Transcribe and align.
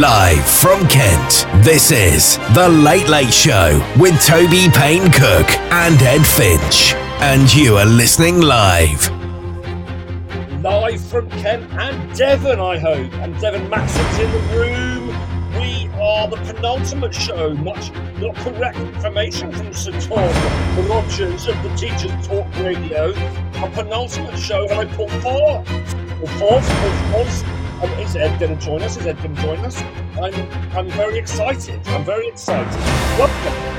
Live 0.00 0.48
from 0.48 0.88
Kent, 0.88 1.46
this 1.62 1.90
is 1.90 2.38
The 2.54 2.66
Late 2.66 3.08
Late 3.08 3.32
Show 3.32 3.86
with 3.98 4.18
Toby 4.24 4.70
Payne 4.72 5.12
Cook 5.12 5.50
and 5.70 6.00
Ed 6.00 6.24
Finch. 6.24 6.94
And 7.20 7.54
you 7.54 7.76
are 7.76 7.84
listening 7.84 8.40
live. 8.40 9.10
Live 10.62 11.04
from 11.04 11.28
Kent 11.28 11.70
and 11.72 12.16
Devon, 12.16 12.58
I 12.58 12.78
hope. 12.78 13.12
And 13.16 13.38
Devon 13.38 13.68
Maxon's 13.68 14.18
in 14.18 14.32
the 14.32 14.38
room. 14.56 15.08
We 15.60 15.90
are 16.00 16.26
the 16.26 16.36
penultimate 16.36 17.14
show. 17.14 17.52
Much 17.52 17.92
not 18.16 18.34
correct 18.36 18.78
information 18.78 19.52
from 19.52 19.74
Sir 19.74 19.92
Tom 20.00 20.88
Rogers 20.88 21.46
of 21.48 21.62
the 21.62 21.74
Teachers 21.76 22.26
Talk 22.26 22.46
Radio. 22.60 23.10
A 23.62 23.70
penultimate 23.70 24.38
show, 24.38 24.66
and 24.70 24.80
I 24.80 24.84
put 24.86 25.10
four, 25.20 25.58
or 25.58 26.28
fourth, 26.38 26.70
or 26.70 27.12
fourth, 27.12 27.51
um, 27.82 27.90
is 27.98 28.16
Ed 28.16 28.38
going 28.38 28.56
to 28.56 28.64
join 28.64 28.82
us? 28.82 28.96
Is 28.96 29.06
Ed 29.06 29.16
going 29.18 29.34
to 29.34 29.42
join 29.42 29.58
us? 29.60 29.82
I'm, 30.20 30.34
I'm 30.76 30.88
very 30.90 31.18
excited. 31.18 31.80
I'm 31.88 32.04
very 32.04 32.28
excited. 32.28 32.78
Welcome. 33.18 33.72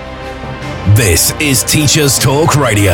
This 0.96 1.32
is 1.40 1.64
Teachers 1.64 2.20
Talk 2.20 2.56
Radio, 2.56 2.92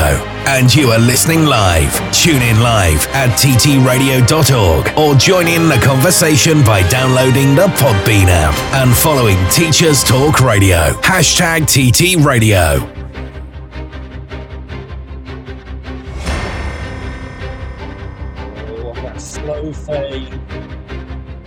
and 0.47 0.73
you 0.73 0.91
are 0.91 0.99
listening 0.99 1.45
live. 1.45 1.91
Tune 2.13 2.41
in 2.41 2.61
live 2.61 3.05
at 3.07 3.29
ttradio.org 3.37 4.97
or 4.97 5.15
join 5.15 5.47
in 5.47 5.67
the 5.67 5.75
conversation 5.83 6.63
by 6.63 6.87
downloading 6.87 7.55
the 7.55 7.67
Podbean 7.77 8.27
app 8.27 8.55
and 8.75 8.95
following 8.95 9.37
Teachers 9.49 10.03
Talk 10.03 10.39
Radio. 10.39 10.91
Hashtag 11.01 11.65
TT 11.65 12.23
Radio. 12.23 12.77
Oh, 18.69 18.93
that 19.01 19.19
slow 19.19 19.73
fade. 19.73 20.48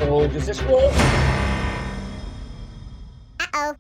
Oh, 0.04 0.26
does 0.26 0.46
this 0.46 0.60
work? 0.62 0.92
Uh-oh. 3.38 3.74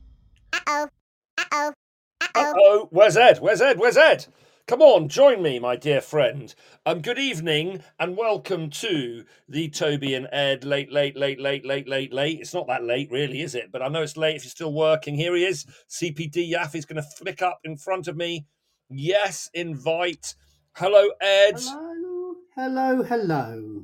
Uh-oh. 0.52 0.88
Uh-oh. 1.36 1.72
Uh 2.20 2.52
oh, 2.56 2.88
where's 2.92 3.16
Ed? 3.16 3.38
Where's 3.40 3.60
Ed? 3.60 3.78
Where's 3.78 3.96
Ed? 3.96 4.26
Come 4.68 4.82
on, 4.82 5.08
join 5.08 5.42
me, 5.42 5.58
my 5.58 5.74
dear 5.74 6.00
friend. 6.00 6.54
Um, 6.86 7.02
good 7.02 7.18
evening 7.18 7.82
and 7.98 8.16
welcome 8.16 8.70
to 8.70 9.24
the 9.48 9.68
Toby 9.68 10.14
and 10.14 10.28
Ed 10.30 10.64
late, 10.64 10.92
late, 10.92 11.16
late, 11.16 11.40
late, 11.40 11.66
late, 11.66 11.88
late, 11.88 12.12
late. 12.12 12.38
It's 12.40 12.54
not 12.54 12.68
that 12.68 12.84
late, 12.84 13.10
really, 13.10 13.40
is 13.40 13.56
it? 13.56 13.72
But 13.72 13.82
I 13.82 13.88
know 13.88 14.02
it's 14.02 14.16
late 14.16 14.36
if 14.36 14.44
you're 14.44 14.50
still 14.50 14.72
working. 14.72 15.16
Here 15.16 15.34
he 15.34 15.44
is. 15.44 15.66
CPD 15.90 16.52
Yaff 16.52 16.76
is 16.76 16.86
going 16.86 17.02
to 17.02 17.08
flick 17.18 17.42
up 17.42 17.58
in 17.64 17.76
front 17.76 18.06
of 18.06 18.16
me. 18.16 18.46
Yes, 18.88 19.50
invite. 19.54 20.36
Hello, 20.76 21.08
Ed. 21.20 21.58
Hello, 21.58 22.34
hello, 22.54 23.02
hello. 23.02 23.82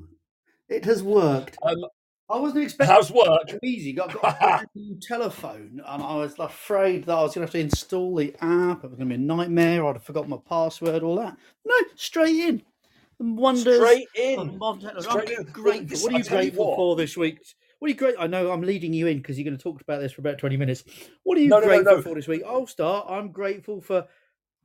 It 0.68 0.84
has 0.84 1.02
worked. 1.02 1.58
Um, 1.62 1.84
I 2.30 2.38
wasn't 2.38 2.64
expecting 2.64 2.94
how's 2.94 3.10
work? 3.10 3.58
easy. 3.62 3.92
Got, 3.92 4.20
got 4.20 4.40
a 4.42 4.66
new 4.74 4.96
telephone, 5.00 5.80
and 5.86 6.02
I 6.02 6.16
was 6.16 6.34
afraid 6.38 7.04
that 7.04 7.16
I 7.16 7.22
was 7.22 7.34
going 7.34 7.46
to 7.46 7.50
have 7.50 7.52
to 7.52 7.58
install 7.60 8.14
the 8.16 8.34
app. 8.40 8.84
It 8.84 8.90
was 8.90 8.98
going 8.98 9.08
to 9.08 9.16
be 9.16 9.22
a 9.22 9.26
nightmare. 9.26 9.86
I'd 9.86 9.94
have 9.96 10.02
forgotten 10.04 10.30
my 10.30 10.38
password, 10.48 11.02
all 11.02 11.16
that. 11.16 11.36
No, 11.64 11.74
straight 11.96 12.36
in. 12.36 12.62
Wonders 13.20 13.78
Straight 13.80 14.06
in. 14.14 14.50
technology. 14.50 14.86
Straight 15.00 15.30
I'm 15.38 15.46
in. 15.46 15.52
grateful. 15.52 15.98
What 16.00 16.12
are 16.14 16.18
you 16.18 16.22
tell 16.24 16.36
you 16.44 16.50
grateful 16.50 16.68
what. 16.68 16.76
for 16.76 16.96
this 16.96 17.16
week? 17.16 17.38
What 17.78 17.86
are 17.86 17.90
you 17.90 17.96
great? 17.96 18.14
I 18.18 18.26
know 18.26 18.50
I'm 18.52 18.60
leading 18.62 18.92
you 18.92 19.06
in 19.06 19.18
because 19.18 19.38
you're 19.38 19.44
going 19.44 19.56
to 19.56 19.62
talk 19.62 19.80
about 19.80 20.00
this 20.00 20.12
for 20.12 20.20
about 20.20 20.38
20 20.38 20.56
minutes. 20.56 20.84
What 21.24 21.38
are 21.38 21.40
you 21.40 21.48
No, 21.48 21.60
no, 21.60 21.66
no, 21.66 21.68
grateful 21.68 21.96
no. 21.96 22.02
for 22.02 22.14
this 22.14 22.28
week? 22.28 22.42
I'll 22.46 22.66
start. 22.66 23.06
I'm 23.08 23.32
grateful 23.32 23.80
for 23.80 24.06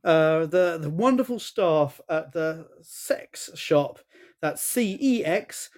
uh, 0.04 0.46
the 0.46 0.78
the 0.80 0.90
wonderful 0.90 1.38
staff 1.38 2.00
at 2.08 2.32
the 2.32 2.66
sex 2.82 3.50
shop. 3.54 3.98
That's 4.40 4.62
CEX, 4.62 5.68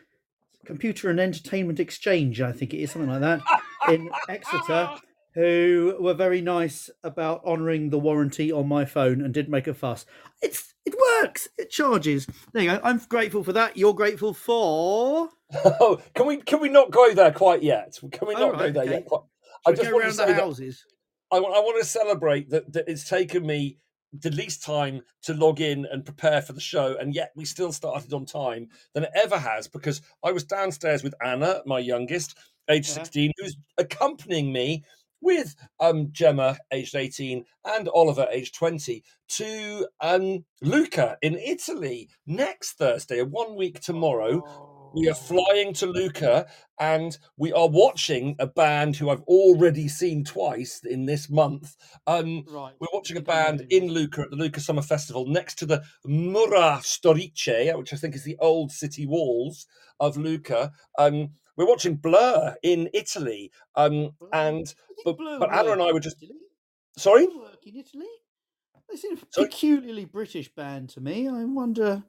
Computer 0.66 1.10
and 1.10 1.20
Entertainment 1.20 1.80
Exchange. 1.80 2.40
I 2.40 2.52
think 2.52 2.74
it 2.74 2.78
is 2.78 2.90
something 2.90 3.10
like 3.10 3.20
that 3.20 3.40
in 3.88 4.10
Exeter, 4.28 4.90
who 5.34 5.96
were 6.00 6.14
very 6.14 6.40
nice 6.40 6.90
about 7.04 7.44
honouring 7.44 7.90
the 7.90 7.98
warranty 7.98 8.50
on 8.52 8.68
my 8.68 8.84
phone 8.84 9.20
and 9.20 9.32
did 9.32 9.48
make 9.48 9.66
a 9.66 9.74
fuss. 9.74 10.06
It's 10.42 10.74
it 10.84 10.94
works. 11.22 11.48
It 11.58 11.70
charges. 11.70 12.26
There 12.52 12.62
you 12.62 12.70
go. 12.70 12.80
I'm 12.82 12.98
grateful 13.08 13.42
for 13.42 13.52
that. 13.52 13.76
You're 13.76 13.94
grateful 13.94 14.34
for. 14.34 15.30
Oh, 15.64 16.02
can 16.16 16.26
we 16.26 16.38
can 16.38 16.58
we 16.58 16.68
not 16.68 16.90
go 16.90 17.14
there 17.14 17.30
quite 17.30 17.62
yet? 17.62 17.96
Can 18.10 18.26
we 18.26 18.34
not 18.34 18.58
go 18.58 18.68
there 18.68 18.82
okay. 18.82 18.90
yet? 18.90 19.06
Quite- 19.06 19.20
I 19.64 19.70
just 19.70 19.82
go 19.84 19.92
want 19.92 20.06
to 20.06 20.12
say 20.12 20.26
the 20.26 20.32
that 20.32 20.42
houses. 20.42 20.84
I 21.30 21.38
want, 21.38 21.54
I 21.54 21.60
want 21.60 21.80
to 21.80 21.88
celebrate 21.88 22.50
that, 22.50 22.72
that 22.72 22.88
it's 22.88 23.08
taken 23.08 23.46
me 23.46 23.78
the 24.12 24.30
least 24.30 24.62
time 24.62 25.02
to 25.22 25.34
log 25.34 25.60
in 25.60 25.86
and 25.90 26.04
prepare 26.04 26.42
for 26.42 26.52
the 26.52 26.60
show, 26.60 26.96
and 26.98 27.14
yet 27.14 27.32
we 27.34 27.44
still 27.44 27.72
started 27.72 28.12
on 28.12 28.24
time 28.24 28.68
than 28.94 29.04
it 29.04 29.10
ever 29.14 29.38
has 29.38 29.68
because 29.68 30.00
I 30.24 30.32
was 30.32 30.44
downstairs 30.44 31.02
with 31.02 31.14
Anna, 31.24 31.62
my 31.66 31.78
youngest, 31.78 32.36
age 32.68 32.88
Yeah. 32.88 32.94
16, 32.94 33.32
who's 33.38 33.56
accompanying 33.78 34.52
me 34.52 34.84
with 35.20 35.56
um, 35.80 36.08
Gemma, 36.12 36.58
aged 36.72 36.94
18, 36.94 37.44
and 37.64 37.88
Oliver, 37.88 38.28
aged 38.30 38.54
20, 38.54 39.02
to 39.28 39.88
um, 40.00 40.44
Lucca 40.62 41.16
in 41.22 41.34
Italy 41.36 42.08
next 42.26 42.74
Thursday, 42.74 43.18
a 43.18 43.24
one 43.24 43.56
week 43.56 43.80
tomorrow. 43.80 44.42
We 44.96 45.10
are 45.10 45.14
flying 45.14 45.74
to 45.74 45.86
Lucca 45.86 46.46
and 46.80 47.18
we 47.36 47.52
are 47.52 47.68
watching 47.68 48.34
a 48.38 48.46
band 48.46 48.96
who 48.96 49.10
I've 49.10 49.20
already 49.24 49.88
seen 49.88 50.24
twice 50.24 50.80
in 50.86 51.04
this 51.04 51.28
month. 51.28 51.76
Um, 52.06 52.46
Right. 52.48 52.72
we're 52.80 52.88
watching 52.94 53.18
a 53.18 53.20
band 53.20 53.66
in 53.68 53.84
is. 53.84 53.90
Lucca 53.90 54.22
at 54.22 54.30
the 54.30 54.36
Lucca 54.36 54.58
Summer 54.58 54.80
Festival 54.80 55.26
next 55.26 55.58
to 55.58 55.66
the 55.66 55.82
Mura 56.06 56.80
Storiche, 56.82 57.76
which 57.76 57.92
I 57.92 57.96
think 57.96 58.14
is 58.14 58.24
the 58.24 58.38
old 58.38 58.72
city 58.72 59.04
walls 59.04 59.66
of 60.00 60.16
Lucca. 60.16 60.72
Um, 60.98 61.28
we're 61.58 61.68
watching 61.68 61.96
Blur 61.96 62.56
in 62.62 62.88
Italy. 62.94 63.52
Um, 63.74 64.12
and 64.32 64.74
but, 65.04 65.18
but 65.18 65.52
Anna 65.52 65.72
and 65.72 65.82
I 65.82 65.92
were 65.92 66.00
just 66.00 66.24
sorry. 66.96 67.24
In 67.24 67.76
Italy. 67.76 68.06
They 68.88 68.96
seem 68.96 69.18
a 69.18 69.42
peculiarly 69.42 70.06
British 70.06 70.48
band 70.54 70.88
to 70.90 71.02
me. 71.02 71.28
I 71.28 71.44
wonder. 71.44 72.04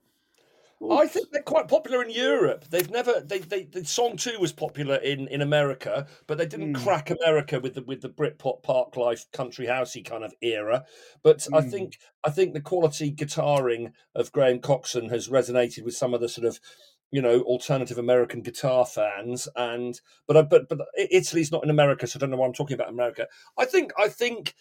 I 0.79 1.07
think 1.07 1.31
they're 1.31 1.41
quite 1.41 1.67
popular 1.67 2.03
in 2.03 2.11
Europe. 2.11 2.65
They've 2.69 2.89
never 2.89 3.19
they, 3.19 3.39
they 3.39 3.63
the 3.63 3.83
song 3.83 4.15
two 4.15 4.37
was 4.39 4.53
popular 4.53 4.95
in 4.97 5.27
in 5.27 5.41
America, 5.41 6.05
but 6.27 6.37
they 6.37 6.45
didn't 6.45 6.73
Mm. 6.73 6.73
crack 6.73 7.09
America 7.09 7.59
with 7.59 7.73
the 7.73 7.81
with 7.81 8.01
the 8.01 8.09
Britpop 8.09 8.61
park 8.61 8.95
life 8.95 9.25
country 9.31 9.65
housey 9.65 10.05
kind 10.05 10.23
of 10.23 10.35
era. 10.41 10.85
But 11.23 11.47
I 11.51 11.61
Mm. 11.61 11.71
think 11.71 11.97
I 12.23 12.29
think 12.29 12.53
the 12.53 12.61
quality 12.61 13.11
guitaring 13.11 13.93
of 14.13 14.31
Graham 14.31 14.59
Coxon 14.59 15.09
has 15.09 15.29
resonated 15.29 15.83
with 15.83 15.95
some 15.95 16.13
of 16.13 16.21
the 16.21 16.29
sort 16.29 16.45
of 16.45 16.59
you 17.09 17.23
know 17.23 17.41
alternative 17.41 17.97
American 17.97 18.41
guitar 18.41 18.85
fans. 18.85 19.47
And 19.55 19.99
but 20.27 20.47
but 20.47 20.69
but 20.69 20.79
Italy's 20.95 21.51
not 21.51 21.63
in 21.63 21.71
America, 21.71 22.05
so 22.05 22.17
I 22.17 22.19
don't 22.19 22.29
know 22.29 22.37
why 22.37 22.45
I'm 22.45 22.53
talking 22.53 22.75
about 22.75 22.89
America. 22.89 23.27
I 23.57 23.65
think 23.65 23.93
I 23.97 24.09
think 24.09 24.53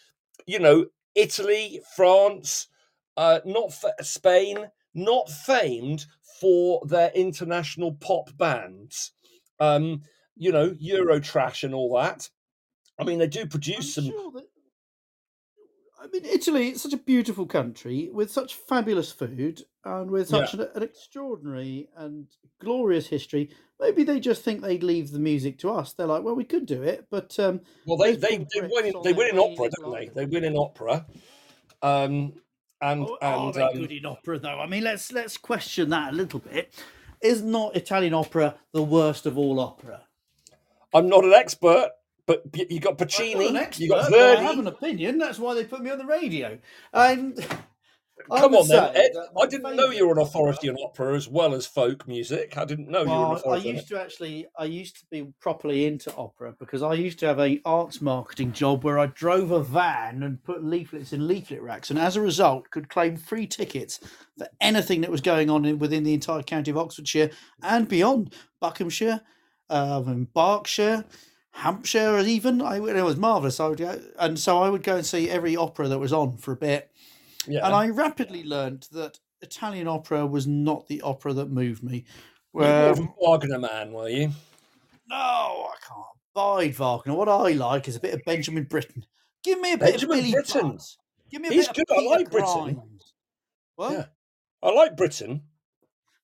you 0.47 0.59
know 0.59 0.87
Italy, 1.15 1.81
France, 1.95 2.69
uh, 3.17 3.41
not 3.45 3.73
Spain, 4.03 4.71
not 4.97 5.31
famed 5.31 6.07
for 6.41 6.83
their 6.87 7.11
international 7.15 7.93
pop 7.95 8.37
bands. 8.37 9.13
Um, 9.61 10.03
you 10.37 10.51
know, 10.53 10.71
Eurotrash 10.71 11.63
and 11.63 11.75
all 11.75 11.95
that. 11.97 12.29
I 12.99 13.05
mean, 13.05 13.19
they 13.19 13.27
do 13.29 13.43
I'm 13.43 13.49
produce 13.49 13.95
some. 13.95 14.07
sure 14.07 14.33
that. 14.33 14.45
I 15.99 16.09
mean, 16.09 16.25
Italy 16.27 16.69
is 16.71 16.83
such 16.83 16.93
a 16.93 16.99
beautiful 16.99 17.47
country 17.47 18.11
with 18.13 18.31
such 18.31 18.55
fabulous 18.55 19.11
food 19.11 19.63
and 19.85 20.11
with 20.11 20.31
Yeah. 20.31 20.45
such 20.45 20.55
an, 20.55 20.69
an 20.75 20.83
extraordinary 20.83 21.89
and 21.97 22.27
glorious 22.61 23.07
history. 23.07 23.51
Maybe 23.81 24.05
they 24.05 24.21
just 24.21 24.43
think 24.43 24.61
they'd 24.61 24.83
leave 24.83 25.11
the 25.11 25.19
music 25.19 25.59
to 25.61 25.71
us. 25.71 25.95
They're 25.95 26.07
like, 26.07 26.23
well, 26.23 26.35
we 26.37 26.45
could 26.45 26.67
do 26.67 26.83
it, 26.83 27.07
but 27.11 27.39
um, 27.41 27.63
Well, 27.87 27.97
they 27.97 28.15
they, 28.15 28.37
they 28.39 28.61
win 28.71 28.87
in, 28.87 28.95
they 29.03 29.13
win 29.15 29.31
in 29.31 29.39
opera, 29.39 29.71
don't 29.81 29.93
they? 29.93 30.09
They 30.15 30.27
win 30.27 30.45
in 30.45 30.57
opera. 30.57 31.07
Um, 31.83 32.35
and 32.81 33.07
Oh, 33.07 33.19
are 33.21 33.47
and 33.47 33.55
they 33.55 33.63
um, 33.63 33.75
good 33.75 33.93
in 33.93 34.07
opera 34.07 34.39
though? 34.39 34.61
I 34.61 34.67
mean, 34.67 34.85
let's 34.85 35.13
let's 35.13 35.37
question 35.37 35.91
that 35.91 36.13
a 36.13 36.17
little 36.17 36.41
bit. 36.41 36.75
Is 37.23 37.43
not 37.43 37.75
Italian 37.77 38.15
opera 38.15 38.57
the 38.73 38.83
worst 38.83 39.27
of 39.27 39.39
all 39.39 39.59
opera? 39.59 40.03
I'm 40.95 41.09
not 41.09 41.25
an 41.25 41.33
expert, 41.33 41.91
but 42.27 42.43
you 42.55 42.81
got 42.81 42.91
I'm 42.91 42.93
not 42.93 42.99
Puccini, 42.99 43.49
an 43.49 43.57
expert, 43.57 43.83
you 43.83 43.89
got 43.91 44.11
Verdi. 44.11 44.41
I 44.41 44.43
have 44.43 44.59
an 44.59 44.67
opinion. 44.67 45.19
That's 45.19 45.39
why 45.39 45.55
they 45.55 45.65
put 45.65 45.81
me 45.81 45.91
on 45.91 45.99
the 45.99 46.07
radio. 46.07 46.59
And 46.93 47.39
I 47.51 47.57
Come 48.35 48.55
on, 48.55 48.67
then, 48.67 48.97
Ed. 48.97 49.13
I 49.41 49.47
didn't 49.47 49.77
know 49.77 49.91
you 49.91 50.07
were 50.07 50.15
an 50.15 50.19
authority 50.19 50.69
on 50.69 50.77
opera 50.83 51.15
as 51.15 51.29
well 51.29 51.55
as 51.55 51.67
folk 51.67 52.09
music. 52.09 52.57
I 52.57 52.65
didn't 52.65 52.89
know 52.89 53.03
you 53.03 53.09
were 53.09 53.15
an 53.15 53.21
Well, 53.21 53.31
I 53.33 53.37
authority. 53.37 53.69
on 53.69 53.75
used 53.77 53.89
to 53.89 54.01
actually, 54.01 54.47
I 54.59 54.65
used 54.65 54.97
to 54.97 55.07
be 55.11 55.33
properly 55.41 55.85
into 55.85 56.15
opera 56.17 56.55
because 56.59 56.83
I 56.83 56.95
used 56.95 57.19
to 57.21 57.27
have 57.27 57.39
a 57.39 57.61
arts 57.65 58.01
marketing 58.01 58.53
job 58.53 58.85
where 58.85 58.99
I 58.99 59.07
drove 59.07 59.51
a 59.51 59.63
van 59.63 60.23
and 60.23 60.43
put 60.43 60.65
leaflets 60.65 61.13
in 61.13 61.29
leaflet 61.29 61.63
racks, 61.63 61.91
and 61.91 61.99
as 61.99 62.17
a 62.17 62.21
result, 62.21 62.71
could 62.71 62.89
claim 62.89 63.17
free 63.17 63.47
tickets 63.47 64.01
for 64.39 64.49
anything 64.61 65.03
that 65.03 65.11
was 65.11 65.21
going 65.21 65.51
on 65.51 65.65
in, 65.65 65.79
within 65.79 66.03
the 66.05 66.15
entire 66.15 66.43
county 66.43 66.71
of 66.71 66.79
Oxfordshire 66.79 67.31
and 67.63 67.87
beyond, 67.87 68.35
Buckinghamshire, 68.61 69.21
um, 69.71 70.09
and 70.09 70.33
Berkshire. 70.33 71.05
Hampshire, 71.51 72.19
even 72.19 72.61
I, 72.61 72.77
it 72.77 73.03
was 73.03 73.17
marvelous. 73.17 73.61
I 73.61 73.69
would 73.69 73.79
go, 73.79 73.99
and 74.19 74.39
so 74.39 74.63
I 74.63 74.69
would 74.69 74.83
go 74.83 74.97
and 74.97 75.07
see 75.07 75.31
every 75.31 75.57
opera 75.57 75.89
that 75.89 75.99
was 75.99 76.13
on 76.13 76.37
for 76.37 76.53
a 76.53 76.57
bit, 76.57 76.91
Yeah. 77.47 77.65
and 77.67 77.75
I 77.75 77.89
rapidly 77.89 78.45
learned 78.45 78.89
that 78.93 79.19
Italian 79.43 79.89
opera 79.89 80.27
was 80.27 80.47
not 80.47 80.87
the 80.89 81.03
opera 81.03 81.33
that 81.35 81.51
moved 81.51 81.83
me. 81.83 82.05
Um, 82.59 83.13
Wagner 83.21 83.59
man, 83.59 83.93
were 83.93 84.09
you? 84.09 84.31
no, 85.09 85.17
I 85.17 85.75
can't 85.87 86.07
Bide 86.35 86.75
Wagner. 86.75 87.15
What 87.15 87.29
I 87.29 87.53
like 87.53 87.89
is 87.89 87.97
a 87.97 88.01
bit 88.01 88.15
of 88.15 88.23
Benjamin 88.25 88.65
Britten. 88.65 89.05
Give 89.43 89.61
me 89.61 89.73
a 89.75 89.79
bit 89.79 90.03
of 90.03 90.09
Billy 90.09 90.33
Britten. 90.33 90.79
Give 91.31 91.41
me 91.43 91.49
a 91.49 91.53
He's 91.53 91.69
bit 91.69 91.77
good. 91.87 91.97
of 91.99 92.13
I 92.13 92.19
Peter 92.25 92.41
like. 92.41 92.77
What? 93.77 93.93
Yeah. 93.93 94.05
I 94.63 94.71
like 94.73 94.97
Britten. 94.97 95.43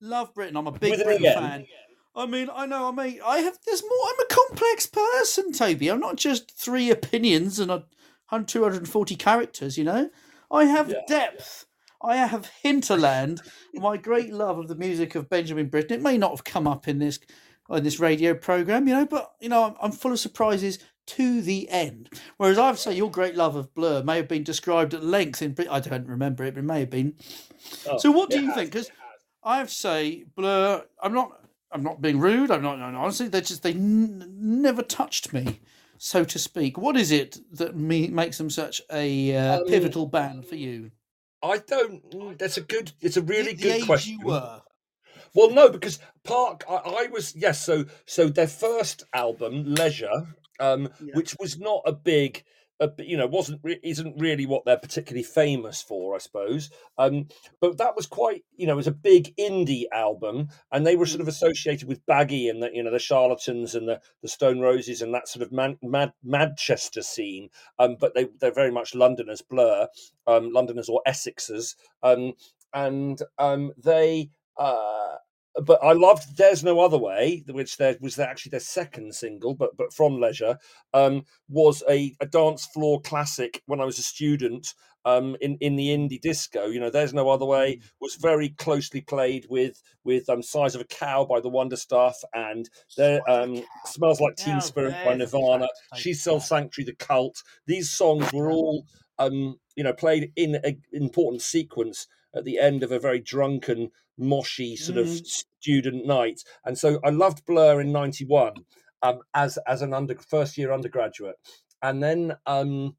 Love 0.01 0.35
Britten. 0.35 0.57
I'm 0.57 0.67
a 0.67 0.73
big 0.73 0.93
With 0.93 1.05
Britten 1.05 1.23
fan. 1.25 1.67
I 2.15 2.27
mean, 2.27 2.49
I 2.53 2.67
know. 2.67 2.89
I 2.89 2.93
mean, 2.93 3.21
I 3.25 3.39
have. 3.39 3.59
There's 3.65 3.83
more. 3.83 4.09
I'm 4.09 4.21
a 4.21 4.35
complex 4.35 4.87
person, 4.87 5.53
Toby. 5.53 5.91
I'm 5.91 6.01
not 6.01 6.17
just 6.17 6.51
three 6.59 6.91
opinions 6.91 7.59
and 7.59 7.71
a 7.71 7.85
hun- 8.27 8.45
240 8.47 9.17
characters. 9.17 9.79
You 9.79 9.85
know, 9.85 10.11
I 10.53 10.65
have 10.67 10.91
Yeah. 10.91 11.01
depth. 11.09 11.67
I 12.05 12.17
have 12.17 12.51
hinterland. 12.63 13.41
My 13.75 13.97
great 13.97 14.33
love 14.33 14.59
of 14.59 14.69
the 14.69 14.75
music 14.75 15.15
of 15.15 15.29
Benjamin 15.31 15.69
Britten. 15.69 15.99
It 16.01 16.03
may 16.03 16.19
not 16.19 16.31
have 16.33 16.45
come 16.45 16.67
up 16.67 16.89
in 16.89 16.99
this 16.99 17.19
in 17.71 17.85
this 17.85 18.01
radio 18.01 18.35
program, 18.35 18.87
you 18.89 18.95
know, 18.95 19.07
but 19.07 19.33
you 19.41 19.49
know, 19.49 19.65
I'm, 19.65 19.75
I'm 19.81 19.93
full 19.93 20.13
of 20.13 20.19
surprises 20.19 20.79
to 21.07 21.41
the 21.41 21.69
end. 21.71 22.11
Whereas 22.37 22.59
I'd 22.59 22.79
say 22.79 22.95
your 22.95 23.11
great 23.11 23.35
love 23.37 23.57
of 23.57 23.73
Blur 23.75 24.03
may 24.03 24.17
have 24.17 24.29
been 24.29 24.43
described 24.45 24.95
at 24.95 25.03
length 25.05 25.41
in. 25.43 25.57
I 25.71 25.81
don't 25.81 26.07
remember 26.07 26.45
it, 26.45 26.55
but 26.55 26.61
it 26.61 26.67
may 26.67 26.81
have 26.81 26.91
been. 26.91 27.15
Oh, 27.89 27.99
so, 27.99 28.11
what 28.11 28.31
do 28.31 28.41
you 28.41 28.47
has, 28.49 28.55
think? 28.57 28.73
Because. 28.73 28.91
I 29.45 29.59
have 29.59 29.69
to 29.69 29.75
say, 29.75 30.25
Blur. 30.37 30.85
I'm 31.03 31.13
not. 31.15 31.41
I'm 31.73 31.83
not 31.83 32.01
being 32.03 32.21
rude. 32.21 32.51
I'm 32.51 32.63
not. 32.63 32.79
no, 32.79 32.85
honestly, 32.99 33.29
they 33.29 33.41
just 33.41 33.63
they 33.63 33.73
n- 33.73 34.25
never 34.39 34.83
touched 34.83 35.33
me, 35.33 35.61
so 36.05 36.25
to 36.25 36.37
speak. 36.39 36.77
What 36.77 36.97
is 36.97 37.13
it 37.13 37.39
that 37.53 37.77
me 37.77 38.09
makes 38.09 38.37
them 38.37 38.51
such 38.51 38.83
a 38.91 39.37
uh, 39.37 39.61
Um, 39.61 39.67
pivotal 39.67 40.07
band 40.07 40.47
for 40.47 40.57
you? 40.57 40.91
I 41.43 41.59
don't. 41.59 42.11
mm, 42.11 42.37
That's 42.39 42.57
a 42.57 42.61
good. 42.63 42.91
It's 43.01 43.17
a 43.17 43.23
really 43.23 43.53
the 43.55 43.63
good 43.63 43.87
question. 43.87 44.19
you 44.19 44.27
were. 44.27 44.63
Well, 45.35 45.51
no, 45.53 45.69
because 45.71 46.01
Park. 46.25 46.65
I, 46.69 46.75
I 46.75 47.07
was 47.13 47.37
yes. 47.37 47.65
So 47.65 47.85
so 48.05 48.29
their 48.29 48.49
first 48.49 49.05
album, 49.15 49.75
Leisure, 49.75 50.27
um, 50.59 50.89
Yeah. 51.01 51.15
which 51.15 51.37
was 51.39 51.59
not 51.59 51.83
a 51.87 51.93
big. 51.93 52.45
B- 52.89 53.05
you 53.07 53.17
know, 53.17 53.27
wasn't 53.27 53.61
re- 53.63 53.81
isn't 53.83 54.21
really 54.21 54.47
what 54.47 54.65
they're 54.65 54.77
particularly 54.77 55.23
famous 55.23 55.83
for, 55.83 56.15
I 56.15 56.19
suppose. 56.19 56.71
Um, 56.99 57.29
but 57.61 57.79
that 57.79 57.97
was 57.97 58.07
quite, 58.07 58.45
you 58.57 58.67
know, 58.67 58.75
it 58.75 58.77
was 58.77 58.87
a 58.87 58.93
big 58.93 59.35
indie 59.37 59.85
album, 59.93 60.49
and 60.71 60.87
they 60.87 60.97
were 60.97 61.07
sort 61.07 61.21
of 61.21 61.29
associated 61.29 61.89
with 61.89 62.05
Baggy 62.07 62.49
and 62.49 62.63
the, 62.63 62.71
you 62.73 62.83
know, 62.83 62.91
the 62.91 62.99
Charlatans 62.99 63.75
and 63.75 63.89
the 63.89 64.01
the 64.23 64.29
Stone 64.29 64.61
Roses 64.61 65.03
and 65.03 65.15
that 65.15 65.29
sort 65.29 65.43
of 65.43 65.53
man, 65.53 65.79
mad 65.83 66.13
Manchester 66.23 67.03
scene. 67.03 67.49
Um, 67.79 67.97
but 67.99 68.15
they 68.15 68.29
they're 68.41 68.53
very 68.53 68.73
much 68.73 68.95
Londoners, 68.95 69.43
Blur, 69.43 69.89
um, 70.27 70.53
Londoners 70.53 70.89
or 70.89 71.03
Essexers, 71.07 71.75
um, 72.03 72.35
and 72.73 73.21
um, 73.39 73.73
they. 73.83 74.31
Uh, 74.57 75.17
but 75.61 75.79
I 75.83 75.93
loved 75.93 76.37
"There's 76.37 76.65
No 76.65 76.81
Other 76.81 76.99
Way," 76.99 77.45
which 77.49 77.77
there 77.77 77.97
was 78.01 78.19
actually 78.19 78.51
their 78.51 78.61
second 78.61 79.15
single, 79.15 79.55
but 79.55 79.77
but 79.77 79.93
from 79.93 80.21
Leisure, 80.21 80.59
um, 80.95 81.25
was 81.49 81.83
a, 81.89 82.15
a 82.21 82.27
dance 82.27 82.67
floor 82.67 83.01
classic 83.01 83.63
when 83.67 83.81
I 83.81 83.85
was 83.85 83.99
a 83.99 84.03
student 84.03 84.75
um, 85.05 85.37
in 85.41 85.59
in 85.61 85.77
the 85.77 85.89
indie 85.89 86.21
disco. 86.21 86.67
You 86.67 86.81
know, 86.81 86.91
"There's 86.91 87.15
No 87.15 87.29
Other 87.29 87.45
Way" 87.45 87.81
was 88.01 88.15
very 88.17 88.51
closely 88.51 89.01
played 89.03 89.47
with 89.51 89.83
with 90.05 90.29
um, 90.29 90.43
"Size 90.43 90.75
of 90.75 90.81
a 90.81 90.85
Cow" 90.87 91.25
by 91.25 91.41
the 91.41 91.51
Wonder 91.51 91.77
Stuff, 91.77 92.17
and 92.33 92.69
there 92.97 93.21
um, 93.29 93.63
"Smells 93.87 94.21
Like 94.21 94.37
Teen 94.37 94.61
Spirit" 94.61 94.95
by 95.05 95.15
Nirvana. 95.15 95.69
"She 95.97 96.15
Sells. 96.15 96.49
Sanctuary," 96.49 96.87
the 96.87 97.05
Cult. 97.05 97.43
These 97.67 97.91
songs 97.91 98.33
were 98.33 98.51
all 98.51 98.87
um, 99.19 99.59
you 99.77 99.85
know 99.85 99.93
played 99.93 100.33
in 100.37 100.57
an 100.57 100.83
important 100.93 101.43
sequence 101.43 102.07
at 102.35 102.45
the 102.45 102.59
end 102.59 102.83
of 102.83 102.93
a 102.93 102.99
very 102.99 103.21
drunken, 103.21 103.91
moshy 104.19 104.77
sort 104.77 104.99
of 104.99 105.07
Mhm. 105.07 105.27
student 105.27 106.07
night. 106.07 106.43
And 106.65 106.77
so 106.79 107.01
I 107.05 107.11
loved 107.11 107.45
Blur 107.47 107.81
in 107.81 107.93
'91 107.93 108.55
um, 109.03 109.21
as 109.35 109.59
as 109.67 109.83
an 109.83 109.95
under 109.95 110.17
first 110.17 110.57
year 110.59 110.73
undergraduate, 110.73 111.37
and 111.83 112.03
then 112.03 112.37
um, 112.47 112.97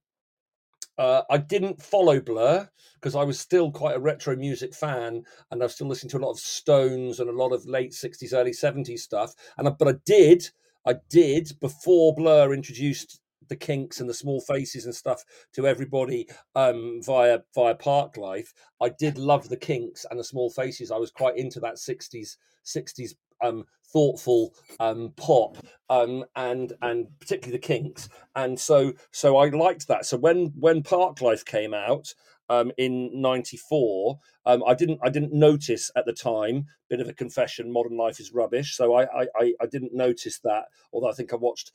uh, 0.97 1.23
I 1.29 1.37
didn't 1.37 1.81
follow 1.81 2.19
Blur 2.19 2.69
because 2.95 3.15
I 3.15 3.23
was 3.23 3.39
still 3.39 3.71
quite 3.71 3.95
a 3.95 3.99
retro 3.99 4.35
music 4.35 4.73
fan, 4.73 5.23
and 5.51 5.61
I 5.61 5.65
was 5.65 5.75
still 5.75 5.87
listening 5.87 6.11
to 6.11 6.17
a 6.17 6.25
lot 6.25 6.31
of 6.31 6.39
Stones 6.39 7.19
and 7.19 7.29
a 7.29 7.33
lot 7.33 7.51
of 7.51 7.65
late 7.65 7.93
'60s, 7.93 8.33
early 8.33 8.53
'70s 8.53 9.03
stuff. 9.03 9.33
And 9.57 9.67
I, 9.67 9.71
but 9.71 9.87
I 9.87 9.93
did, 10.05 10.49
I 10.85 10.95
did 11.09 11.51
before 11.59 12.13
Blur 12.15 12.53
introduced 12.53 13.19
the 13.49 13.55
Kinks 13.55 13.99
and 13.99 14.09
the 14.09 14.13
Small 14.13 14.41
Faces 14.41 14.85
and 14.85 14.95
stuff 14.95 15.23
to 15.53 15.67
everybody 15.67 16.27
um, 16.55 17.01
via 17.03 17.39
via 17.53 17.75
Park 17.75 18.17
Life. 18.17 18.53
I 18.81 18.89
did 18.89 19.17
love 19.17 19.49
the 19.49 19.57
Kinks 19.57 20.05
and 20.09 20.19
the 20.19 20.23
Small 20.23 20.49
Faces. 20.49 20.91
I 20.91 20.97
was 20.97 21.11
quite 21.11 21.37
into 21.37 21.59
that 21.61 21.75
'60s 21.75 22.37
'60s 22.65 23.15
um, 23.41 23.65
thoughtful 23.91 24.53
um, 24.79 25.13
pop 25.15 25.57
um, 25.89 26.25
and 26.35 26.73
and 26.81 27.07
particularly 27.19 27.57
the 27.57 27.67
Kinks. 27.67 28.09
And 28.35 28.59
so 28.59 28.93
so 29.11 29.37
I 29.37 29.49
liked 29.49 29.87
that. 29.87 30.05
So 30.05 30.17
when 30.17 30.53
when 30.57 30.83
Park 30.83 31.21
Life 31.21 31.45
came 31.45 31.73
out 31.73 32.13
um, 32.49 32.71
in 32.77 33.09
'94, 33.13 34.19
um, 34.45 34.63
I 34.65 34.73
didn't 34.73 34.99
I 35.03 35.09
didn't 35.09 35.33
notice 35.33 35.91
at 35.95 36.05
the 36.05 36.13
time. 36.13 36.65
Bit 36.89 36.99
of 36.99 37.09
a 37.09 37.13
confession: 37.13 37.71
modern 37.71 37.97
life 37.97 38.19
is 38.19 38.33
rubbish. 38.33 38.75
So 38.75 38.95
I 38.95 39.03
I, 39.03 39.53
I, 39.61 39.65
didn't 39.65 39.93
notice 39.93 40.39
that. 40.39 40.65
Although 40.91 41.09
I 41.09 41.13
think 41.13 41.33
I 41.33 41.37
watched, 41.37 41.71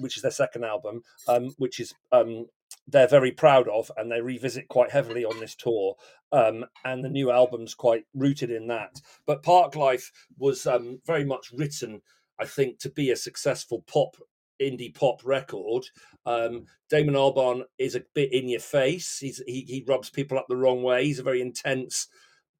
which 0.00 0.16
is 0.16 0.22
their 0.22 0.30
second 0.30 0.64
album, 0.64 1.02
um, 1.28 1.50
which 1.58 1.80
is 1.80 1.94
um, 2.12 2.46
they're 2.86 3.08
very 3.08 3.32
proud 3.32 3.68
of, 3.68 3.90
and 3.96 4.10
they 4.10 4.20
revisit 4.20 4.68
quite 4.68 4.90
heavily 4.90 5.24
on 5.24 5.40
this 5.40 5.54
tour. 5.54 5.96
Um, 6.30 6.64
and 6.84 7.04
the 7.04 7.10
new 7.10 7.30
album's 7.30 7.74
quite 7.74 8.04
rooted 8.14 8.50
in 8.50 8.66
that. 8.68 9.00
But 9.26 9.42
Park 9.42 9.76
Life 9.76 10.10
was 10.38 10.66
um, 10.66 11.00
very 11.06 11.24
much 11.24 11.52
written, 11.52 12.00
I 12.38 12.46
think, 12.46 12.78
to 12.80 12.90
be 12.90 13.10
a 13.10 13.16
successful 13.16 13.84
pop 13.86 14.16
indie 14.62 14.94
pop 14.94 15.20
record. 15.24 15.84
Um, 16.26 16.66
Damon 16.90 17.14
Albarn 17.14 17.62
is 17.78 17.94
a 17.94 18.02
bit 18.14 18.32
in 18.32 18.48
your 18.48 18.60
face. 18.60 19.18
He's 19.18 19.42
he, 19.46 19.62
he 19.62 19.84
rubs 19.86 20.10
people 20.10 20.38
up 20.38 20.46
the 20.48 20.56
wrong 20.56 20.82
way. 20.82 21.04
He's 21.04 21.18
a 21.18 21.24
very 21.24 21.40
intense, 21.40 22.08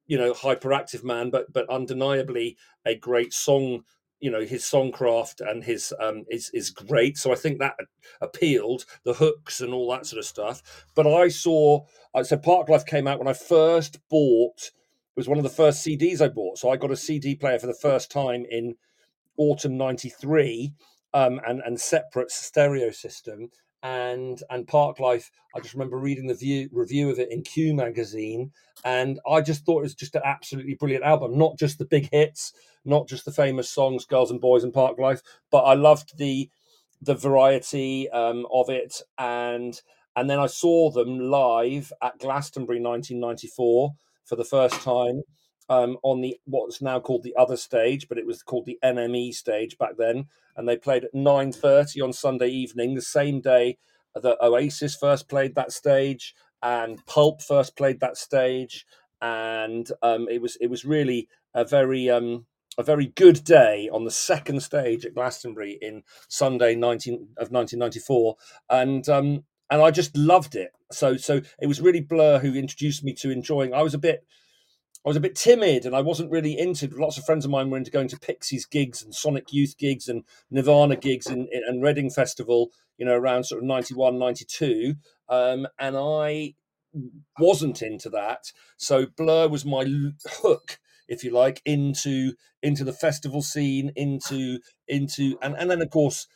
you 0.05 0.17
know, 0.17 0.33
hyperactive 0.33 1.03
man, 1.03 1.29
but 1.29 1.51
but 1.53 1.69
undeniably 1.69 2.57
a 2.85 2.95
great 2.95 3.33
song. 3.33 3.83
You 4.19 4.31
know, 4.31 4.41
his 4.41 4.63
songcraft 4.63 5.41
and 5.41 5.63
his 5.63 5.93
um 5.99 6.25
is 6.29 6.49
is 6.53 6.69
great. 6.69 7.17
So 7.17 7.31
I 7.31 7.35
think 7.35 7.59
that 7.59 7.75
appealed 8.21 8.85
the 9.03 9.13
hooks 9.13 9.61
and 9.61 9.73
all 9.73 9.91
that 9.91 10.05
sort 10.05 10.19
of 10.19 10.25
stuff. 10.25 10.85
But 10.95 11.07
I 11.07 11.27
saw 11.27 11.85
uh, 12.13 12.23
so 12.23 12.37
Park 12.37 12.69
Life 12.69 12.85
came 12.85 13.07
out 13.07 13.19
when 13.19 13.27
I 13.27 13.33
first 13.33 13.99
bought. 14.09 14.71
It 15.15 15.19
was 15.19 15.27
one 15.27 15.37
of 15.37 15.43
the 15.43 15.49
first 15.49 15.85
CDs 15.85 16.21
I 16.21 16.27
bought. 16.27 16.57
So 16.57 16.69
I 16.69 16.77
got 16.77 16.91
a 16.91 16.95
CD 16.95 17.35
player 17.35 17.59
for 17.59 17.67
the 17.67 17.73
first 17.75 18.11
time 18.11 18.45
in 18.49 18.75
autumn 19.37 19.77
'93, 19.77 20.73
um, 21.13 21.39
and 21.47 21.61
and 21.65 21.79
separate 21.79 22.31
stereo 22.31 22.91
system. 22.91 23.49
And 23.81 24.41
and 24.49 24.65
Park 24.65 24.99
Life, 25.01 25.29
I 25.53 25.59
just 25.59 25.73
remember 25.73 25.97
reading 25.97 26.27
the 26.27 26.35
view, 26.35 26.69
review 26.71 27.09
of 27.09 27.19
it 27.19 27.31
in 27.31 27.43
Q 27.43 27.73
magazine, 27.73 28.51
and 28.85 29.19
I 29.29 29.41
just 29.41 29.65
thought 29.65 29.79
it 29.79 29.83
was 29.83 29.95
just 29.95 30.15
an 30.15 30.21
absolutely 30.23 30.75
brilliant 30.75 31.03
album. 31.03 31.37
Not 31.37 31.57
just 31.57 31.79
the 31.79 31.85
big 31.85 32.09
hits, 32.09 32.53
not 32.85 33.09
just 33.09 33.25
the 33.25 33.31
famous 33.33 33.69
songs, 33.69 34.05
Girls 34.05 34.31
and 34.31 34.39
Boys 34.39 34.63
and 34.63 34.73
Park 34.73 34.97
Life, 34.99 35.21
but 35.51 35.63
I 35.63 35.73
loved 35.73 36.17
the 36.17 36.49
the 37.01 37.15
variety 37.15 38.09
um, 38.11 38.47
of 38.53 38.69
it. 38.69 39.01
And 39.17 39.79
and 40.15 40.29
then 40.29 40.39
I 40.39 40.47
saw 40.47 40.89
them 40.89 41.29
live 41.29 41.91
at 42.01 42.19
Glastonbury 42.19 42.79
1994 42.79 43.91
for 44.25 44.35
the 44.37 44.45
first 44.45 44.81
time 44.81 45.23
um, 45.69 45.97
on 46.03 46.21
the 46.21 46.37
what's 46.45 46.81
now 46.81 46.99
called 46.99 47.23
the 47.23 47.35
other 47.37 47.57
stage, 47.57 48.07
but 48.07 48.17
it 48.17 48.25
was 48.25 48.43
called 48.43 48.65
the 48.65 48.79
NME 48.83 49.33
stage 49.33 49.77
back 49.77 49.97
then. 49.97 50.25
And 50.55 50.67
they 50.67 50.77
played 50.77 51.05
at 51.05 51.13
9:30 51.13 52.03
on 52.03 52.13
Sunday 52.13 52.49
evening, 52.49 52.95
the 52.95 53.01
same 53.01 53.41
day 53.41 53.77
that 54.15 54.37
Oasis 54.41 54.95
first 54.95 55.27
played 55.27 55.55
that 55.55 55.71
stage 55.71 56.35
and 56.61 57.03
Pulp 57.05 57.41
first 57.41 57.75
played 57.75 57.99
that 57.99 58.17
stage. 58.17 58.85
And 59.21 59.89
um, 60.01 60.27
it 60.29 60.41
was 60.41 60.57
it 60.57 60.67
was 60.67 60.85
really 60.85 61.29
a 61.53 61.63
very 61.63 62.09
um, 62.09 62.45
a 62.77 62.83
very 62.83 63.07
good 63.07 63.43
day 63.43 63.89
on 63.91 64.03
the 64.03 64.11
second 64.11 64.61
stage 64.61 65.05
at 65.05 65.13
Glastonbury 65.13 65.77
in 65.81 66.03
Sunday 66.27 66.75
19 66.75 67.13
of 67.37 67.51
1994, 67.51 68.35
and 68.69 69.07
um, 69.09 69.43
and 69.69 69.81
I 69.81 69.91
just 69.91 70.15
loved 70.17 70.55
it. 70.55 70.71
So 70.91 71.15
so 71.17 71.41
it 71.61 71.67
was 71.67 71.81
really 71.81 72.01
Blur 72.01 72.39
who 72.39 72.53
introduced 72.53 73.03
me 73.03 73.13
to 73.15 73.31
enjoying. 73.31 73.73
I 73.73 73.81
was 73.81 73.93
a 73.93 73.99
bit 73.99 74.25
I 75.05 75.09
was 75.09 75.17
a 75.17 75.21
bit 75.21 75.35
timid 75.35 75.85
and 75.85 75.95
I 75.95 76.01
wasn't 76.01 76.31
really 76.31 76.57
into. 76.57 76.87
Lots 76.87 77.17
of 77.17 77.25
friends 77.25 77.43
of 77.43 77.51
mine 77.51 77.69
were 77.69 77.77
into 77.77 77.91
going 77.91 78.07
to 78.09 78.19
Pixies 78.19 78.65
gigs 78.65 79.03
and 79.03 79.13
Sonic 79.13 79.51
Youth 79.51 79.77
gigs 79.77 80.07
and 80.07 80.23
Nirvana 80.49 80.95
gigs 80.95 81.27
and, 81.27 81.47
and 81.49 81.83
Reading 81.83 82.09
Festival, 82.09 82.71
you 82.97 83.05
know, 83.05 83.15
around 83.15 83.43
sort 83.43 83.61
of 83.61 83.67
91, 83.67 84.17
92. 84.17 84.95
Um, 85.27 85.67
and 85.77 85.97
I 85.97 86.53
wasn't 87.37 87.81
into 87.81 88.09
that. 88.11 88.51
So 88.77 89.07
Blur 89.17 89.49
was 89.49 89.65
my 89.65 89.85
hook, 90.41 90.79
if 91.07 91.23
you 91.23 91.31
like, 91.31 91.61
into 91.65 92.33
into 92.61 92.85
the 92.85 92.93
festival 92.93 93.41
scene, 93.41 93.91
into 93.95 94.59
into 94.87 95.37
and, 95.41 95.55
and 95.57 95.69
then 95.69 95.81
of 95.81 95.89
course 95.89 96.27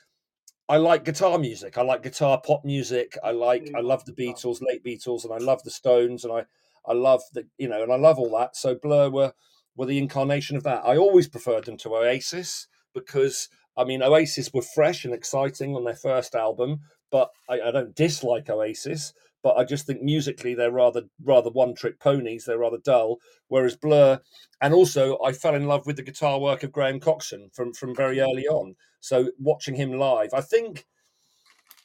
I 0.70 0.78
like 0.78 1.06
guitar 1.06 1.38
music. 1.38 1.78
I 1.78 1.84
like 1.84 2.04
guitar 2.04 2.42
pop 2.46 2.66
music. 2.66 3.18
I 3.24 3.32
like 3.32 3.72
I 3.76 3.80
love 3.80 4.04
the 4.04 4.12
Beatles, 4.12 4.62
late 4.62 4.84
Beatles, 4.84 5.24
and 5.24 5.34
I 5.34 5.38
love 5.38 5.64
the 5.64 5.72
Stones, 5.72 6.26
and 6.26 6.34
I 6.34 6.46
I 6.88 6.94
love 6.94 7.22
the 7.34 7.48
you 7.58 7.68
know, 7.68 7.84
and 7.84 7.92
I 7.92 7.98
love 7.98 8.18
all 8.20 8.38
that. 8.38 8.56
So 8.56 8.76
Blur 8.76 9.10
were 9.10 9.34
were 9.76 9.86
the 9.86 9.98
incarnation 9.98 10.58
of 10.58 10.64
that. 10.64 10.84
I 10.86 10.98
always 10.98 11.28
preferred 11.28 11.66
them 11.66 11.78
to 11.78 11.96
Oasis 11.96 12.68
because 12.94 13.50
I 13.78 13.84
mean, 13.84 14.02
Oasis 14.02 14.52
were 14.54 14.64
fresh 14.64 15.06
and 15.06 15.14
exciting 15.14 15.76
on 15.76 15.84
their 15.84 15.96
first 15.96 16.34
album, 16.34 16.82
but 17.12 17.30
I, 17.48 17.62
I 17.62 17.72
don't 17.72 17.96
dislike 17.96 18.50
Oasis. 18.50 19.14
But 19.44 19.56
I 19.56 19.64
just 19.64 19.86
think 19.86 20.02
musically 20.02 20.56
they're 20.56 20.72
rather 20.72 21.04
rather 21.24 21.52
one 21.52 21.76
trick 21.76 22.00
ponies. 22.00 22.46
They're 22.46 22.58
rather 22.58 22.80
dull. 22.84 23.18
Whereas 23.48 23.78
Blur, 23.78 24.20
and 24.60 24.74
also 24.74 25.20
I 25.24 25.32
fell 25.32 25.54
in 25.54 25.68
love 25.68 25.86
with 25.86 25.96
the 25.96 26.04
guitar 26.04 26.40
work 26.40 26.64
of 26.64 26.72
Graham 26.72 27.00
Coxon 27.00 27.50
from 27.54 27.72
from 27.74 27.96
very 27.96 28.18
mm. 28.18 28.24
early 28.24 28.48
on. 28.48 28.76
So 29.00 29.30
watching 29.40 29.76
him 29.76 29.94
live, 29.94 30.34
I 30.34 30.42
think 30.42 30.86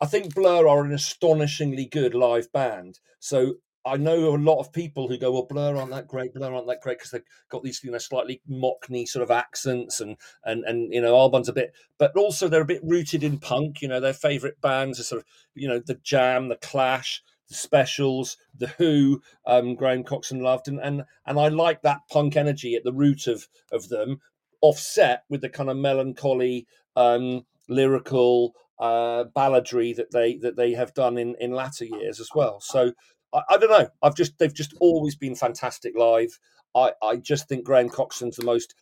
I 0.00 0.06
think 0.06 0.34
Blur 0.34 0.66
are 0.66 0.84
an 0.84 0.92
astonishingly 0.92 1.86
good 1.86 2.14
live 2.14 2.50
band. 2.52 2.98
So 3.20 3.56
I 3.84 3.96
know 3.96 4.34
a 4.34 4.36
lot 4.36 4.60
of 4.60 4.72
people 4.72 5.08
who 5.08 5.18
go, 5.18 5.32
"Well, 5.32 5.46
Blur 5.46 5.76
aren't 5.76 5.90
that 5.90 6.06
great. 6.06 6.32
Blur 6.34 6.52
aren't 6.54 6.68
that 6.68 6.80
great 6.80 6.98
because 6.98 7.10
they've 7.10 7.22
got 7.48 7.62
these, 7.62 7.82
you 7.82 7.90
know, 7.90 7.98
slightly 7.98 8.40
mockney 8.48 9.06
sort 9.06 9.22
of 9.22 9.30
accents 9.30 10.00
and 10.00 10.16
and 10.44 10.64
and 10.64 10.92
you 10.92 11.00
know, 11.00 11.14
Albarn's 11.14 11.48
a 11.48 11.52
bit, 11.52 11.74
but 11.98 12.16
also 12.16 12.48
they're 12.48 12.62
a 12.62 12.66
bit 12.66 12.82
rooted 12.84 13.24
in 13.24 13.38
punk. 13.38 13.82
You 13.82 13.88
know, 13.88 14.00
their 14.00 14.12
favourite 14.12 14.60
bands 14.60 15.00
are 15.00 15.04
sort 15.04 15.20
of, 15.20 15.26
you 15.54 15.68
know, 15.68 15.80
the 15.84 15.94
Jam, 15.96 16.48
the 16.48 16.56
Clash, 16.56 17.22
the 17.48 17.54
Specials, 17.54 18.36
the 18.56 18.68
Who. 18.68 19.20
Um, 19.46 19.74
Graham 19.74 20.04
Coxon 20.04 20.40
loved, 20.40 20.68
and 20.68 20.80
and 20.80 21.04
and 21.26 21.38
I 21.38 21.48
like 21.48 21.82
that 21.82 22.02
punk 22.10 22.36
energy 22.36 22.74
at 22.76 22.84
the 22.84 22.92
root 22.92 23.26
of 23.26 23.48
of 23.72 23.88
them, 23.88 24.20
offset 24.60 25.24
with 25.28 25.40
the 25.40 25.48
kind 25.48 25.70
of 25.70 25.76
melancholy, 25.76 26.66
um, 26.94 27.46
lyrical 27.68 28.54
uh, 28.78 29.24
balladry 29.36 29.94
that 29.96 30.12
they 30.12 30.36
that 30.36 30.56
they 30.56 30.72
have 30.72 30.94
done 30.94 31.18
in 31.18 31.34
in 31.40 31.52
latter 31.52 31.84
years 31.84 32.20
as 32.20 32.30
well. 32.34 32.60
So 32.60 32.92
I, 33.32 33.42
I, 33.50 33.56
don't 33.58 33.70
know. 33.70 33.88
I've 34.02 34.16
just 34.16 34.38
they've 34.38 34.52
just 34.52 34.74
always 34.80 35.16
been 35.16 35.34
fantastic 35.34 35.94
live. 35.96 36.38
I 36.74 36.92
I 37.02 37.16
just 37.16 37.48
think 37.48 37.64
Graham 37.64 37.88
Coxon's 37.88 38.36
the 38.36 38.44
most 38.44 38.74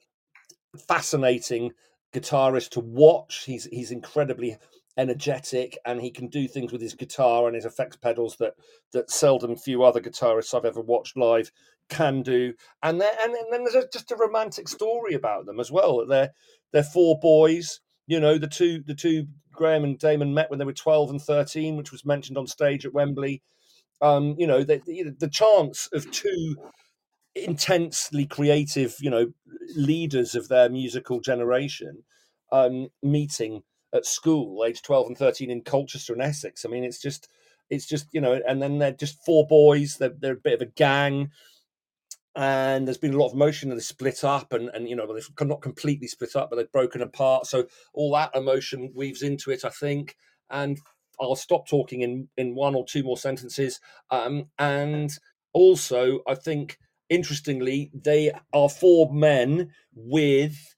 fascinating 0.88 1.72
guitarist 2.14 2.70
to 2.70 2.80
watch. 2.80 3.44
He's 3.44 3.64
he's 3.64 3.90
incredibly 3.90 4.56
energetic 4.96 5.78
and 5.86 6.00
he 6.00 6.10
can 6.10 6.26
do 6.26 6.46
things 6.48 6.72
with 6.72 6.82
his 6.82 6.94
guitar 6.94 7.46
and 7.46 7.54
his 7.54 7.64
effects 7.64 7.96
pedals 7.96 8.36
that 8.36 8.54
that 8.92 9.10
seldom 9.10 9.56
few 9.56 9.82
other 9.82 10.00
guitarists 10.00 10.52
I've 10.52 10.64
ever 10.64 10.80
watched 10.80 11.16
live 11.16 11.50
can 11.88 12.22
do. 12.22 12.54
And 12.82 13.00
then 13.00 13.12
and, 13.22 13.34
then 13.50 13.64
there's 13.64 13.86
just 13.92 14.10
a 14.10 14.16
romantic 14.16 14.68
story 14.68 15.14
about 15.14 15.46
them 15.46 15.60
as 15.60 15.70
well. 15.70 16.06
They're 16.06 16.30
they're 16.72 16.82
four 16.82 17.18
boys. 17.20 17.80
You 18.06 18.20
know, 18.20 18.38
the 18.38 18.48
two 18.48 18.82
the 18.84 18.94
two 18.94 19.26
Graham 19.52 19.84
and 19.84 19.98
Damon 19.98 20.34
met 20.34 20.50
when 20.50 20.58
they 20.58 20.64
were 20.64 20.72
12 20.72 21.10
and 21.10 21.20
13, 21.20 21.76
which 21.76 21.92
was 21.92 22.04
mentioned 22.04 22.38
on 22.38 22.46
stage 22.46 22.86
at 22.86 22.94
Wembley. 22.94 23.42
Um, 24.02 24.34
you 24.38 24.46
know, 24.46 24.64
the, 24.64 24.80
the, 24.86 25.14
the 25.18 25.28
chance 25.28 25.88
of 25.92 26.10
two 26.10 26.56
intensely 27.34 28.26
creative, 28.26 28.96
you 29.00 29.10
know, 29.10 29.32
leaders 29.76 30.34
of 30.34 30.48
their 30.48 30.68
musical 30.68 31.20
generation 31.20 32.02
um, 32.50 32.88
meeting 33.02 33.62
at 33.94 34.06
school, 34.06 34.64
age 34.64 34.82
12 34.82 35.06
and 35.08 35.18
13 35.18 35.50
in 35.50 35.62
Colchester 35.62 36.12
and 36.12 36.22
Essex. 36.22 36.64
I 36.64 36.68
mean, 36.68 36.84
it's 36.84 37.00
just, 37.00 37.28
it's 37.68 37.86
just, 37.86 38.06
you 38.12 38.20
know, 38.20 38.40
and 38.48 38.62
then 38.62 38.78
they're 38.78 38.92
just 38.92 39.24
four 39.24 39.46
boys. 39.46 39.96
They're, 39.98 40.14
they're 40.18 40.32
a 40.32 40.36
bit 40.36 40.54
of 40.54 40.62
a 40.62 40.70
gang 40.70 41.30
and 42.36 42.86
there's 42.86 42.98
been 42.98 43.14
a 43.14 43.18
lot 43.18 43.28
of 43.28 43.34
emotion 43.34 43.70
and 43.70 43.78
they 43.78 43.82
split 43.82 44.22
up 44.22 44.52
and 44.52 44.70
and 44.70 44.88
you 44.88 44.94
know 44.94 45.12
they've 45.12 45.48
not 45.48 45.60
completely 45.60 46.06
split 46.06 46.36
up 46.36 46.48
but 46.48 46.56
they've 46.56 46.72
broken 46.72 47.02
apart 47.02 47.46
so 47.46 47.66
all 47.92 48.12
that 48.12 48.34
emotion 48.34 48.92
weaves 48.94 49.22
into 49.22 49.50
it 49.50 49.64
i 49.64 49.68
think 49.68 50.16
and 50.48 50.78
i'll 51.20 51.36
stop 51.36 51.66
talking 51.68 52.02
in 52.02 52.28
in 52.36 52.54
one 52.54 52.74
or 52.74 52.84
two 52.84 53.02
more 53.02 53.16
sentences 53.16 53.80
um, 54.10 54.46
and 54.58 55.18
also 55.52 56.20
i 56.26 56.34
think 56.34 56.78
interestingly 57.08 57.90
they 57.94 58.30
are 58.52 58.68
four 58.68 59.12
men 59.12 59.70
with 59.94 60.76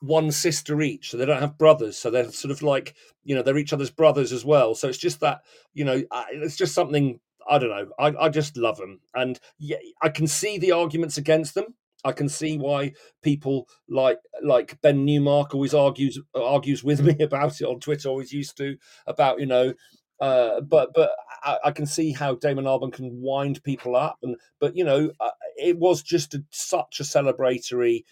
one 0.00 0.30
sister 0.30 0.80
each 0.80 1.10
so 1.10 1.16
they 1.16 1.26
don't 1.26 1.40
have 1.40 1.58
brothers 1.58 1.96
so 1.96 2.10
they're 2.10 2.30
sort 2.30 2.52
of 2.52 2.62
like 2.62 2.94
you 3.24 3.34
know 3.34 3.42
they're 3.42 3.58
each 3.58 3.72
other's 3.72 3.90
brothers 3.90 4.32
as 4.32 4.44
well 4.44 4.74
so 4.74 4.88
it's 4.88 4.98
just 4.98 5.18
that 5.18 5.40
you 5.74 5.84
know 5.84 6.02
it's 6.32 6.56
just 6.56 6.74
something 6.74 7.18
I 7.48 7.58
don't 7.58 7.70
know. 7.70 7.88
I, 7.98 8.26
I 8.26 8.28
just 8.28 8.56
love 8.56 8.76
them, 8.76 9.00
and 9.14 9.38
yeah, 9.58 9.78
I 10.02 10.10
can 10.10 10.26
see 10.26 10.58
the 10.58 10.72
arguments 10.72 11.16
against 11.16 11.54
them. 11.54 11.74
I 12.04 12.12
can 12.12 12.28
see 12.28 12.58
why 12.58 12.92
people 13.22 13.68
like 13.88 14.18
like 14.42 14.80
Ben 14.82 15.04
Newmark 15.04 15.54
always 15.54 15.74
argues 15.74 16.18
argues 16.34 16.84
with 16.84 17.00
me 17.04 17.16
about 17.20 17.60
it 17.60 17.64
on 17.66 17.80
Twitter. 17.80 18.08
Always 18.08 18.32
used 18.32 18.56
to 18.58 18.76
about 19.06 19.40
you 19.40 19.46
know, 19.46 19.74
uh, 20.20 20.60
but 20.60 20.90
but 20.94 21.10
I, 21.42 21.58
I, 21.66 21.70
can 21.72 21.86
see 21.86 22.12
how 22.12 22.34
Damon 22.34 22.64
Albarn 22.64 22.92
can 22.92 23.20
wind 23.20 23.62
people 23.62 23.96
up, 23.96 24.18
and 24.22 24.36
but 24.60 24.76
you 24.76 24.84
know, 24.84 25.10
uh, 25.20 25.30
it 25.56 25.78
was 25.78 26.02
just 26.02 26.34
a, 26.34 26.44
such 26.50 27.00
a 27.00 27.04
celebratory 27.04 28.04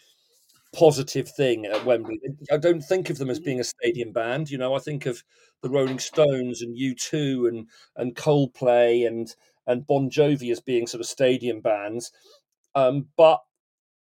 positive 0.75 1.28
thing 1.28 1.66
at 1.66 1.85
Wembley. 1.85 2.21
I 2.52 2.59
don't 2.59 2.83
think 2.83 3.09
of 3.09 3.19
them 3.19 3.31
as 3.31 3.40
being 3.40 3.61
a 3.61 3.64
stadium 3.64 4.12
band. 4.12 4.50
You 4.50 4.59
know, 4.59 4.75
I 4.75 4.78
think 4.78 5.07
of 5.07 5.23
the 5.62 5.71
Rolling 5.71 5.99
Stones 5.99 6.62
and 6.62 6.76
U2 6.76 7.49
and 7.49 7.69
and 7.97 8.14
Coldplay 8.14 9.07
and 9.07 9.28
and 9.66 9.87
Bon 9.87 10.11
Jovi 10.11 10.52
as 10.52 10.61
being 10.61 10.87
sort 10.87 11.00
of 11.00 11.07
stadium 11.07 11.61
bands. 11.61 12.12
Um, 12.75 13.07
but 13.16 13.40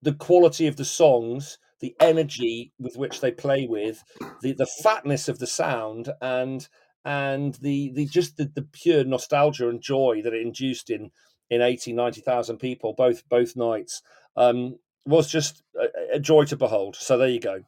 the 0.03 0.13
quality 0.13 0.67
of 0.67 0.75
the 0.75 0.85
songs, 0.85 1.57
the 1.79 1.95
energy 1.99 2.73
with 2.79 2.97
which 2.97 3.21
they 3.21 3.31
play 3.31 3.67
with, 3.67 4.03
the 4.41 4.53
the 4.53 4.67
fatness 4.83 5.27
of 5.27 5.39
the 5.39 5.47
sound, 5.47 6.09
and 6.21 6.67
and 7.05 7.55
the 7.55 7.91
the 7.93 8.05
just 8.05 8.37
the, 8.37 8.45
the 8.45 8.61
pure 8.61 9.03
nostalgia 9.03 9.69
and 9.69 9.81
joy 9.81 10.21
that 10.23 10.33
it 10.33 10.41
induced 10.41 10.89
in 10.89 11.11
in 11.49 11.61
80 11.61 11.93
90,000 11.93 12.57
people 12.57 12.93
both 12.97 13.27
both 13.27 13.55
nights 13.55 14.01
um, 14.37 14.77
was 15.05 15.29
just 15.29 15.61
a, 15.79 16.15
a, 16.15 16.19
joy 16.19 16.45
to 16.45 16.55
behold 16.55 16.95
so 16.95 17.17
there 17.17 17.27
you 17.27 17.39
go 17.39 17.59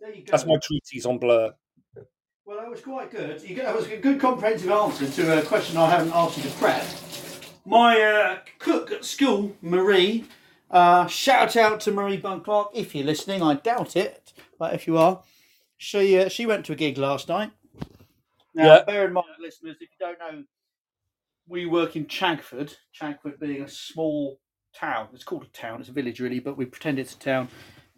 there 0.00 0.12
you 0.12 0.24
go 0.24 0.30
that's 0.32 0.44
my 0.44 0.56
treatise 0.60 1.06
on 1.06 1.18
blur 1.18 1.52
well, 2.44 2.56
that 2.56 2.70
was 2.70 2.80
quite 2.80 3.10
good. 3.10 3.42
You, 3.42 3.56
that 3.56 3.76
was 3.76 3.86
a 3.88 3.98
good 3.98 4.18
comprehensive 4.18 4.70
answer 4.70 5.06
to 5.06 5.38
a 5.38 5.42
question 5.42 5.76
I 5.76 5.90
haven't 5.90 6.14
asked 6.14 6.38
you 6.38 6.44
to 6.44 6.48
prep. 6.56 6.82
My 7.66 8.00
uh, 8.00 8.38
cook 8.58 8.90
at 8.90 9.04
school, 9.04 9.54
Marie, 9.60 10.24
uh, 10.70 11.06
shout 11.06 11.56
out 11.56 11.80
to 11.80 11.92
Marie 11.92 12.18
Clark 12.20 12.70
if 12.74 12.94
you're 12.94 13.04
listening. 13.04 13.42
I 13.42 13.54
doubt 13.54 13.96
it, 13.96 14.32
but 14.58 14.74
if 14.74 14.86
you 14.86 14.98
are, 14.98 15.22
she 15.76 16.18
uh, 16.18 16.28
she 16.28 16.46
went 16.46 16.66
to 16.66 16.72
a 16.72 16.76
gig 16.76 16.98
last 16.98 17.28
night. 17.28 17.52
Now, 18.54 18.64
yeah. 18.64 18.84
bear 18.84 19.06
in 19.06 19.12
mind, 19.12 19.26
listeners, 19.40 19.76
if 19.80 19.88
you 19.90 20.06
don't 20.06 20.18
know, 20.18 20.42
we 21.48 21.66
work 21.66 21.96
in 21.96 22.06
Chagford. 22.06 22.74
Chagford 22.98 23.38
being 23.38 23.62
a 23.62 23.68
small 23.68 24.40
town. 24.74 25.08
It's 25.12 25.24
called 25.24 25.44
a 25.44 25.58
town. 25.58 25.80
It's 25.80 25.88
a 25.88 25.92
village, 25.92 26.20
really, 26.20 26.40
but 26.40 26.56
we 26.56 26.64
pretend 26.64 26.98
it's 26.98 27.14
a 27.14 27.18
town 27.18 27.48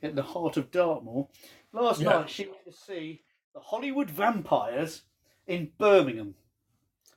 in 0.02 0.14
the 0.14 0.22
heart 0.22 0.56
of 0.56 0.70
Dartmoor. 0.70 1.28
Last 1.72 2.00
yeah. 2.00 2.10
night, 2.10 2.30
she 2.30 2.46
went 2.46 2.64
to 2.66 2.72
see 2.72 3.22
the 3.54 3.60
Hollywood 3.60 4.10
Vampires 4.10 5.02
in 5.46 5.70
Birmingham. 5.78 6.34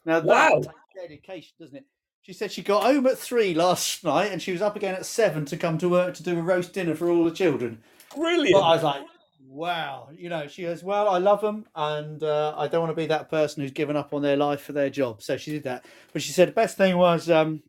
Now 0.05 0.19
wow. 0.21 0.61
that 0.61 0.73
dedication, 0.95 1.53
doesn't 1.59 1.77
it? 1.77 1.85
She 2.23 2.31
said 2.31 2.53
she 2.53 2.61
got 2.61 2.83
home 2.83 3.05
at 3.05 3.17
three 3.17 3.53
last 3.53 4.01
night 4.05 4.31
and 4.31 4.41
she 4.41 4.53
was 4.53 4.61
up 4.61 4.77
again 4.77 4.95
at 4.95 5.05
seven 5.05 5.43
to 5.45 5.57
come 5.57 5.77
to 5.79 5.89
work 5.89 6.13
to 6.15 6.23
do 6.23 6.39
a 6.39 6.41
roast 6.41 6.71
dinner 6.71 6.95
for 6.95 7.09
all 7.09 7.25
the 7.25 7.31
children. 7.31 7.83
Brilliant. 8.15 8.53
But 8.53 8.61
I 8.61 8.75
was 8.75 8.83
like, 8.83 9.01
wow. 9.45 10.07
You 10.13 10.29
know, 10.29 10.47
she 10.47 10.61
goes, 10.61 10.85
well, 10.85 11.09
I 11.09 11.17
love 11.17 11.41
them 11.41 11.65
and 11.75 12.23
uh, 12.23 12.53
I 12.55 12.69
don't 12.69 12.79
want 12.79 12.91
to 12.91 13.01
be 13.01 13.07
that 13.07 13.29
person 13.29 13.61
who's 13.61 13.71
given 13.71 13.97
up 13.97 14.13
on 14.13 14.21
their 14.21 14.37
life 14.37 14.61
for 14.61 14.71
their 14.71 14.89
job. 14.89 15.21
So 15.21 15.35
she 15.35 15.51
did 15.51 15.63
that. 15.63 15.83
But 16.13 16.21
she 16.21 16.31
said 16.31 16.47
the 16.47 16.53
best 16.53 16.77
thing 16.77 16.95
was 16.95 17.29
um, 17.29 17.61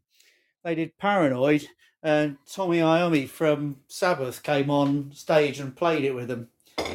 they 0.62 0.76
did 0.76 0.96
Paranoid 0.98 1.66
and 2.04 2.36
Tommy 2.46 2.78
Iommi 2.78 3.28
from 3.28 3.78
Sabbath 3.88 4.44
came 4.44 4.70
on 4.70 5.10
stage 5.14 5.58
and 5.58 5.74
played 5.74 6.04
it 6.04 6.14
with 6.14 6.28
them. 6.28 6.48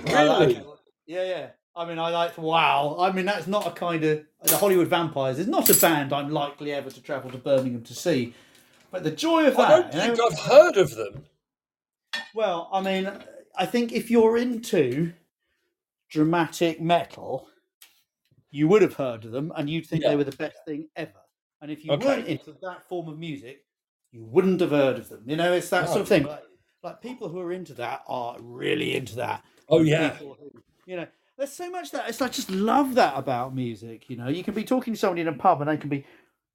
Really? 0.05 0.53
Like, 0.53 0.65
yeah, 1.05 1.23
yeah. 1.25 1.47
I 1.79 1.85
mean, 1.85 1.97
I 1.97 2.09
like 2.09 2.37
wow. 2.37 2.97
I 2.99 3.09
mean, 3.13 3.25
that's 3.25 3.47
not 3.47 3.65
a 3.65 3.71
kind 3.71 4.03
of 4.03 4.25
the 4.43 4.57
Hollywood 4.57 4.89
Vampires 4.89 5.39
is 5.39 5.47
not 5.47 5.69
a 5.69 5.79
band 5.79 6.11
I'm 6.11 6.29
likely 6.29 6.73
ever 6.73 6.89
to 6.89 7.01
travel 7.01 7.31
to 7.31 7.37
Birmingham 7.37 7.83
to 7.83 7.95
see. 7.95 8.33
But 8.91 9.05
the 9.05 9.11
joy 9.11 9.47
of 9.47 9.55
that. 9.55 9.71
I 9.71 9.79
don't 9.79 9.93
think 9.93 10.17
know, 10.17 10.27
I've 10.29 10.39
heard 10.39 10.75
of 10.75 10.93
them. 10.93 11.23
Well, 12.35 12.69
I 12.73 12.81
mean, 12.81 13.09
I 13.55 13.65
think 13.65 13.93
if 13.93 14.11
you're 14.11 14.37
into 14.37 15.13
dramatic 16.09 16.81
metal, 16.81 17.47
you 18.51 18.67
would 18.67 18.81
have 18.81 18.95
heard 18.95 19.23
of 19.23 19.31
them, 19.31 19.53
and 19.55 19.69
you'd 19.69 19.87
think 19.87 20.03
yeah. 20.03 20.09
they 20.09 20.15
were 20.17 20.25
the 20.25 20.35
best 20.35 20.57
thing 20.65 20.89
ever. 20.97 21.13
And 21.61 21.71
if 21.71 21.85
you 21.85 21.93
okay. 21.93 22.05
weren't 22.05 22.27
into 22.27 22.57
that 22.61 22.89
form 22.89 23.07
of 23.07 23.17
music, 23.17 23.63
you 24.11 24.25
wouldn't 24.25 24.59
have 24.59 24.71
heard 24.71 24.97
of 24.97 25.07
them. 25.07 25.23
You 25.25 25.37
know, 25.37 25.53
it's 25.53 25.69
that 25.69 25.85
no. 25.85 25.91
sort 25.91 26.01
of 26.01 26.07
thing. 26.09 26.23
Like, 26.23 26.43
like, 26.83 27.01
people 27.01 27.29
who 27.29 27.39
are 27.39 27.53
into 27.53 27.73
that 27.75 28.03
are 28.05 28.35
really 28.41 28.95
into 28.95 29.15
that. 29.15 29.45
Oh 29.69 29.81
yeah. 29.81 30.15
Who, 30.15 30.35
you 30.85 30.97
know, 30.97 31.07
there's 31.39 31.53
so 31.53 31.69
much 31.71 31.91
that 31.91 32.09
it's 32.09 32.21
I 32.21 32.27
just 32.27 32.51
love 32.51 32.95
that 32.95 33.17
about 33.17 33.55
music. 33.55 34.09
You 34.09 34.17
know, 34.17 34.27
you 34.27 34.43
can 34.43 34.53
be 34.53 34.65
talking 34.65 34.93
to 34.93 34.99
somebody 34.99 35.21
in 35.21 35.29
a 35.29 35.33
pub 35.33 35.61
and 35.61 35.69
they 35.69 35.77
can 35.77 35.89
be 35.89 36.05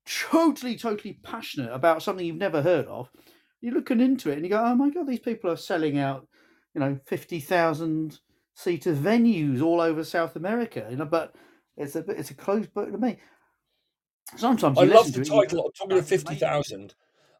totally, 0.07 0.76
totally 0.76 1.14
passionate 1.23 1.73
about 1.73 2.03
something 2.03 2.25
you've 2.25 2.37
never 2.37 2.61
heard 2.61 2.87
of. 2.87 3.11
You're 3.62 3.73
looking 3.73 4.00
into 4.00 4.31
it 4.31 4.35
and 4.35 4.45
you 4.45 4.50
go, 4.50 4.62
oh 4.62 4.75
my 4.75 4.91
god, 4.91 5.07
these 5.07 5.21
people 5.21 5.50
are 5.50 5.57
selling 5.57 5.99
out, 5.99 6.29
you 6.75 6.81
know, 6.81 6.99
fifty 7.07 7.41
thousand 7.41 8.21
seater 8.55 8.95
venues 8.95 9.62
all 9.62 9.81
over 9.81 10.05
South 10.05 10.37
America. 10.37 10.87
You 10.91 10.97
know, 10.97 11.07
but 11.07 11.35
it's 11.79 11.97
a 11.97 12.00
it's 12.11 12.31
a 12.31 12.35
closed 12.35 12.75
book 12.75 12.93
to 12.93 12.99
me. 12.99 13.17
Sometimes 14.37 14.79
I 14.79 14.85
love 14.85 15.11
the 15.14 15.25
title. 15.25 15.73
talking 15.75 15.97
of 15.97 16.07
fifty 16.07 16.35
thousand. 16.35 16.95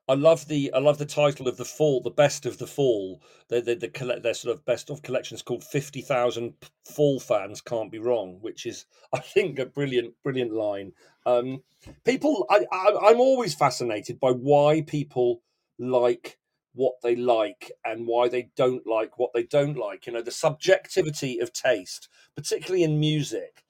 I 0.06 0.14
love 0.14 0.49
the 0.49 0.73
I 0.75 0.78
love 0.78 0.99
the 0.99 1.06
title 1.06 1.49
of 1.49 1.56
the 1.56 1.64
fall, 1.64 2.02
the 2.02 2.11
best 2.11 2.44
of 2.44 2.58
the 2.58 2.66
fall. 2.66 3.23
The 3.49 3.61
the, 3.62 3.75
the 3.75 3.88
collect 3.88 4.23
their 4.23 4.34
sort 4.34 4.54
of 4.54 4.64
best 4.64 4.90
of 4.90 5.02
collections 5.02 5.42
called 5.42 5.64
Fifty 5.64 6.02
Thousand 6.02 6.54
Fall 6.84 7.20
Fans 7.20 7.62
Can't 7.62 7.90
Be 7.90 7.99
Wrong, 7.99 8.38
which 8.40 8.66
is 8.66 8.84
I 9.12 9.20
think 9.20 9.58
a 9.58 9.66
brilliant 9.66 10.14
brilliant 10.23 10.52
line. 10.52 10.92
Um, 11.25 11.62
people, 12.04 12.46
I, 12.50 12.66
I 12.70 13.11
I'm 13.11 13.20
always 13.20 13.54
fascinated 13.54 14.20
by 14.20 14.32
why 14.32 14.82
people 14.87 15.42
like 15.78 16.38
what 16.75 16.94
they 17.02 17.16
like 17.16 17.70
and 17.84 18.06
why 18.06 18.28
they 18.28 18.50
don't 18.56 18.87
like 18.87 19.18
what 19.18 19.32
they 19.32 19.44
don't 19.44 19.78
like. 19.78 20.06
You 20.06 20.12
know, 20.12 20.23
the 20.23 20.30
subjectivity 20.30 21.38
of 21.38 21.52
taste, 21.52 22.08
particularly 22.37 22.82
in 22.82 23.00
music 23.00 23.63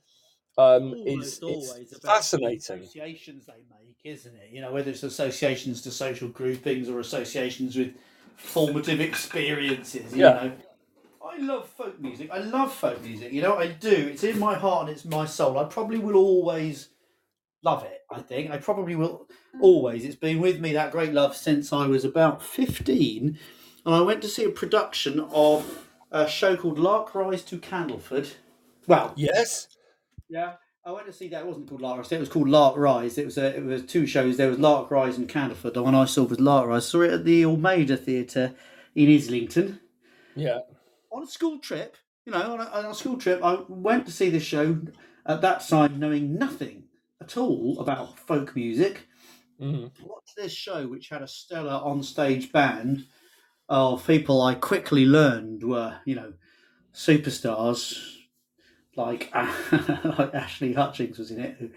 um, 0.59 0.95
is 1.07 1.41
it's 1.43 1.99
fascinating. 2.01 2.81
associations 2.81 3.47
they 3.47 3.63
make, 3.71 3.97
isn't 4.05 4.35
it? 4.35 4.51
You 4.53 4.61
know, 4.61 4.73
whether 4.73 4.91
it's 4.91 5.03
associations 5.03 5.83
to 5.83 5.91
social 5.91 6.29
groupings 6.29 6.89
or 6.89 7.01
associations 7.01 7.77
with 7.77 7.95
formative 8.37 9.01
experiences. 9.01 10.13
You 10.13 10.23
Yeah. 10.25 10.33
know, 10.35 10.53
I 11.25 11.39
love 11.39 11.69
folk 11.69 11.99
music. 12.01 12.31
I 12.31 12.39
love 12.39 12.73
folk 12.73 13.03
music. 13.03 13.33
You 13.33 13.43
know, 13.43 13.57
I 13.57 13.69
do. 13.69 13.91
It's 14.13 14.23
in 14.25 14.39
my 14.39 14.55
heart 14.55 14.83
and 14.89 14.91
it's 14.97 15.05
my 15.05 15.25
soul. 15.27 15.59
I 15.59 15.65
probably 15.65 15.99
will 15.99 16.17
always 16.17 16.91
love 17.63 17.83
it. 17.85 18.03
I 18.11 18.21
think 18.21 18.51
I 18.51 18.59
probably 18.59 18.95
will 18.95 19.27
always. 19.61 20.05
It's 20.05 20.17
been 20.17 20.41
with 20.41 20.61
me 20.61 20.73
that 20.75 20.93
great 20.93 21.13
love 21.13 21.35
since 21.37 21.73
I 21.73 21.87
was 21.87 22.05
about 22.05 22.43
fifteen, 22.43 23.39
and 23.87 23.95
I 23.95 24.01
went 24.03 24.23
to 24.23 24.29
see 24.29 24.45
a 24.45 24.51
production 24.51 25.21
of 25.33 25.87
a 26.13 26.29
show 26.29 26.57
called 26.57 26.79
Lark 26.79 27.15
Rise 27.15 27.43
to 27.45 27.59
Candleford. 27.59 28.35
Well, 28.87 29.13
Yes, 29.17 29.69
yeah, 30.35 30.55
I 30.85 30.91
went 30.91 31.07
to 31.07 31.13
see 31.13 31.29
that. 31.29 31.43
It 31.43 31.47
wasn't 31.47 31.69
called 31.69 31.81
Lark 31.81 31.99
Rise. 31.99 32.13
It 32.13 32.19
was 32.19 32.29
called 32.29 32.49
Lark 32.49 32.77
Rise. 32.77 33.19
It 33.19 33.25
was 33.25 33.39
a, 33.39 33.57
it 33.57 33.65
was 33.65 33.85
two 33.85 34.05
shows. 34.05 34.37
There 34.37 34.51
was 34.51 34.59
Lark 34.59 34.91
Rise 34.91 35.17
and 35.17 35.29
Candleford. 35.29 35.75
The 35.75 35.83
one 35.83 35.95
I 35.95 36.07
saw 36.07 36.25
was 36.25 36.41
Lark 36.41 36.67
Rise. 36.67 36.85
I 36.85 36.89
saw 36.89 37.03
it 37.03 37.13
at 37.13 37.25
the 37.25 37.45
Almeida 37.45 37.97
Theatre 37.97 38.53
in 38.97 39.15
Islington 39.15 39.81
yeah, 40.35 40.59
on 41.13 41.23
a 41.23 41.27
school 41.27 41.61
trip. 41.61 41.97
You 42.27 42.33
know, 42.33 42.55
on 42.55 42.61
a, 42.61 42.65
on 42.65 42.87
a 42.87 42.95
school 42.95 43.17
trip, 43.17 43.45
I 43.45 43.61
went 43.69 44.07
to 44.07 44.13
see 44.13 44.29
this 44.29 44.43
show 44.43 44.81
at 45.25 45.41
that 45.43 45.67
time, 45.69 46.01
knowing 46.01 46.37
nothing 46.37 46.85
at 47.21 47.37
all 47.37 47.79
about 47.79 48.19
folk 48.19 48.57
music. 48.57 49.07
mhm. 49.61 49.93
Watched 50.03 50.35
this 50.37 50.53
show, 50.53 50.89
which 50.89 51.11
had 51.11 51.23
a 51.23 51.29
stellar 51.29 51.81
on-stage 51.85 52.51
band 52.51 53.07
of 53.69 54.05
people 54.07 54.43
I 54.43 54.55
quickly 54.55 55.05
learned 55.07 55.63
were, 55.63 56.01
you 56.05 56.17
know, 56.17 56.33
superstars 56.93 58.24
like 58.97 59.31
like 59.35 60.35
Ashley 60.35 60.73
Hutchings 60.73 61.19
was 61.19 61.31
in 61.31 61.41
it, 61.41 61.57
who 61.59 61.71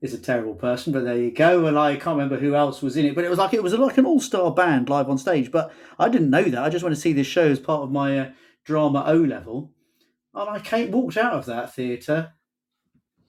is 0.00 0.14
a 0.14 0.18
terrible 0.18 0.54
person, 0.54 0.92
but 0.92 1.04
there 1.04 1.16
you 1.16 1.30
go. 1.30 1.66
And 1.66 1.78
I 1.78 1.94
can't 1.94 2.16
remember 2.16 2.38
who 2.38 2.54
else 2.54 2.82
was 2.82 2.96
in 2.96 3.06
it, 3.06 3.14
but 3.14 3.24
it 3.24 3.30
was 3.30 3.38
like 3.38 3.54
it 3.54 3.62
was 3.62 3.74
like 3.74 3.98
an 3.98 4.06
all-star 4.06 4.52
band 4.52 4.88
live 4.88 5.08
on 5.08 5.18
stage. 5.18 5.50
But 5.50 5.72
I 5.98 6.08
didn't 6.08 6.30
know 6.30 6.44
that. 6.44 6.62
I 6.62 6.70
just 6.70 6.82
went 6.82 6.94
to 6.94 7.00
see 7.00 7.12
this 7.12 7.26
show 7.26 7.48
as 7.48 7.58
part 7.58 7.82
of 7.82 7.90
my 7.90 8.18
uh, 8.18 8.30
drama 8.64 9.04
O 9.06 9.14
level, 9.14 9.72
and 10.34 10.48
I 10.48 10.60
came 10.60 10.90
walked 10.90 11.16
out 11.16 11.34
of 11.34 11.46
that 11.46 11.74
theatre, 11.74 12.32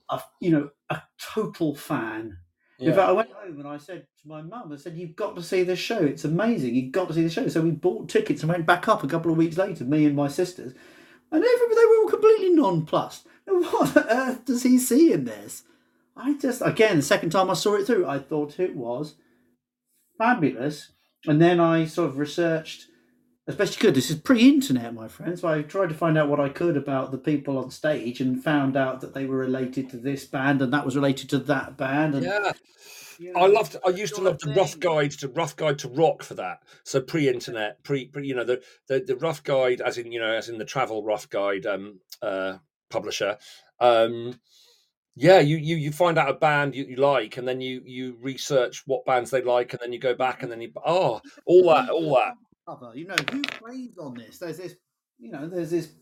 a, 0.08 0.20
you 0.40 0.50
know, 0.50 0.70
a 0.88 1.02
total 1.20 1.74
fan. 1.74 2.38
In 2.78 2.92
fact, 2.94 3.08
I 3.08 3.12
went 3.12 3.30
home 3.30 3.60
and 3.60 3.68
I 3.68 3.76
said 3.76 4.06
to 4.22 4.28
my 4.28 4.42
mum, 4.42 4.72
I 4.72 4.76
said, 4.76 4.96
You've 4.96 5.14
got 5.14 5.36
to 5.36 5.42
see 5.42 5.62
this 5.62 5.78
show. 5.78 5.98
It's 5.98 6.24
amazing. 6.24 6.74
You've 6.74 6.90
got 6.90 7.06
to 7.08 7.14
see 7.14 7.22
the 7.22 7.30
show. 7.30 7.46
So 7.46 7.60
we 7.60 7.70
bought 7.70 8.08
tickets 8.08 8.42
and 8.42 8.50
went 8.50 8.66
back 8.66 8.88
up 8.88 9.04
a 9.04 9.06
couple 9.06 9.30
of 9.30 9.36
weeks 9.36 9.56
later, 9.56 9.84
me 9.84 10.04
and 10.04 10.16
my 10.16 10.26
sisters. 10.26 10.74
And 11.32 11.42
everybody, 11.42 11.74
they 11.74 11.86
were 11.86 12.02
all 12.02 12.10
completely 12.10 12.50
nonplussed. 12.50 13.26
What 13.46 13.96
on 13.96 14.04
earth 14.08 14.44
does 14.44 14.62
he 14.62 14.78
see 14.78 15.12
in 15.12 15.24
this? 15.24 15.64
I 16.16 16.34
just, 16.34 16.62
again, 16.64 16.96
the 16.96 17.02
second 17.02 17.30
time 17.30 17.50
I 17.50 17.54
saw 17.54 17.74
it 17.74 17.86
through, 17.86 18.06
I 18.06 18.18
thought 18.18 18.60
it 18.60 18.76
was 18.76 19.14
fabulous. 20.18 20.92
And 21.26 21.40
then 21.40 21.58
I 21.58 21.86
sort 21.86 22.10
of 22.10 22.18
researched 22.18 22.86
as 23.46 23.56
best 23.56 23.74
you 23.74 23.80
could. 23.80 23.94
This 23.94 24.10
is 24.10 24.20
pre-internet, 24.20 24.94
my 24.94 25.08
friends. 25.08 25.40
So 25.40 25.48
I 25.48 25.62
tried 25.62 25.88
to 25.88 25.94
find 25.94 26.16
out 26.16 26.28
what 26.28 26.40
I 26.40 26.48
could 26.48 26.76
about 26.76 27.10
the 27.10 27.18
people 27.18 27.58
on 27.58 27.70
stage, 27.70 28.20
and 28.20 28.42
found 28.42 28.76
out 28.76 29.00
that 29.00 29.14
they 29.14 29.26
were 29.26 29.36
related 29.36 29.90
to 29.90 29.96
this 29.96 30.24
band, 30.24 30.62
and 30.62 30.72
that 30.72 30.84
was 30.84 30.96
related 30.96 31.28
to 31.30 31.38
that 31.38 31.76
band. 31.76 32.14
And 32.14 32.24
yeah. 32.24 32.52
you 33.18 33.32
I 33.36 33.46
loved. 33.46 33.76
I 33.84 33.90
used 33.90 34.14
to 34.14 34.20
love 34.20 34.38
the 34.38 34.54
rough 34.54 34.78
guide 34.78 35.12
to 35.12 35.28
rough 35.28 35.56
guide 35.56 35.78
to 35.80 35.88
rock 35.88 36.22
for 36.22 36.34
that. 36.34 36.60
So 36.84 37.00
pre-internet, 37.00 37.82
pre, 37.82 38.06
pre 38.06 38.26
you 38.26 38.34
know 38.34 38.44
the, 38.44 38.62
the 38.88 39.00
the 39.00 39.16
rough 39.16 39.42
guide, 39.42 39.80
as 39.80 39.98
in 39.98 40.12
you 40.12 40.20
know 40.20 40.32
as 40.32 40.48
in 40.48 40.58
the 40.58 40.64
travel 40.64 41.02
rough 41.02 41.28
guide 41.28 41.66
um 41.66 41.98
uh 42.20 42.58
publisher. 42.90 43.38
Um, 43.80 44.38
yeah, 45.16 45.40
you 45.40 45.56
you 45.56 45.76
you 45.76 45.90
find 45.90 46.16
out 46.16 46.30
a 46.30 46.34
band 46.34 46.74
you, 46.74 46.84
you 46.84 46.96
like, 46.96 47.36
and 47.36 47.46
then 47.46 47.60
you 47.60 47.82
you 47.84 48.16
research 48.20 48.84
what 48.86 49.04
bands 49.04 49.30
they 49.30 49.42
like, 49.42 49.72
and 49.72 49.80
then 49.82 49.92
you 49.92 49.98
go 49.98 50.14
back, 50.14 50.42
and 50.42 50.52
then 50.52 50.60
you 50.60 50.70
oh 50.86 51.20
all 51.44 51.64
that 51.64 51.90
all 51.90 52.14
that. 52.14 52.34
Cover. 52.68 52.92
You 52.94 53.08
know, 53.08 53.16
who 53.30 53.42
plays 53.42 53.98
on 53.98 54.14
this? 54.14 54.38
There's 54.38 54.58
this, 54.58 54.74
you 55.18 55.30
know, 55.30 55.48
there's 55.48 55.70
this 55.70 55.92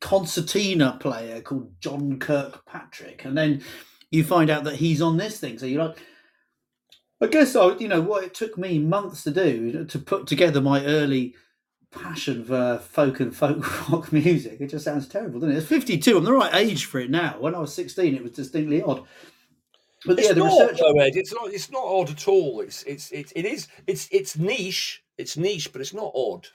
concertina 0.00 0.96
player 1.00 1.40
called 1.40 1.72
John 1.80 2.18
Kirkpatrick, 2.18 3.24
and 3.24 3.36
then 3.36 3.62
you 4.10 4.24
find 4.24 4.50
out 4.50 4.64
that 4.64 4.76
he's 4.76 5.02
on 5.02 5.16
this 5.16 5.38
thing. 5.38 5.58
So 5.58 5.66
you're 5.66 5.84
like, 5.84 5.98
I 7.20 7.26
guess 7.26 7.56
I, 7.56 7.76
you 7.78 7.88
know, 7.88 8.00
what 8.00 8.24
it 8.24 8.34
took 8.34 8.56
me 8.56 8.78
months 8.78 9.24
to 9.24 9.30
do 9.30 9.84
to 9.84 9.98
put 9.98 10.26
together 10.26 10.60
my 10.60 10.84
early 10.84 11.34
passion 11.90 12.44
for 12.44 12.78
folk 12.78 13.20
and 13.20 13.34
folk 13.34 13.88
rock 13.90 14.12
music. 14.12 14.60
It 14.60 14.68
just 14.68 14.84
sounds 14.84 15.08
terrible, 15.08 15.40
doesn't 15.40 15.54
it? 15.54 15.58
It's 15.58 15.66
52. 15.66 16.18
I'm 16.18 16.24
the 16.24 16.32
right 16.32 16.54
age 16.54 16.84
for 16.84 17.00
it 17.00 17.10
now. 17.10 17.36
When 17.40 17.54
I 17.54 17.58
was 17.58 17.74
16, 17.74 18.14
it 18.14 18.22
was 18.22 18.32
distinctly 18.32 18.82
odd. 18.82 19.04
But 20.04 20.18
It's 20.18 20.28
yeah, 20.28 20.34
the 20.34 20.40
not 20.40 20.52
research. 20.52 20.78
though, 20.78 21.00
Ed. 21.00 21.16
It's 21.16 21.32
not. 21.34 21.52
It's 21.52 21.70
not 21.72 21.82
odd 21.82 22.10
at 22.10 22.28
all. 22.28 22.60
It's 22.60 22.84
it's 22.84 23.10
it's 23.10 23.32
it 23.34 23.44
is. 23.44 23.66
It's 23.88 24.08
it's 24.12 24.36
niche. 24.38 25.02
It's 25.18 25.36
niche, 25.36 25.72
but 25.72 25.80
it's 25.80 25.92
not 25.94 26.12
odd. 26.14 26.46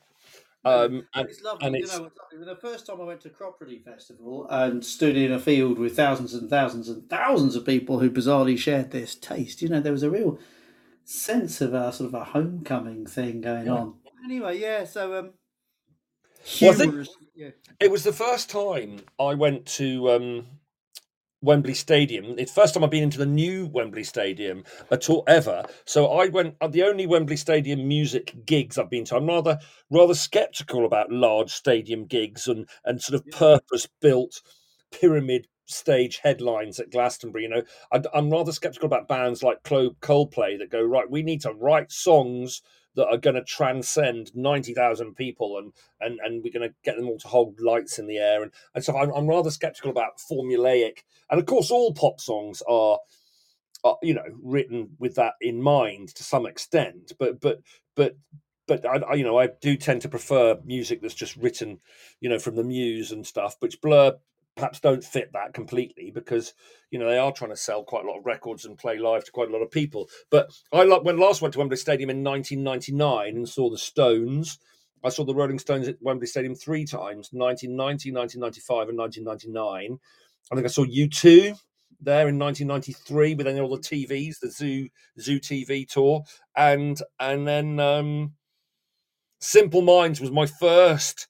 Um, 0.66 1.06
and 1.14 1.28
It's 1.28 1.42
lovely. 1.42 1.68
and 1.68 1.76
you 1.76 1.84
it's- 1.84 2.00
know, 2.00 2.10
the 2.46 2.56
first 2.56 2.86
time 2.88 3.02
I 3.02 3.04
went 3.04 3.20
to 3.22 3.30
Cropredy 3.30 3.84
Festival 3.84 4.48
and 4.50 4.84
stood 4.84 5.18
in 5.18 5.32
a 5.34 5.40
field 5.40 5.78
with 5.78 5.94
thousands 5.96 6.34
and 6.34 6.50
thousands 6.50 6.88
and 6.88 7.10
thousands 7.10 7.58
of 7.58 7.66
people 7.66 8.00
who 8.00 8.10
bizarrely 8.10 8.58
shared 8.58 8.92
this 8.92 9.14
taste, 9.16 9.62
you 9.62 9.68
know, 9.68 9.82
there 9.82 9.92
was 9.92 10.04
a 10.04 10.10
real 10.10 10.40
sense 11.04 11.60
of 11.60 11.74
a 11.74 11.92
sort 11.92 12.08
of 12.08 12.14
a 12.14 12.24
homecoming 12.24 13.06
thing 13.06 13.42
going 13.42 13.66
Yeah. 13.66 13.74
on. 13.74 14.00
Anyway, 14.24 14.58
yeah, 14.58 14.86
so 14.86 15.14
um, 15.20 15.34
Well, 16.62 16.74
think- 16.74 17.08
yeah. 17.36 17.50
It 17.82 17.92
was 17.92 18.04
the 18.06 18.14
first 18.14 18.50
time 18.50 19.00
I 19.20 19.34
went 19.34 19.66
to 19.80 20.12
um, 20.12 20.48
Wembley 21.44 21.74
Stadium. 21.74 22.36
It's 22.38 22.54
the 22.54 22.62
first 22.62 22.74
time 22.74 22.84
I've 22.84 22.90
been 22.90 23.04
into 23.04 23.18
the 23.18 23.26
new 23.26 23.68
Wembley 23.68 24.06
Stadium 24.06 24.64
at 24.90 25.10
all 25.10 25.24
ever. 25.28 25.66
So 25.86 26.08
I 26.08 26.28
went 26.28 26.56
uh, 26.62 26.70
the 26.70 26.84
only 26.84 27.06
Wembley 27.06 27.36
Stadium 27.36 27.86
music 27.86 28.34
gigs 28.46 28.78
I've 28.78 28.90
been 28.90 29.04
to. 29.06 29.18
I'm 29.18 29.28
rather 29.28 29.60
rather 29.92 30.16
skeptical 30.16 30.86
about 30.86 31.12
large 31.12 31.52
stadium 31.52 32.06
gigs 32.06 32.48
and 32.48 32.68
and 32.86 33.02
sort 33.02 33.20
of 33.20 33.30
purpose 33.32 33.88
built 34.02 34.42
pyramid 34.92 35.48
stage 35.66 36.20
headlines 36.24 36.80
at 36.80 36.92
Glastonbury. 36.92 37.44
You 37.44 37.50
know, 37.50 37.64
I, 37.92 38.02
am 38.18 38.30
rather 38.30 38.54
skeptical 38.54 38.88
about 38.88 39.10
bands 39.10 39.44
like 39.44 39.64
Coldplay 39.64 40.58
that 40.60 40.72
go 40.72 40.82
right. 40.82 41.10
We 41.10 41.24
need 41.24 41.42
to 41.42 41.52
write 41.52 41.92
songs 41.92 42.62
that 42.96 43.08
are 43.08 43.18
going 43.18 43.36
to 43.36 43.44
transcend 43.44 44.36
90,000 44.36 45.16
people 45.16 45.58
and, 45.58 45.74
and, 46.00 46.20
and 46.24 46.44
we're 46.44 46.54
going 46.54 46.68
to 46.68 46.76
get 46.84 46.96
them 46.96 47.08
all 47.08 47.18
to 47.20 47.28
hold 47.28 47.60
lights 47.60 48.00
in 48.00 48.08
the 48.08 48.18
air 48.18 48.44
and, 48.44 48.52
and 48.76 48.84
so 48.84 48.98
I'm, 48.98 49.12
I'm 49.12 49.28
rather 49.28 49.52
skeptical 49.52 49.92
about 49.92 50.20
formulaic. 50.20 51.00
And 51.30 51.40
of 51.40 51.46
course, 51.46 51.72
all 51.72 51.94
pop 51.94 52.20
songs 52.20 52.62
are, 52.68 53.00
are, 53.84 53.98
you 54.02 54.14
know, 54.14 54.26
written 54.42 54.92
with 55.00 55.16
that 55.16 55.34
in 55.42 55.62
mind 55.62 56.10
to 56.16 56.24
some 56.24 56.46
extent. 56.46 57.14
But, 57.18 57.40
but, 57.42 57.62
but, 57.96 58.18
but 58.68 58.86
I, 58.86 59.16
you 59.16 59.24
know, 59.24 59.40
I 59.40 59.50
do 59.62 59.76
tend 59.76 60.02
to 60.04 60.10
prefer 60.10 60.58
music 60.64 61.02
that's 61.02 61.14
just 61.14 61.36
written, 61.36 61.80
you 62.22 62.30
know, 62.30 62.40
from 62.40 62.56
the 62.56 62.64
muse 62.64 63.12
and 63.12 63.26
stuff, 63.26 63.56
which 63.60 63.82
Blur 63.82 64.14
perhaps 64.56 64.80
don't 64.80 65.04
fit 65.04 65.32
that 65.34 65.54
completely 65.54 66.12
because 66.12 66.54
you 66.92 67.00
know 67.00 67.10
they 67.10 67.18
are 67.18 67.32
trying 67.32 67.52
to 67.52 67.58
sell 67.58 67.84
quite 67.84 68.06
a 68.06 68.08
lot 68.08 68.20
of 68.20 68.26
records 68.26 68.66
and 68.66 68.78
play 68.78 68.98
live 68.98 69.26
to 69.26 69.32
quite 69.32 69.50
a 69.50 69.52
lot 69.52 69.62
of 69.62 69.72
people. 69.72 70.10
But 70.30 70.52
I 70.72 70.84
like 70.84 71.04
when 71.04 71.18
last 71.18 71.42
went 71.42 71.54
to 71.54 71.60
Wembley 71.60 71.78
Stadium 71.78 72.10
in 72.10 72.24
1999 72.24 73.36
and 73.36 73.50
saw 73.50 73.70
the 73.70 73.78
Stones. 73.78 74.60
I 75.04 75.10
saw 75.10 75.26
the 75.26 75.36
Rolling 75.36 75.60
Stones 75.60 75.88
at 75.88 75.98
Wembley 76.02 76.28
Stadium 76.28 76.56
three 76.56 76.86
times: 76.86 77.30
1990, 77.32 78.12
1995, 78.12 78.90
and 78.90 78.98
1999. 78.98 80.00
I 80.52 80.56
think 80.56 80.66
I 80.66 80.70
saw 80.70 80.86
U2 80.86 81.58
there 82.02 82.28
in 82.28 82.38
1993 82.38 83.36
with 83.36 83.48
all 83.48 83.70
the 83.70 83.82
TVs, 83.82 84.40
the 84.40 84.52
Zoo 84.52 84.90
Zoo 85.20 85.40
TV 85.40 85.88
tour, 85.88 86.24
and 86.56 87.02
and 87.20 87.48
then 87.48 87.80
um, 87.80 88.34
Simple 89.40 89.82
Minds 89.82 90.22
was 90.22 90.32
my 90.32 90.46
first 90.46 91.28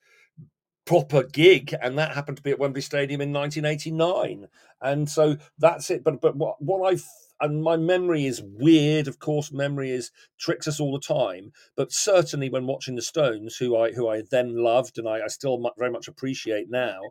proper 0.86 1.24
gig, 1.24 1.74
and 1.82 1.98
that 1.98 2.14
happened 2.14 2.38
to 2.38 2.44
be 2.44 2.52
at 2.52 2.60
Wembley 2.60 2.82
Stadium 2.82 3.22
in 3.22 3.34
1989. 3.34 4.48
And 4.82 5.10
so 5.10 5.38
that's 5.58 5.90
it. 5.90 6.04
But 6.04 6.22
but 6.22 6.36
what 6.36 6.62
what 6.62 6.94
I 6.94 6.98
and 7.40 7.62
my 7.62 7.76
memory 7.76 8.26
is 8.26 8.42
weird. 8.42 9.08
Of 9.08 9.20
course, 9.20 9.52
memory 9.52 9.92
is 9.92 10.12
tricks 10.40 10.68
us 10.68 10.80
all 10.80 10.94
the 10.94 11.00
time. 11.00 11.52
But 11.76 11.92
certainly 11.92 12.50
when 12.50 12.68
watching 12.68 12.96
the 12.96 13.02
Stones, 13.02 13.58
who 13.58 13.78
I 13.78 13.92
who 13.92 14.08
I 14.08 14.24
then 14.30 14.56
loved 14.56 14.98
and 14.98 15.08
I, 15.08 15.22
I 15.22 15.28
still 15.28 15.72
very 15.78 15.92
much 15.92 16.08
appreciate 16.08 16.70
now, 16.70 17.02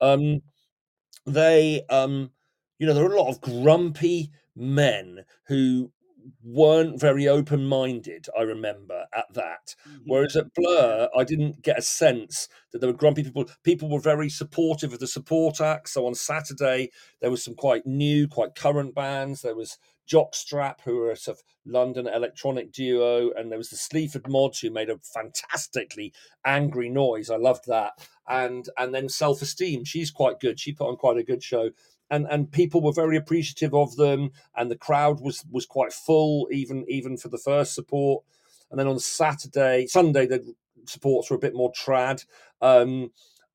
um, 0.00 0.42
they 1.26 1.82
um, 1.90 2.30
you 2.78 2.86
know 2.86 2.94
there 2.94 3.04
are 3.04 3.12
a 3.12 3.20
lot 3.20 3.30
of 3.30 3.40
grumpy 3.40 4.30
men 4.56 5.24
who 5.46 5.90
weren't 6.42 7.00
very 7.00 7.28
open 7.28 7.66
minded. 7.66 8.26
I 8.38 8.42
remember 8.42 9.06
at 9.14 9.32
that. 9.34 9.74
Mm-hmm. 9.88 9.98
Whereas 10.06 10.36
at 10.36 10.54
Blur, 10.54 11.08
I 11.16 11.24
didn't 11.24 11.62
get 11.62 11.78
a 11.78 11.82
sense 11.82 12.48
that 12.72 12.80
there 12.80 12.90
were 12.90 12.96
grumpy 12.96 13.22
people. 13.22 13.48
People 13.64 13.88
were 13.88 14.00
very 14.00 14.28
supportive 14.28 14.92
of 14.92 15.00
the 15.00 15.06
support 15.06 15.60
act. 15.60 15.88
So 15.88 16.06
on 16.06 16.14
Saturday, 16.14 16.90
there 17.20 17.30
was 17.30 17.44
some 17.44 17.54
quite 17.54 17.86
new, 17.86 18.28
quite 18.28 18.54
current 18.54 18.94
bands. 18.94 19.42
There 19.42 19.56
was 19.56 19.78
Jockstrap, 20.10 20.80
who 20.84 20.96
were 20.96 21.12
a 21.12 21.16
sort 21.16 21.38
of 21.38 21.44
London 21.64 22.08
electronic 22.08 22.72
duo, 22.72 23.30
and 23.30 23.50
there 23.50 23.58
was 23.58 23.70
the 23.70 23.76
Sleaford 23.76 24.28
Mods, 24.28 24.58
who 24.58 24.70
made 24.70 24.90
a 24.90 24.98
fantastically 24.98 26.12
angry 26.44 26.88
noise. 26.88 27.30
I 27.30 27.36
loved 27.36 27.66
that. 27.68 27.92
And 28.28 28.68
and 28.76 28.92
then 28.94 29.08
Self 29.08 29.40
Esteem, 29.40 29.84
she's 29.84 30.10
quite 30.10 30.40
good. 30.40 30.58
She 30.58 30.72
put 30.72 30.88
on 30.88 30.96
quite 30.96 31.18
a 31.18 31.22
good 31.22 31.42
show 31.42 31.70
and 32.10 32.26
and 32.30 32.50
people 32.50 32.80
were 32.80 32.92
very 32.92 33.16
appreciative 33.16 33.74
of 33.74 33.96
them, 33.96 34.30
and 34.56 34.70
the 34.70 34.76
crowd 34.76 35.20
was 35.20 35.44
was 35.50 35.66
quite 35.66 35.92
full, 35.92 36.48
even 36.50 36.84
even 36.88 37.16
for 37.16 37.28
the 37.28 37.38
first 37.38 37.74
support. 37.74 38.24
And 38.70 38.78
then 38.78 38.86
on 38.86 38.98
Saturday, 38.98 39.86
Sunday, 39.86 40.26
the 40.26 40.54
supports 40.86 41.30
were 41.30 41.36
a 41.36 41.40
bit 41.40 41.54
more 41.54 41.72
trad. 41.72 42.24
Um, 42.60 43.10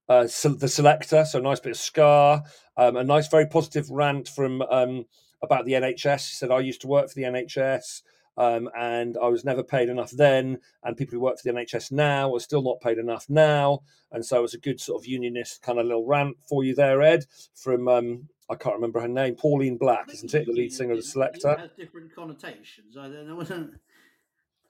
uh, 0.07 0.27
so 0.27 0.49
the 0.49 0.67
Selecter, 0.67 1.25
so 1.25 1.39
a 1.39 1.41
nice 1.41 1.59
bit 1.59 1.71
of 1.71 1.77
ska, 1.77 2.43
um, 2.77 2.95
a 2.95 3.03
nice, 3.03 3.27
very 3.27 3.47
positive 3.47 3.89
rant 3.89 4.27
from 4.27 4.61
um, 4.63 5.05
about 5.41 5.65
the 5.65 5.73
NHS. 5.73 6.29
He 6.29 6.35
said, 6.35 6.51
"I 6.51 6.59
used 6.59 6.81
to 6.81 6.87
work 6.87 7.09
for 7.09 7.15
the 7.15 7.23
NHS." 7.23 8.01
Um, 8.37 8.69
and 8.77 9.17
I 9.17 9.29
was 9.29 9.45
never 9.45 9.63
paid 9.63 9.87
enough 9.87 10.11
then, 10.11 10.59
and 10.83 10.97
people 10.97 11.13
who 11.13 11.21
work 11.21 11.39
for 11.39 11.49
the 11.49 11.57
NHS 11.57 11.93
now 11.93 12.35
are 12.35 12.41
still 12.41 12.61
not 12.61 12.81
paid 12.81 12.97
enough 12.97 13.25
now, 13.29 13.79
and 14.11 14.25
so 14.25 14.39
it 14.39 14.41
was 14.41 14.53
a 14.53 14.59
good 14.59 14.81
sort 14.81 15.01
of 15.01 15.07
unionist 15.07 15.61
kind 15.61 15.79
of 15.79 15.85
little 15.85 16.05
rant 16.05 16.35
for 16.47 16.61
you 16.61 16.75
there, 16.75 17.01
Ed, 17.01 17.23
from 17.53 17.87
um, 17.87 18.27
I 18.49 18.55
can't 18.55 18.75
remember 18.75 18.99
her 18.99 19.07
name, 19.07 19.35
Pauline 19.35 19.77
Black, 19.77 20.09
isn't 20.13 20.33
it? 20.33 20.45
The 20.45 20.51
lead 20.53 20.71
singer 20.71 20.91
of 20.93 20.97
the 20.99 21.03
Selecter. 21.03 21.53
It 21.53 21.59
has 21.59 21.71
different 21.77 22.13
connotations. 22.15 22.95
I 22.97 23.07
don't 23.07 23.25
know. 23.27 23.33
It 23.33 23.37
wasn't, 23.37 23.73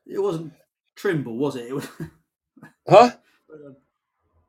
it 0.05 0.19
wasn't 0.21 0.53
Trimble, 0.95 1.37
was 1.37 1.55
it? 1.57 1.65
it 1.67 1.73
was, 1.73 1.87
Huh? 2.87 3.11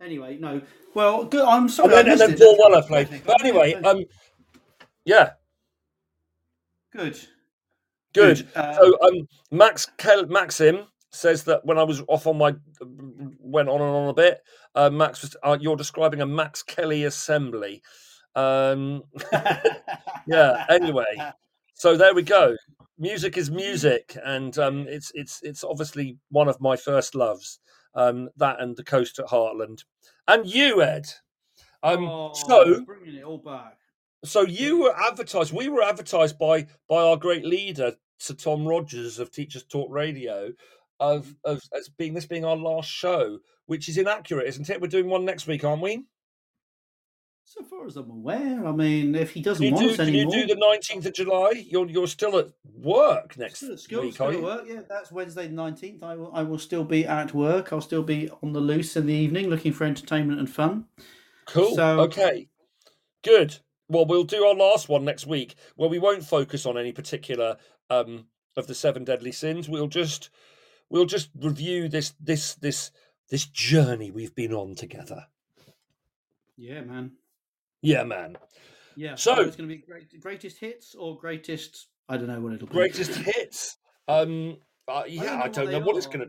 anyway, 0.00 0.38
no. 0.38 0.60
Well, 0.94 1.24
good. 1.24 1.44
I'm 1.44 1.62
And 1.62 1.70
sorry. 1.72 1.88
then, 1.94 2.08
I 2.08 2.12
and 2.12 2.20
then. 2.20 2.38
Paul 2.38 2.56
Weller 2.58 2.82
played. 2.82 3.08
perfect. 3.08 3.26
But 3.26 3.40
anyway, 3.44 3.74
um, 3.74 4.04
yeah, 5.04 5.30
good. 6.94 7.18
good. 8.14 8.46
Uh, 8.54 8.74
So 8.74 8.98
um, 9.02 9.28
Max 9.50 9.86
Kel- 9.98 10.26
Maxim 10.26 10.86
says 11.10 11.44
that 11.44 11.64
when 11.64 11.78
I 11.78 11.82
was 11.82 12.02
off 12.08 12.26
on 12.26 12.38
my 12.38 12.54
went 13.40 13.68
on 13.68 13.80
and 13.80 13.90
on 13.90 14.08
a 14.08 14.14
bit, 14.14 14.40
uh, 14.74 14.90
Max 14.90 15.22
was 15.22 15.36
uh, 15.42 15.56
you're 15.60 15.76
describing 15.76 16.20
a 16.20 16.26
Max 16.26 16.62
Kelly 16.62 17.04
assembly. 17.04 17.82
Um, 18.36 19.02
yeah. 20.26 20.64
Anyway, 20.68 21.16
so 21.74 21.96
there 21.96 22.14
we 22.14 22.22
go. 22.22 22.54
Music 22.98 23.36
is 23.36 23.50
music, 23.50 24.16
and 24.24 24.56
um, 24.58 24.86
it's 24.88 25.10
it's 25.14 25.40
it's 25.42 25.64
obviously 25.64 26.18
one 26.30 26.48
of 26.48 26.60
my 26.60 26.76
first 26.76 27.14
loves. 27.14 27.58
Um, 27.94 28.28
that 28.36 28.60
and 28.60 28.76
the 28.76 28.84
coast 28.84 29.18
at 29.18 29.26
Heartland, 29.26 29.82
and 30.28 30.46
you, 30.46 30.82
Ed. 30.82 31.06
Um, 31.82 32.04
Oh, 32.04 32.32
so 32.34 32.84
bringing 32.84 33.16
it 33.16 33.24
all 33.24 33.38
back. 33.38 33.78
so 34.24 34.42
you 34.42 34.80
were 34.82 34.94
advertised. 34.98 35.52
We 35.52 35.68
were 35.68 35.82
advertised 35.82 36.38
by 36.38 36.66
by 36.88 37.02
our 37.02 37.16
great 37.16 37.44
leader, 37.44 37.92
Sir 38.18 38.34
Tom 38.34 38.66
Rogers 38.66 39.18
of 39.18 39.30
Teachers 39.30 39.64
Talk 39.64 39.88
Radio, 39.90 40.52
of 41.00 41.34
of 41.44 41.62
as 41.74 41.88
being 41.88 42.12
this 42.14 42.26
being 42.26 42.44
our 42.44 42.56
last 42.56 42.90
show, 42.90 43.38
which 43.66 43.88
is 43.88 43.96
inaccurate, 43.98 44.46
isn't 44.48 44.68
it? 44.68 44.80
We're 44.80 44.88
doing 44.88 45.08
one 45.08 45.24
next 45.24 45.46
week, 45.46 45.64
aren't 45.64 45.82
we? 45.82 46.04
So 47.48 47.62
far 47.62 47.86
as 47.86 47.96
I'm 47.96 48.10
aware, 48.10 48.66
I 48.66 48.72
mean, 48.72 49.14
if 49.14 49.30
he 49.30 49.40
doesn't 49.40 49.64
want 49.70 49.84
do, 49.84 49.90
us 49.90 49.96
can 49.96 50.12
you 50.12 50.28
do 50.28 50.46
the 50.48 50.56
nineteenth 50.56 51.06
of 51.06 51.12
July? 51.14 51.52
You're 51.68 51.88
you're 51.88 52.08
still 52.08 52.36
at 52.38 52.48
work 52.74 53.38
next 53.38 53.58
Still 53.58 53.72
at 53.72 53.80
school, 53.80 54.00
week, 54.02 54.14
still 54.14 54.30
at 54.30 54.42
work. 54.42 54.64
Yeah, 54.66 54.80
that's 54.88 55.12
Wednesday 55.12 55.46
the 55.46 55.54
nineteenth. 55.54 56.02
I 56.02 56.16
will. 56.16 56.32
I 56.34 56.42
will 56.42 56.58
still 56.58 56.82
be 56.82 57.06
at 57.06 57.32
work. 57.34 57.72
I'll 57.72 57.80
still 57.80 58.02
be 58.02 58.28
on 58.42 58.52
the 58.52 58.58
loose 58.58 58.96
in 58.96 59.06
the 59.06 59.14
evening, 59.14 59.46
looking 59.48 59.72
for 59.72 59.84
entertainment 59.84 60.40
and 60.40 60.50
fun. 60.50 60.86
Cool. 61.46 61.76
So- 61.76 62.00
okay. 62.00 62.48
Good. 63.22 63.56
Well, 63.88 64.06
we'll 64.06 64.24
do 64.24 64.44
our 64.44 64.54
last 64.54 64.88
one 64.88 65.04
next 65.04 65.28
week, 65.28 65.54
where 65.76 65.88
we 65.88 66.00
won't 66.00 66.24
focus 66.24 66.66
on 66.66 66.76
any 66.76 66.90
particular 66.90 67.58
um, 67.90 68.26
of 68.56 68.66
the 68.66 68.74
seven 68.74 69.04
deadly 69.04 69.30
sins. 69.30 69.68
We'll 69.68 69.86
just 69.86 70.30
we'll 70.90 71.06
just 71.06 71.30
review 71.40 71.88
this 71.88 72.12
this 72.20 72.56
this 72.56 72.90
this 73.30 73.46
journey 73.46 74.10
we've 74.10 74.34
been 74.34 74.52
on 74.52 74.74
together. 74.74 75.28
Yeah, 76.56 76.80
man. 76.80 77.12
Yeah, 77.82 78.04
man. 78.04 78.36
Yeah. 78.96 79.14
So- 79.14 79.40
it's 79.40 79.56
going 79.56 79.68
to 79.68 79.74
be 79.74 79.82
great, 79.82 80.20
greatest 80.20 80.58
hits 80.58 80.94
or 80.94 81.16
greatest. 81.18 81.88
I 82.08 82.16
don't 82.16 82.28
know 82.28 82.40
what 82.40 82.52
it'll 82.52 82.68
be. 82.68 82.74
Greatest 82.74 83.14
hits. 83.16 83.76
Um. 84.08 84.58
Uh, 84.88 85.02
yeah, 85.08 85.22
know 85.24 85.32
I 85.32 85.36
what 85.38 85.52
don't 85.52 85.70
know 85.72 85.80
what 85.80 85.96
it's 85.96 86.06
gonna. 86.06 86.26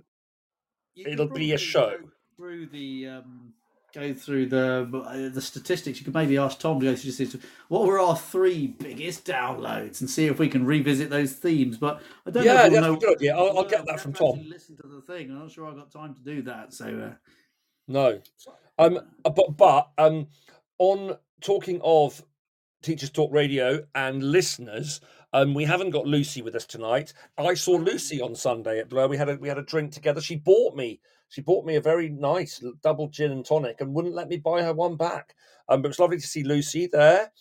It'll 0.96 1.28
be 1.28 1.54
a 1.54 1.58
show. 1.60 1.98
Through 2.36 2.66
the 2.68 3.08
um, 3.08 3.54
go 3.94 4.12
through 4.16 4.48
the 4.48 4.90
uh, 4.92 5.30
the 5.30 5.42
statistics. 5.42 6.00
You 6.00 6.06
could 6.06 6.16
maybe 6.16 6.40
ask 6.40 6.58
Tom 6.58 6.80
to 6.80 6.86
go 6.88 6.96
through 6.96 7.12
this. 7.12 7.36
What 7.68 7.86
were 7.86 8.00
our 8.00 8.18
three 8.18 8.66
biggest 8.66 9.26
downloads, 9.28 10.02
and 10.02 10.10
see 10.10 10.26
if 10.26 10.40
we 10.40 10.48
can 10.50 10.66
revisit 10.66 11.12
those 11.12 11.34
themes. 11.34 11.78
But 11.78 12.02
I 12.26 12.32
don't 12.32 12.46
know. 12.46 12.52
Yeah, 12.54 12.66
if 12.66 12.72
we'll 12.72 12.82
that's 12.94 13.06
good 13.06 13.18
idea. 13.18 13.36
I'll- 13.38 13.58
I'll 13.58 13.64
Yeah, 13.66 13.70
get 13.70 13.86
that 13.86 13.92
have 13.92 14.02
from 14.02 14.14
to 14.14 14.20
Tom. 14.20 14.46
Listen 14.50 14.76
to 14.78 14.88
the 14.88 15.02
thing. 15.02 15.30
I'm 15.30 15.38
not 15.40 15.52
sure 15.52 15.68
I've 15.68 15.76
got 15.78 15.92
time 15.92 16.16
to 16.16 16.22
do 16.22 16.42
that. 16.44 16.74
So 16.74 16.86
uh, 16.86 17.14
No. 17.88 18.20
Um. 18.80 19.00
uh, 19.24 19.30
But 19.30 19.56
but 19.56 19.90
um. 20.00 20.28
On 20.80 21.16
talking 21.42 21.82
of 21.84 22.24
Teachers 22.84 23.10
Talk 23.10 23.32
Radio 23.34 23.84
and 23.96 24.24
listeners, 24.24 25.02
um, 25.34 25.54
we 25.54 25.64
haven't 25.64 25.90
got 25.90 26.06
Lucy 26.06 26.42
with 26.42 26.56
us 26.56 26.66
tonight. 26.66 27.14
I 27.38 27.54
saw 27.54 27.74
Lucy 27.74 28.22
on 28.22 28.36
Sunday 28.36 28.80
at 28.80 28.90
Blur. 28.90 29.08
We 29.08 29.18
had 29.18 29.30
a 29.30 29.36
we 29.38 29.48
had 29.48 29.58
a 29.58 29.64
drink 29.64 29.92
together. 29.92 30.22
She 30.22 30.36
bought 30.36 30.76
me 30.76 31.00
she 31.30 31.42
bought 31.42 31.66
me 31.66 31.76
a 31.76 31.82
very 31.82 32.10
nice 32.10 32.64
double 32.82 33.08
gin 33.10 33.32
and 33.32 33.46
tonic 33.46 33.82
and 33.82 33.94
wouldn't 33.94 34.16
let 34.16 34.30
me 34.30 34.38
buy 34.38 34.62
her 34.64 34.74
one 34.74 34.96
back. 34.96 35.36
Um, 35.70 35.82
but 35.82 35.88
it 35.88 35.90
was 35.90 36.00
lovely 36.00 36.18
to 36.18 36.28
see 36.28 36.44
Lucy 36.44 36.88
there. 36.88 37.32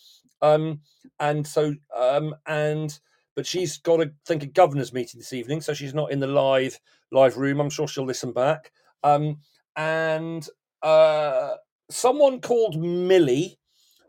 Um, 0.41 0.81
and 1.19 1.45
so 1.47 1.73
um, 1.95 2.35
and 2.45 2.97
but 3.35 3.45
she's 3.45 3.77
got 3.77 4.01
a 4.01 4.11
think 4.25 4.43
a 4.43 4.47
governor's 4.47 4.93
meeting 4.93 5.19
this 5.19 5.33
evening, 5.33 5.61
so 5.61 5.73
she's 5.73 5.93
not 5.93 6.11
in 6.11 6.19
the 6.19 6.27
live 6.27 6.77
live 7.11 7.37
room. 7.37 7.59
I'm 7.59 7.69
sure 7.69 7.87
she'll 7.87 8.05
listen 8.05 8.33
back. 8.33 8.71
Um, 9.03 9.39
and 9.75 10.47
uh, 10.81 11.55
someone 11.89 12.41
called 12.41 12.81
Millie, 12.81 13.57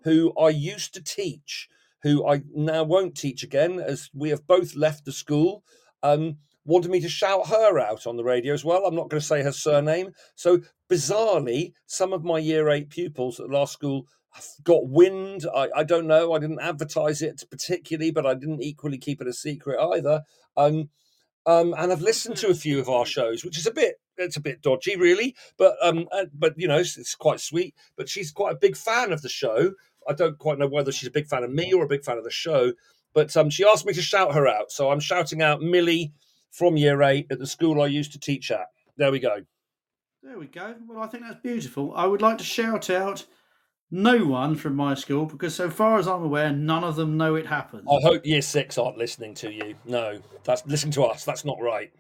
who 0.04 0.32
I 0.38 0.50
used 0.50 0.94
to 0.94 1.02
teach, 1.02 1.68
who 2.02 2.26
I 2.26 2.42
now 2.54 2.84
won't 2.84 3.16
teach 3.16 3.42
again, 3.42 3.80
as 3.80 4.10
we 4.14 4.30
have 4.30 4.46
both 4.46 4.76
left 4.76 5.04
the 5.04 5.12
school, 5.12 5.64
um, 6.02 6.38
wanted 6.64 6.90
me 6.90 7.00
to 7.00 7.08
shout 7.08 7.48
her 7.48 7.78
out 7.78 8.06
on 8.06 8.16
the 8.16 8.24
radio 8.24 8.54
as 8.54 8.64
well. 8.64 8.84
I'm 8.84 8.94
not 8.94 9.08
going 9.08 9.20
to 9.20 9.26
say 9.26 9.42
her 9.42 9.52
surname. 9.52 10.12
So 10.34 10.60
bizarrely, 10.90 11.72
some 11.86 12.12
of 12.12 12.24
my 12.24 12.38
year 12.38 12.68
eight 12.68 12.90
pupils 12.90 13.40
at 13.40 13.50
last 13.50 13.72
school 13.72 14.06
got 14.62 14.88
wind. 14.88 15.46
I, 15.54 15.68
I 15.74 15.84
don't 15.84 16.06
know. 16.06 16.32
I 16.32 16.38
didn't 16.38 16.60
advertise 16.60 17.22
it 17.22 17.42
particularly, 17.50 18.10
but 18.10 18.26
I 18.26 18.34
didn't 18.34 18.62
equally 18.62 18.98
keep 18.98 19.20
it 19.20 19.26
a 19.26 19.32
secret 19.32 19.80
either. 19.80 20.22
Um, 20.56 20.90
um, 21.46 21.74
and 21.78 21.92
I've 21.92 22.00
listened 22.00 22.36
to 22.38 22.48
a 22.48 22.54
few 22.54 22.78
of 22.78 22.88
our 22.88 23.06
shows, 23.06 23.44
which 23.44 23.58
is 23.58 23.66
a 23.66 23.72
bit 23.72 23.96
it's 24.18 24.36
a 24.36 24.40
bit 24.40 24.62
dodgy, 24.62 24.96
really. 24.96 25.36
But 25.56 25.76
um, 25.82 26.08
uh, 26.12 26.26
but 26.34 26.54
you 26.56 26.68
know, 26.68 26.78
it's, 26.78 26.96
it's 26.96 27.14
quite 27.14 27.40
sweet. 27.40 27.74
But 27.96 28.08
she's 28.08 28.30
quite 28.30 28.54
a 28.54 28.58
big 28.58 28.76
fan 28.76 29.12
of 29.12 29.22
the 29.22 29.28
show. 29.28 29.72
I 30.08 30.12
don't 30.12 30.38
quite 30.38 30.58
know 30.58 30.68
whether 30.68 30.92
she's 30.92 31.08
a 31.08 31.12
big 31.12 31.26
fan 31.26 31.44
of 31.44 31.50
me 31.50 31.72
or 31.72 31.84
a 31.84 31.88
big 31.88 32.04
fan 32.04 32.18
of 32.18 32.24
the 32.24 32.30
show. 32.30 32.72
But 33.14 33.36
um, 33.36 33.50
she 33.50 33.64
asked 33.64 33.86
me 33.86 33.92
to 33.94 34.02
shout 34.02 34.34
her 34.34 34.46
out, 34.46 34.70
so 34.70 34.90
I'm 34.90 35.00
shouting 35.00 35.42
out 35.42 35.62
Millie 35.62 36.12
from 36.50 36.76
Year 36.76 37.02
Eight 37.02 37.26
at 37.30 37.38
the 37.38 37.46
school 37.46 37.80
I 37.80 37.86
used 37.86 38.12
to 38.12 38.20
teach 38.20 38.50
at. 38.50 38.66
There 38.96 39.12
we 39.12 39.18
go. 39.18 39.42
there 40.22 40.38
we 40.38 40.46
go. 40.46 40.74
Well, 40.86 41.02
I 41.02 41.06
think 41.06 41.24
that's 41.24 41.40
beautiful. 41.40 41.94
I 41.94 42.06
would 42.06 42.22
like 42.22 42.38
to 42.38 42.44
shout 42.44 42.90
out 42.90 43.24
no 43.90 44.24
one 44.24 44.54
from 44.56 44.74
my 44.76 44.94
school 44.94 45.26
because, 45.26 45.54
so 45.54 45.70
far 45.70 45.98
as 45.98 46.06
I'm 46.06 46.22
aware, 46.22 46.52
none 46.52 46.84
of 46.84 46.96
them 46.96 47.16
know 47.16 47.34
it 47.34 47.46
happened. 47.46 47.88
I 47.90 48.00
hope 48.02 48.26
Year 48.26 48.42
Six 48.42 48.78
aren't 48.78 48.98
listening 48.98 49.34
to 49.34 49.52
you. 49.52 49.74
No, 49.84 50.20
that's 50.44 50.66
listen 50.66 50.90
to 50.92 51.04
us. 51.04 51.24
That's 51.24 51.44
not 51.44 51.60
right. 51.60 51.92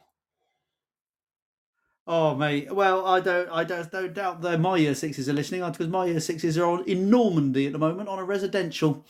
Oh, 2.10 2.34
mate. 2.34 2.74
Well, 2.74 3.06
I 3.06 3.20
don't, 3.20 3.50
I 3.50 3.64
don't, 3.64 3.92
don't 3.92 4.14
doubt 4.14 4.40
that 4.40 4.58
my 4.60 4.78
year 4.78 4.94
sixes 4.94 5.28
are 5.28 5.34
listening 5.34 5.62
uh, 5.62 5.68
because 5.68 5.88
my 5.88 6.06
year 6.06 6.20
sixes 6.20 6.56
are 6.56 6.64
on 6.64 6.84
in 6.84 7.10
Normandy 7.10 7.66
at 7.66 7.72
the 7.72 7.78
moment 7.78 8.08
on 8.08 8.18
a 8.18 8.24
residential. 8.24 9.04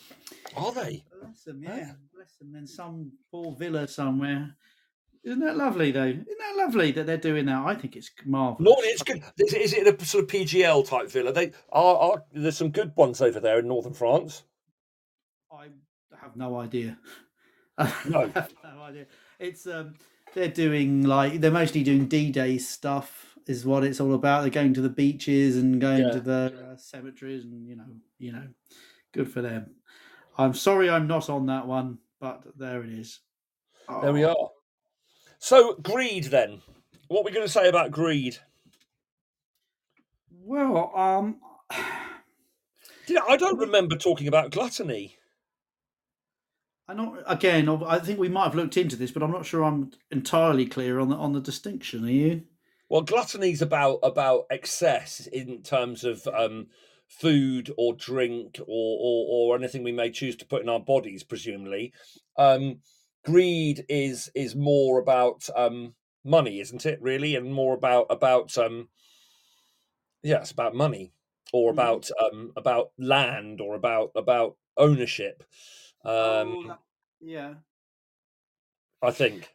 Are 0.56 0.72
they? 0.72 1.04
Bless 1.22 1.44
them, 1.44 1.62
yeah, 1.62 1.92
bless 2.12 2.34
them. 2.40 2.56
In 2.56 2.66
some 2.66 3.12
poor 3.30 3.54
villa 3.56 3.86
somewhere. 3.86 4.56
Isn't 5.24 5.40
that 5.40 5.56
lovely, 5.56 5.90
though? 5.90 6.04
Isn't 6.06 6.26
that 6.38 6.56
lovely 6.56 6.90
that 6.92 7.06
they're 7.06 7.16
doing 7.16 7.46
that? 7.46 7.66
I 7.66 7.74
think 7.74 7.96
it's 7.96 8.10
marvelous. 8.24 8.60
No, 8.68 8.76
it's 8.80 9.02
good. 9.02 9.22
Is, 9.38 9.52
is 9.52 9.72
it 9.74 9.86
a 9.86 10.04
sort 10.04 10.24
of 10.24 10.30
PGL 10.30 10.86
type 10.88 11.10
villa? 11.10 11.32
They 11.32 11.52
are, 11.70 11.96
are. 11.96 12.24
There's 12.32 12.56
some 12.56 12.70
good 12.70 12.92
ones 12.96 13.20
over 13.20 13.40
there 13.40 13.58
in 13.58 13.68
northern 13.68 13.94
France. 13.94 14.44
I 15.52 15.68
have 16.20 16.36
no 16.36 16.58
idea. 16.58 16.98
No. 18.08 18.22
I 18.34 18.40
have 18.40 18.52
no 18.64 18.82
idea. 18.82 19.06
It's 19.38 19.64
um, 19.68 19.94
they're 20.34 20.48
doing 20.48 21.04
like 21.04 21.40
they're 21.40 21.52
mostly 21.52 21.84
doing 21.84 22.06
D-Day 22.08 22.58
stuff, 22.58 23.36
is 23.46 23.64
what 23.64 23.84
it's 23.84 24.00
all 24.00 24.14
about. 24.14 24.40
They're 24.40 24.50
going 24.50 24.74
to 24.74 24.80
the 24.80 24.88
beaches 24.88 25.56
and 25.56 25.80
going 25.80 26.02
Yeah. 26.02 26.10
to 26.10 26.20
the 26.20 26.70
uh, 26.72 26.76
cemeteries, 26.76 27.44
and 27.44 27.68
you 27.68 27.76
know, 27.76 27.84
you 28.18 28.32
know, 28.32 28.48
good 29.12 29.30
for 29.32 29.42
them. 29.42 29.76
I'm 30.36 30.54
sorry 30.54 30.90
I'm 30.90 31.06
not 31.06 31.30
on 31.30 31.46
that 31.46 31.68
one, 31.68 31.98
but 32.20 32.42
there 32.56 32.82
it 32.82 32.90
is. 32.90 33.20
There 34.02 34.12
we 34.12 34.24
Oh, 34.24 34.30
are. 34.30 34.48
So 35.38 35.74
greed, 35.74 36.24
then. 36.24 36.62
What 37.08 37.20
are 37.20 37.24
we 37.24 37.32
going 37.32 37.46
to 37.46 37.52
say 37.52 37.68
about 37.68 37.90
greed? 37.90 38.38
Well, 40.30 40.92
um, 40.94 41.40
Did 43.08 43.18
I 43.26 43.38
don't 43.38 43.58
remember 43.58 43.96
talking 43.96 44.28
about 44.28 44.50
gluttony. 44.50 45.16
I 46.86 46.94
not 46.94 47.22
again. 47.26 47.68
I 47.86 47.98
think 47.98 48.18
we 48.18 48.28
might 48.28 48.44
have 48.44 48.54
looked 48.54 48.76
into 48.76 48.96
this, 48.96 49.10
but 49.10 49.22
I'm 49.22 49.30
not 49.30 49.46
sure 49.46 49.64
I'm 49.64 49.92
entirely 50.10 50.66
clear 50.66 50.98
on 50.98 51.08
the 51.08 51.16
on 51.16 51.32
the 51.32 51.40
distinction. 51.40 52.04
Are 52.04 52.10
you? 52.10 52.42
Well, 52.88 53.02
gluttony's 53.02 53.62
about 53.62 54.00
about 54.02 54.44
excess 54.50 55.26
in 55.26 55.62
terms 55.62 56.04
of 56.04 56.26
um, 56.26 56.68
food 57.06 57.72
or 57.78 57.94
drink 57.94 58.58
or, 58.60 58.98
or 59.00 59.52
or 59.52 59.56
anything 59.56 59.82
we 59.82 59.92
may 59.92 60.10
choose 60.10 60.36
to 60.36 60.46
put 60.46 60.62
in 60.62 60.68
our 60.68 60.80
bodies, 60.80 61.22
presumably. 61.22 61.92
Um, 62.36 62.80
greed 63.30 63.84
is 63.88 64.30
is 64.34 64.56
more 64.56 64.98
about 65.00 65.48
um, 65.56 65.94
money, 66.24 66.60
isn't 66.60 66.86
it? 66.86 67.00
Really, 67.02 67.34
and 67.36 67.52
more 67.52 67.74
about 67.74 68.06
about 68.10 68.56
um, 68.58 68.88
yeah, 70.22 70.40
it's 70.40 70.50
about 70.50 70.74
money 70.74 71.12
or 71.52 71.70
Mhm. 71.70 71.72
about 71.72 72.08
um, 72.20 72.52
about 72.56 72.92
land 72.98 73.60
or 73.60 73.74
about 73.74 74.10
about 74.14 74.56
ownership. 74.76 75.44
Um, 76.04 76.56
Oh, 76.60 76.78
yeah, 77.20 77.60
I 79.02 79.10
think. 79.10 79.54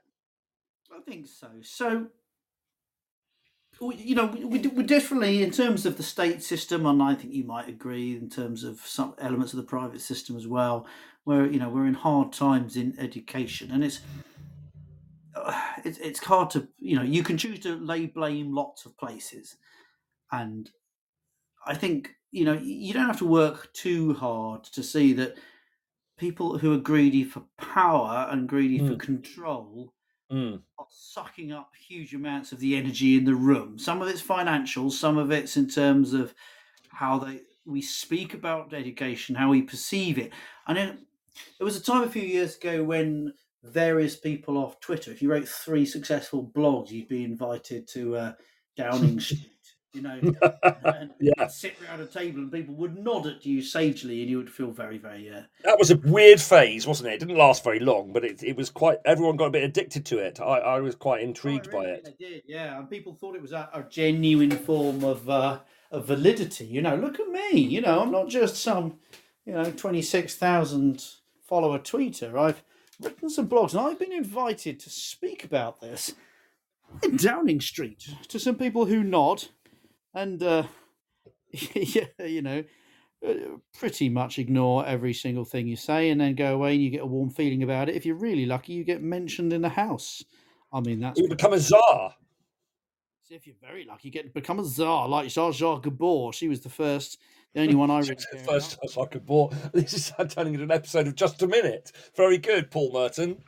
I 0.91 1.01
think 1.01 1.27
so. 1.27 1.62
So, 1.62 2.09
you 3.81 4.15
know, 4.15 4.27
we, 4.27 4.45
we 4.45 4.59
we 4.67 4.83
definitely, 4.83 5.41
in 5.43 5.51
terms 5.51 5.86
of 5.86 5.97
the 5.97 6.03
state 6.03 6.41
system, 6.43 6.86
and 6.86 7.01
I 7.01 7.15
think 7.15 7.33
you 7.33 7.43
might 7.43 7.67
agree 7.67 8.15
in 8.15 8.29
terms 8.29 8.63
of 8.63 8.79
some 8.81 9.15
elements 9.17 9.51
of 9.53 9.57
the 9.57 9.63
private 9.65 9.99
system 9.99 10.38
as 10.38 10.47
well, 10.47 10.88
where 11.23 11.45
you 11.45 11.59
know 11.59 11.69
we're 11.69 11.88
in 11.88 11.93
hard 11.93 12.33
times 12.33 12.75
in 12.77 12.97
education, 12.99 13.71
and 13.71 13.83
it's 13.83 14.01
uh, 15.36 15.73
it's 15.83 15.97
it's 15.99 16.23
hard 16.23 16.49
to 16.51 16.67
you 16.79 16.95
know 16.95 17.03
you 17.03 17.23
can 17.23 17.38
choose 17.38 17.59
to 17.59 17.75
lay 17.75 18.05
blame 18.05 18.53
lots 18.53 18.86
of 18.86 18.97
places, 18.97 19.57
and 20.31 20.69
I 21.65 21.75
think 21.75 22.15
you 22.31 22.45
know 22.45 22.53
you 22.53 22.93
don't 22.93 23.07
have 23.07 23.19
to 23.19 23.27
work 23.27 23.73
too 23.73 24.13
hard 24.13 24.63
to 24.65 24.83
see 24.83 25.13
that 25.13 25.38
people 26.17 26.57
who 26.57 26.73
are 26.73 26.79
greedy 26.79 27.23
for 27.23 27.41
power 27.57 28.27
and 28.29 28.47
greedy 28.47 28.79
for 28.79 28.95
Mm. 28.95 28.99
control 28.99 29.93
Mm, 30.31 30.63
are 30.79 30.88
sucking 30.89 31.51
up 31.51 31.71
huge 31.75 32.13
amounts 32.13 32.51
of 32.51 32.59
the 32.59 32.75
energy 32.75 33.17
in 33.17 33.25
the 33.25 33.36
room. 33.36 33.77
Some 33.77 34.01
of 34.01 34.07
it's 34.07 34.21
financial, 34.21 34.89
some 34.91 35.17
of 35.17 35.31
it's 35.31 35.57
in 35.57 35.67
terms 35.67 36.13
of 36.13 36.33
how 36.89 37.19
they 37.19 37.41
we 37.65 37.81
speak 37.81 38.33
about 38.33 38.73
education, 38.73 39.36
how 39.36 39.49
we 39.49 39.62
perceive 39.62 40.17
it. 40.17 40.33
Know 40.67 40.97
there 41.58 41.65
was 41.65 41.78
a 41.78 41.84
time 41.84 42.04
a 42.04 42.10
few 42.10 42.22
years 42.24 42.56
ago 42.58 42.84
when 42.84 43.34
various 43.63 44.15
people 44.15 44.58
off 44.58 44.80
Twitter, 44.80 45.12
if 45.12 45.22
you 45.22 45.32
wrote 45.32 45.48
three 45.48 45.86
successful 45.86 46.46
blogs, 46.56 46.89
you'd 46.91 47.08
be 47.08 47.24
invited 47.24 47.88
to 47.89 48.15
uh, 48.15 48.34
Downing 48.76 49.19
Street. 49.22 49.50
You 49.93 50.02
know, 50.02 50.19
and 50.84 51.12
yeah, 51.22 51.46
sit 51.46 51.76
around 51.84 52.02
a 52.02 52.08
table 52.08 52.39
and 52.39 52.52
people 52.52 52.74
would 52.74 52.98
nod 52.98 53.28
at 53.28 53.46
you 53.46 53.62
sagely, 53.62 54.22
and 54.22 54.30
you 54.30 54.38
would 54.38 54.50
feel 54.52 54.72
very, 54.72 54.98
very 54.98 55.30
uh, 55.30 55.43
that 55.63 55.78
was 55.78 55.91
a 55.91 55.98
weird 55.98 56.41
phase, 56.41 56.88
wasn't 56.88 57.10
it? 57.10 57.13
It 57.13 57.19
didn't 57.19 57.38
last 57.38 57.63
very 57.63 57.80
long, 57.80 58.12
but 58.12 58.26
it 58.26 58.41
it 58.41 58.58
was 58.58 58.72
quite. 58.72 58.98
Everyone 59.06 59.38
got 59.38 59.46
a 59.46 59.52
bit 59.52 59.63
addicted 59.63 60.04
to 60.08 60.17
it. 60.17 60.39
I, 60.41 60.58
I 60.58 60.80
was 60.80 60.96
quite 60.96 61.22
intrigued 61.22 61.67
Oh, 61.67 61.74
by 61.74 61.84
really? 61.86 61.91
it. 61.98 62.06
They 62.06 62.26
did, 62.26 62.41
yeah. 62.48 62.76
And 62.80 62.89
people 62.89 63.13
thought 63.13 63.36
it 63.36 63.41
was 63.43 63.52
a, 63.52 63.69
a 63.72 63.84
genuine 63.84 64.50
form 64.50 65.04
of 65.04 65.30
uh, 65.30 65.60
of 65.91 66.08
validity. 66.08 66.65
You 66.65 66.82
know, 66.82 66.96
look 66.96 67.19
at 67.19 67.28
me. 67.28 67.60
You 67.60 67.82
know, 67.82 68.00
I'm 68.02 68.12
not 68.12 68.30
just 68.30 68.56
some, 68.56 68.98
you 69.46 69.54
know, 69.54 69.69
twenty 69.69 70.02
six 70.02 70.36
thousand 70.36 71.06
follower 71.47 71.79
tweeter. 71.79 72.38
I've 72.39 72.63
written 73.01 73.29
some 73.29 73.47
blogs, 73.47 73.71
and 73.71 73.82
I've 73.82 73.99
been 73.99 74.13
invited 74.13 74.79
to 74.82 74.89
speak 74.89 75.43
about 75.43 75.82
this 75.82 76.13
in 77.01 77.17
Downing 77.17 77.62
Street 77.62 78.08
to 78.27 78.39
some 78.39 78.56
people 78.56 78.86
who 78.86 79.03
nod, 79.03 79.45
and 80.13 80.41
uh, 80.43 80.63
yeah, 81.51 82.06
you 82.25 82.41
know. 82.41 82.63
uh, 83.27 83.34
Pretty 83.73 84.10
much 84.10 84.38
ignore 84.38 84.86
every 84.86 85.13
single 85.13 85.45
thing 85.45 85.67
you 85.67 85.75
say, 85.75 86.10
and 86.10 86.19
then 86.21 86.36
go 86.36 86.53
away, 86.56 86.73
and 86.73 86.84
you 86.84 86.89
get 86.89 87.01
a 87.01 87.06
warm 87.06 87.29
feeling 87.29 87.63
about 87.63 87.89
it. 87.89 87.95
If 87.95 88.06
you're 88.06 88.15
really 88.15 88.45
lucky, 88.45 88.73
you 88.73 88.84
get 88.84 89.01
mentioned 89.01 89.51
in 89.53 89.62
the 89.62 89.69
house. 89.69 90.23
I 90.71 90.79
mean, 90.82 90.99
that's 90.99 91.19
You 91.19 91.29
become 91.29 91.53
a 91.53 91.60
czar. 91.60 92.15
If 93.34 93.48
you're 93.48 93.56
very 93.60 93.84
lucky, 93.84 94.10
you 94.10 94.12
get 94.12 94.26
to 94.26 94.30
become 94.30 94.60
a 94.60 94.63
czar 94.63 95.10
like 95.10 95.28
Zsa 95.28 95.52
Zsa 95.52 95.82
Gabor. 95.82 96.32
She 96.34 96.48
was 96.48 96.62
the 96.62 96.69
first, 96.69 97.17
the 97.56 97.62
only 97.62 97.74
one 97.74 97.89
I 97.89 98.00
really 98.02 98.15
First 98.46 98.78
I 98.84 99.06
could 99.06 99.26
bought. 99.26 99.56
This 99.74 99.93
is 99.93 100.13
turning 100.30 100.54
into 100.54 100.65
an 100.65 100.72
episode 100.72 101.08
of 101.08 101.15
Just 101.15 101.41
a 101.41 101.48
Minute. 101.48 101.91
Very 102.15 102.38
good, 102.38 102.69
Paul 102.69 102.93
Merton. 102.93 103.41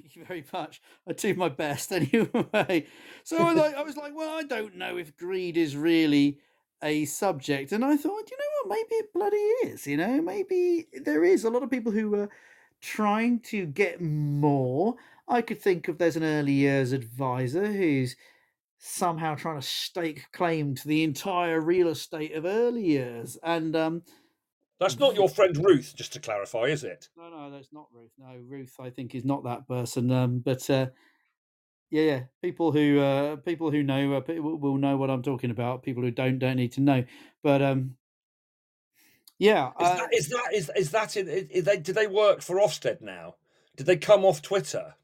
Thank 0.00 0.14
you 0.14 0.24
very 0.24 0.44
much. 0.52 0.80
I 1.08 1.12
do 1.12 1.34
my 1.34 1.48
best 1.48 1.90
anyway. 1.92 2.86
So 3.24 3.38
I, 3.38 3.52
like, 3.52 3.74
I 3.74 3.82
was 3.82 3.96
like, 3.96 4.14
well, 4.14 4.38
I 4.38 4.44
don't 4.44 4.76
know 4.76 4.96
if 4.96 5.16
greed 5.16 5.56
is 5.56 5.76
really 5.76 6.38
a 6.80 7.04
subject, 7.06 7.72
and 7.72 7.84
I 7.84 7.96
thought, 7.96 8.30
you 8.30 8.36
know 8.36 8.44
what, 8.62 8.76
maybe 8.76 8.94
it 8.94 9.12
bloody 9.12 9.72
is. 9.72 9.88
You 9.88 9.96
know, 9.96 10.22
maybe 10.22 10.86
there 11.02 11.24
is 11.24 11.42
a 11.42 11.50
lot 11.50 11.64
of 11.64 11.70
people 11.70 11.90
who 11.90 12.14
are 12.14 12.28
trying 12.80 13.40
to 13.40 13.66
get 13.66 14.00
more. 14.00 14.94
I 15.26 15.42
could 15.42 15.60
think 15.60 15.88
of 15.88 15.98
there's 15.98 16.16
an 16.16 16.22
early 16.22 16.52
years 16.52 16.92
advisor 16.92 17.66
who's 17.66 18.14
somehow 18.78 19.34
trying 19.34 19.60
to 19.60 19.66
stake 19.66 20.26
claim 20.32 20.74
to 20.76 20.88
the 20.88 21.02
entire 21.02 21.60
real 21.60 21.88
estate 21.88 22.34
of 22.34 22.44
early 22.44 22.84
years, 22.84 23.36
and 23.42 23.74
um, 23.76 24.02
That's 24.78 24.98
not 24.98 25.16
your 25.16 25.28
friend 25.28 25.56
Ruth, 25.56 25.94
just 25.96 26.12
to 26.12 26.20
clarify, 26.20 26.64
is 26.64 26.84
it? 26.84 27.08
No, 27.16 27.28
no, 27.28 27.50
that's 27.50 27.72
not 27.72 27.88
Ruth. 27.92 28.12
No, 28.18 28.36
Ruth, 28.46 28.74
I 28.78 28.90
think, 28.90 29.14
is 29.14 29.24
not 29.24 29.44
that 29.44 29.66
person. 29.66 30.10
Um, 30.12 30.38
but 30.38 30.68
uh, 30.70 30.86
yeah, 31.90 32.02
yeah, 32.02 32.20
people 32.42 32.70
who 32.70 33.00
uh, 33.00 33.36
people 33.36 33.70
who 33.70 33.82
know 33.82 34.14
uh, 34.14 34.22
will 34.40 34.76
know 34.76 34.96
what 34.96 35.10
I'm 35.10 35.22
talking 35.22 35.50
about. 35.50 35.82
People 35.82 36.02
who 36.02 36.10
don't 36.10 36.38
don't 36.38 36.56
need 36.56 36.72
to 36.72 36.80
know. 36.80 37.04
But 37.42 37.62
um, 37.62 37.96
yeah, 39.38 39.68
Is 39.80 39.86
uh, 39.88 39.96
that 39.96 40.08
is 40.12 40.28
that 40.28 40.50
is 40.54 40.70
is 40.76 40.90
that 40.92 41.16
in, 41.16 41.28
is 41.28 41.64
they 41.64 41.78
do 41.78 41.92
they 41.92 42.06
work 42.06 42.42
for 42.42 42.56
Ofsted 42.56 43.00
now? 43.00 43.36
Did 43.76 43.86
they 43.86 43.96
come 43.96 44.24
off 44.24 44.42
Twitter? 44.42 44.94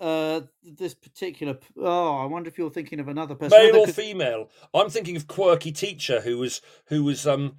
Uh, 0.00 0.40
this 0.64 0.94
particular. 0.94 1.58
Oh, 1.78 2.16
I 2.16 2.24
wonder 2.24 2.48
if 2.48 2.56
you're 2.58 2.70
thinking 2.70 3.00
of 3.00 3.08
another 3.08 3.34
person. 3.34 3.56
Male 3.58 3.76
or 3.76 3.86
female? 3.86 4.48
I'm 4.74 4.90
thinking 4.90 5.16
of 5.16 5.28
quirky 5.28 5.72
teacher 5.72 6.20
who 6.20 6.38
was 6.38 6.60
who 6.86 7.04
was 7.04 7.26
um 7.26 7.56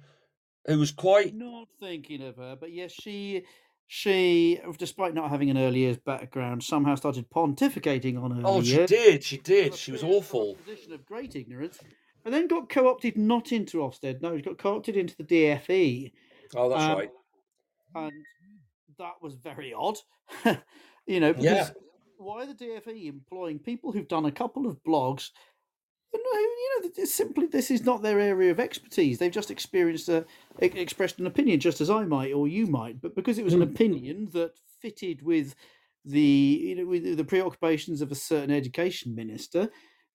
who 0.66 0.78
was 0.78 0.90
quite 0.92 1.34
not 1.34 1.68
thinking 1.80 2.22
of 2.22 2.36
her, 2.36 2.56
but 2.58 2.72
yes, 2.72 2.92
she 2.92 3.44
she, 3.86 4.58
despite 4.78 5.12
not 5.14 5.28
having 5.30 5.50
an 5.50 5.58
early 5.58 5.80
years 5.80 5.98
background, 5.98 6.62
somehow 6.62 6.94
started 6.94 7.28
pontificating 7.30 8.20
on 8.22 8.30
her. 8.30 8.42
Oh, 8.44 8.62
she 8.62 8.76
years. 8.76 8.88
did. 8.88 9.22
She 9.24 9.36
did. 9.38 9.74
She 9.74 9.92
was 9.92 10.00
period- 10.00 10.24
from 10.24 10.36
a 10.38 10.40
awful. 10.40 10.54
Position 10.64 10.92
of 10.94 11.04
great 11.04 11.36
ignorance, 11.36 11.78
and 12.24 12.32
then 12.32 12.48
got 12.48 12.68
co-opted 12.70 13.16
not 13.18 13.52
into 13.52 13.78
Ofsted. 13.78 14.20
No, 14.22 14.34
she 14.36 14.42
got 14.42 14.58
co-opted 14.58 14.96
into 14.96 15.14
the 15.16 15.24
DFE, 15.24 16.12
Oh, 16.54 16.68
that's 16.70 16.82
Um, 16.82 16.96
right. 16.98 17.10
and 17.94 18.12
that 18.98 19.14
was 19.22 19.34
very 19.34 19.72
odd. 19.74 19.98
you 21.06 21.20
know, 21.20 21.32
because 21.32 21.44
Yeah. 21.44 21.70
Why 22.22 22.46
the 22.46 22.54
DFE 22.54 23.06
employing 23.06 23.58
people 23.58 23.92
who've 23.92 24.08
done 24.08 24.24
a 24.26 24.32
couple 24.32 24.66
of 24.66 24.82
blogs? 24.84 25.30
You 26.12 26.20
know, 26.82 26.90
it's 26.96 27.14
simply 27.14 27.46
this 27.46 27.70
is 27.70 27.84
not 27.84 28.02
their 28.02 28.20
area 28.20 28.50
of 28.50 28.60
expertise. 28.60 29.18
They've 29.18 29.32
just 29.32 29.50
experienced 29.50 30.08
a 30.08 30.26
expressed 30.58 31.18
an 31.18 31.26
opinion, 31.26 31.60
just 31.60 31.80
as 31.80 31.88
I 31.90 32.04
might 32.04 32.32
or 32.34 32.48
you 32.48 32.66
might, 32.66 33.00
but 33.00 33.14
because 33.14 33.38
it 33.38 33.44
was 33.44 33.54
an 33.54 33.60
Mm. 33.60 33.70
opinion 33.70 34.28
that 34.32 34.52
fitted 34.80 35.22
with 35.22 35.54
the 36.04 36.20
you 36.20 36.74
know 36.76 36.86
with 36.86 37.16
the 37.16 37.24
preoccupations 37.24 38.02
of 38.02 38.12
a 38.12 38.16
certain 38.16 38.50
education 38.50 39.14
minister, 39.14 39.70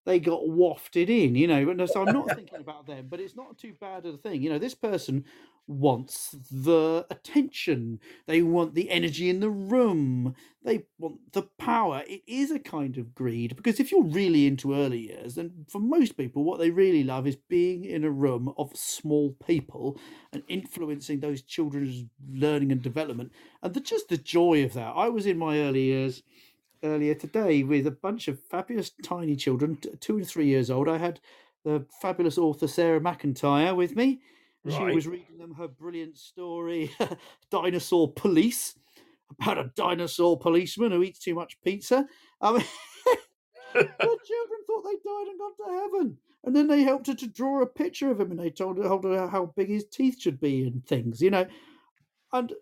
they 0.08 0.20
got 0.22 0.48
wafted 0.48 1.10
in. 1.10 1.36
You 1.36 1.48
know, 1.48 1.86
so 1.86 2.02
I'm 2.02 2.13
not 2.13 2.34
thinking 2.34 2.60
about 2.60 2.88
them, 2.88 3.08
but 3.10 3.20
it's 3.20 3.36
not 3.36 3.58
too 3.58 3.74
bad 3.80 4.06
of 4.06 4.15
a 4.15 4.17
thing. 4.17 4.41
You 4.41 4.50
know, 4.50 4.58
this 4.58 4.74
person 4.74 5.26
wants 5.67 6.34
the 6.50 7.06
attention. 7.12 8.00
They 8.26 8.41
want 8.41 8.74
the 8.74 8.89
energy 8.89 9.30
in 9.30 9.41
the 9.41 9.50
room. 9.50 10.34
They 10.63 10.86
want 10.98 11.34
the 11.34 11.41
power. 11.41 12.04
It 12.08 12.22
is 12.26 12.52
a 12.52 12.60
kind 12.60 12.98
of 12.98 13.13
greed 13.13 13.58
because 13.58 13.82
if 13.82 13.91
you're 13.91 14.02
really 14.02 14.48
into 14.48 14.74
early 14.74 15.10
years, 15.10 15.36
then 15.36 15.65
for 15.67 15.80
most 15.80 16.15
people, 16.15 16.46
what 16.46 16.60
they 16.60 16.70
really 16.70 17.04
love 17.04 17.28
is 17.28 17.36
being 17.36 17.84
in 17.84 18.06
a 18.06 18.10
room 18.10 18.54
of 18.58 18.78
small 18.78 19.36
people 19.46 20.00
and 20.32 20.43
influencing 20.48 21.20
those 21.20 21.41
children's 21.41 22.06
learning 22.32 22.72
and 22.72 22.82
development. 22.82 23.34
And 23.62 23.74
the, 23.74 23.82
just 23.82 24.08
the 24.08 24.17
joy 24.17 24.63
of 24.63 24.72
that. 24.72 24.93
I 24.96 25.10
was 25.10 25.26
in 25.26 25.38
my 25.38 25.60
early 25.60 25.84
years 25.84 26.24
earlier 26.83 27.13
today 27.15 27.63
with 27.63 27.87
a 27.87 27.91
bunch 27.91 28.27
of 28.27 28.39
fabulous 28.39 28.91
tiny 29.03 29.35
children, 29.35 29.77
two 29.99 30.17
and 30.17 30.27
three 30.27 30.45
years 30.47 30.69
old. 30.69 30.87
I 30.87 30.97
had 30.97 31.19
the 31.63 31.85
fabulous 32.01 32.37
author 32.37 32.67
Sarah 32.67 32.99
McIntyre 32.99 33.75
with 33.75 33.95
me. 33.95 34.21
and 34.63 34.73
She 34.73 34.83
Right. 34.83 34.95
was 34.95 35.07
reading 35.07 35.37
them 35.37 35.53
her 35.55 35.67
brilliant 35.67 36.17
story, 36.17 36.91
Dinosaur 37.51 38.11
Police, 38.13 38.77
about 39.29 39.57
a 39.57 39.71
dinosaur 39.75 40.37
policeman 40.39 40.91
who 40.91 41.03
eats 41.03 41.19
too 41.19 41.35
much 41.35 41.59
pizza. 41.61 42.07
I 42.41 42.51
mean, 42.53 42.63
the 43.73 43.83
children 44.25 44.59
thought 44.65 44.83
they 44.83 44.97
died 45.03 45.27
and 45.27 45.39
got 45.39 45.57
to 45.57 45.79
heaven. 45.81 46.17
And 46.43 46.55
then 46.55 46.67
they 46.67 46.83
helped 46.83 47.07
her 47.07 47.15
to 47.15 47.27
draw 47.27 47.61
a 47.61 47.65
picture 47.65 48.09
of 48.09 48.21
him 48.21 48.31
and 48.31 48.39
they 48.39 48.49
told 48.49 48.77
her 48.77 49.27
how 49.27 49.53
big 49.57 49.69
his 49.69 49.85
teeth 49.85 50.21
should 50.21 50.39
be 50.39 50.65
and 50.65 50.85
things, 50.85 51.21
you 51.21 51.29
know. 51.29 51.45
And 52.31 52.53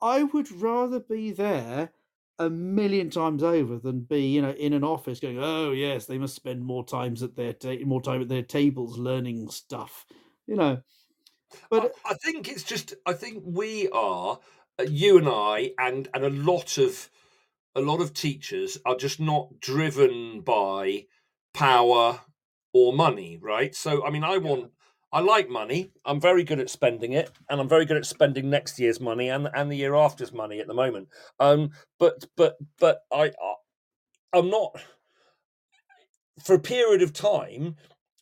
I 0.00 0.22
would 0.22 0.50
rather 0.50 1.00
be 1.00 1.30
there 1.32 1.90
a 2.38 2.50
million 2.50 3.10
times 3.10 3.42
over 3.42 3.78
than 3.78 4.00
be 4.00 4.26
you 4.26 4.42
know 4.42 4.50
in 4.52 4.72
an 4.72 4.82
office 4.84 5.20
going 5.20 5.38
oh 5.38 5.70
yes 5.72 6.06
they 6.06 6.18
must 6.18 6.34
spend 6.34 6.64
more 6.64 6.84
times 6.84 7.22
at 7.22 7.36
their 7.36 7.52
ta- 7.52 7.76
more 7.84 8.02
time 8.02 8.20
at 8.20 8.28
their 8.28 8.42
tables 8.42 8.98
learning 8.98 9.48
stuff 9.48 10.04
you 10.46 10.56
know 10.56 10.82
but 11.70 11.94
I, 12.04 12.12
I 12.12 12.14
think 12.14 12.48
it's 12.48 12.62
just 12.62 12.94
I 13.06 13.12
think 13.12 13.44
we 13.46 13.88
are 13.90 14.40
uh, 14.78 14.84
you 14.84 15.18
and 15.18 15.28
I 15.28 15.72
and 15.78 16.08
and 16.14 16.24
a 16.24 16.30
lot 16.30 16.78
of 16.78 17.10
a 17.74 17.80
lot 17.80 18.00
of 18.00 18.14
teachers 18.14 18.78
are 18.86 18.96
just 18.96 19.20
not 19.20 19.60
driven 19.60 20.40
by 20.42 21.06
power 21.54 22.22
or 22.72 22.92
money, 22.92 23.38
right? 23.40 23.74
So 23.74 24.04
I 24.04 24.10
mean 24.10 24.24
I 24.24 24.38
want 24.38 24.72
I 25.14 25.20
like 25.20 25.48
money. 25.48 25.92
I'm 26.04 26.20
very 26.20 26.42
good 26.42 26.58
at 26.58 26.68
spending 26.68 27.12
it, 27.12 27.30
and 27.48 27.60
I'm 27.60 27.68
very 27.68 27.84
good 27.84 27.96
at 27.96 28.04
spending 28.04 28.50
next 28.50 28.80
year's 28.80 29.00
money 29.00 29.28
and 29.28 29.48
and 29.54 29.70
the 29.70 29.76
year 29.76 29.94
after's 29.94 30.32
money 30.32 30.58
at 30.58 30.66
the 30.66 30.74
moment. 30.74 31.08
Um, 31.38 31.70
but 32.00 32.24
but 32.36 32.56
but 32.80 33.02
I, 33.12 33.26
I 33.26 33.54
I'm 34.32 34.50
not 34.50 34.76
for 36.42 36.56
a 36.56 36.60
period 36.60 37.00
of 37.00 37.12
time. 37.12 37.76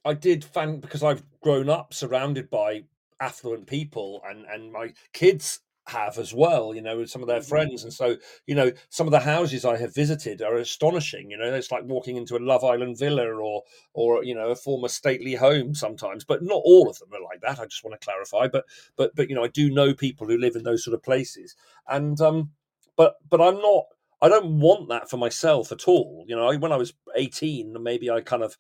I 0.04 0.12
did 0.12 0.44
fan 0.44 0.80
because 0.80 1.02
I've 1.02 1.22
grown 1.40 1.70
up 1.70 1.94
surrounded 1.94 2.50
by 2.50 2.84
affluent 3.20 3.66
people, 3.66 4.22
and 4.28 4.44
and 4.44 4.70
my 4.70 4.92
kids 5.14 5.60
have 5.88 6.16
as 6.18 6.32
well, 6.32 6.74
you 6.74 6.80
know, 6.80 6.98
with 6.98 7.10
some 7.10 7.22
of 7.22 7.28
their 7.28 7.40
Mhm. 7.40 7.48
friends. 7.48 7.82
And 7.82 7.92
so, 7.92 8.16
you 8.46 8.54
know, 8.54 8.70
some 8.88 9.06
of 9.06 9.10
the 9.10 9.20
houses 9.20 9.64
I 9.64 9.76
have 9.78 9.94
visited 9.94 10.40
are 10.40 10.56
astonishing. 10.56 11.30
You 11.30 11.36
know, 11.38 11.52
it's 11.52 11.72
like 11.72 11.84
walking 11.84 12.16
into 12.16 12.36
a 12.36 12.38
Love 12.40 12.64
Island 12.64 12.98
villa 12.98 13.26
or 13.26 13.62
or 13.94 14.24
you 14.24 14.34
know, 14.34 14.50
a 14.50 14.56
former 14.56 14.88
stately 14.88 15.34
home 15.34 15.74
sometimes, 15.74 16.24
but 16.24 16.42
not 16.42 16.62
all 16.64 16.88
of 16.88 16.98
them 16.98 17.12
are 17.12 17.22
like 17.22 17.40
that. 17.42 17.58
I 17.60 17.66
just 17.66 17.84
want 17.84 18.00
to 18.00 18.04
clarify. 18.04 18.48
But 18.48 18.64
but 18.96 19.14
but 19.16 19.28
you 19.28 19.34
know, 19.34 19.44
I 19.44 19.48
do 19.48 19.70
know 19.70 19.94
people 19.94 20.26
who 20.26 20.38
live 20.38 20.56
in 20.56 20.62
those 20.64 20.84
sort 20.84 20.94
of 20.94 21.02
places. 21.02 21.56
And 21.88 22.20
um 22.20 22.52
but 22.96 23.16
but 23.28 23.40
I'm 23.40 23.56
not 23.60 23.84
I 24.20 24.28
don't 24.28 24.60
want 24.60 24.88
that 24.88 25.10
for 25.10 25.16
myself 25.16 25.72
at 25.72 25.88
all. 25.88 26.24
You 26.28 26.36
know, 26.36 26.46
I, 26.48 26.56
when 26.56 26.70
I 26.72 26.76
was 26.76 26.94
18, 27.16 27.74
maybe 27.82 28.08
I 28.08 28.20
kind 28.20 28.44
of 28.44 28.56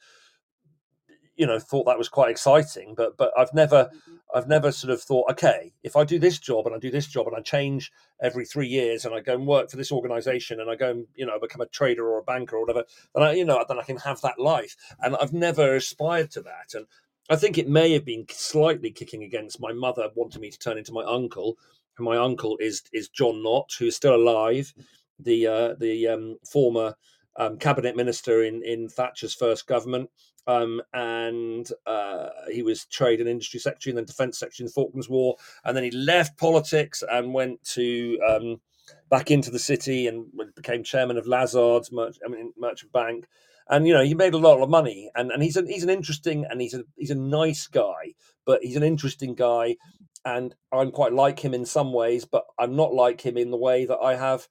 you 1.36 1.46
know 1.46 1.58
thought 1.58 1.84
that 1.84 1.98
was 1.98 2.08
quite 2.08 2.30
exciting 2.30 2.94
but 2.96 3.16
but 3.16 3.32
i've 3.38 3.52
never 3.54 3.90
i've 4.34 4.48
never 4.48 4.70
sort 4.70 4.92
of 4.92 5.00
thought 5.00 5.30
okay 5.30 5.72
if 5.82 5.96
i 5.96 6.04
do 6.04 6.18
this 6.18 6.38
job 6.38 6.66
and 6.66 6.74
i 6.74 6.78
do 6.78 6.90
this 6.90 7.06
job 7.06 7.26
and 7.26 7.36
i 7.36 7.40
change 7.40 7.90
every 8.20 8.44
three 8.44 8.66
years 8.66 9.04
and 9.04 9.14
i 9.14 9.20
go 9.20 9.34
and 9.34 9.46
work 9.46 9.70
for 9.70 9.76
this 9.76 9.92
organization 9.92 10.60
and 10.60 10.70
i 10.70 10.74
go 10.74 10.90
and 10.90 11.06
you 11.14 11.26
know 11.26 11.38
become 11.40 11.60
a 11.60 11.66
trader 11.66 12.06
or 12.06 12.18
a 12.18 12.22
banker 12.22 12.56
or 12.56 12.60
whatever 12.60 12.84
then 13.14 13.24
i 13.24 13.32
you 13.32 13.44
know 13.44 13.64
then 13.68 13.78
i 13.78 13.82
can 13.82 13.96
have 13.96 14.20
that 14.20 14.38
life. 14.38 14.76
And 15.00 15.16
i've 15.16 15.32
never 15.32 15.74
aspired 15.74 16.30
to 16.32 16.42
that. 16.42 16.74
And 16.74 16.86
i 17.30 17.36
think 17.36 17.56
it 17.56 17.68
may 17.68 17.92
have 17.92 18.04
been 18.04 18.26
slightly 18.30 18.90
kicking 18.90 19.22
against 19.22 19.60
my 19.60 19.72
mother 19.72 20.08
wanting 20.14 20.40
me 20.40 20.50
to 20.50 20.58
turn 20.58 20.78
into 20.78 20.92
my 20.92 21.04
uncle. 21.04 21.56
And 21.98 22.04
my 22.04 22.16
uncle 22.16 22.56
is 22.58 22.82
is 22.92 23.08
john 23.08 23.42
Nott 23.42 23.72
who's 23.78 23.96
still 23.96 24.14
alive 24.14 24.72
the 25.18 25.46
uh 25.46 25.74
the 25.78 26.08
um 26.08 26.38
former 26.50 26.94
um, 27.36 27.58
cabinet 27.58 27.96
minister 27.96 28.42
in 28.42 28.62
in 28.62 28.88
thatcher's 28.88 29.34
first 29.34 29.66
government 29.66 30.10
um, 30.46 30.82
and 30.92 31.68
uh, 31.86 32.28
he 32.50 32.62
was 32.62 32.86
trade 32.86 33.20
and 33.20 33.28
industry 33.28 33.60
secretary 33.60 33.92
and 33.92 33.98
then 33.98 34.04
defence 34.04 34.38
secretary 34.38 34.64
in 34.64 34.66
the 34.66 34.72
Falklands 34.72 35.08
War, 35.08 35.36
and 35.64 35.76
then 35.76 35.84
he 35.84 35.90
left 35.90 36.36
politics 36.36 37.02
and 37.08 37.32
went 37.32 37.62
to 37.64 38.18
um, 38.28 38.60
back 39.08 39.30
into 39.30 39.50
the 39.50 39.58
city 39.58 40.06
and 40.06 40.26
became 40.56 40.82
chairman 40.82 41.16
of 41.16 41.26
Lazard's 41.26 41.90
I 41.94 42.28
mean, 42.28 42.52
Merchant 42.58 42.92
Bank, 42.92 43.26
and 43.68 43.86
you 43.86 43.94
know 43.94 44.02
he 44.02 44.14
made 44.14 44.34
a 44.34 44.38
lot 44.38 44.60
of 44.60 44.68
money, 44.68 45.10
and, 45.14 45.30
and 45.30 45.42
he's 45.42 45.56
an 45.56 45.66
he's 45.68 45.84
an 45.84 45.90
interesting 45.90 46.44
and 46.50 46.60
he's 46.60 46.74
a 46.74 46.82
he's 46.96 47.10
a 47.10 47.16
nice 47.16 47.68
guy, 47.68 48.14
but 48.44 48.62
he's 48.62 48.76
an 48.76 48.82
interesting 48.82 49.34
guy, 49.34 49.76
and 50.24 50.56
I'm 50.72 50.90
quite 50.90 51.12
like 51.12 51.38
him 51.38 51.54
in 51.54 51.64
some 51.64 51.92
ways, 51.92 52.24
but 52.24 52.44
I'm 52.58 52.74
not 52.74 52.92
like 52.92 53.20
him 53.20 53.36
in 53.36 53.52
the 53.52 53.56
way 53.56 53.84
that 53.84 53.98
I 53.98 54.16
have 54.16 54.48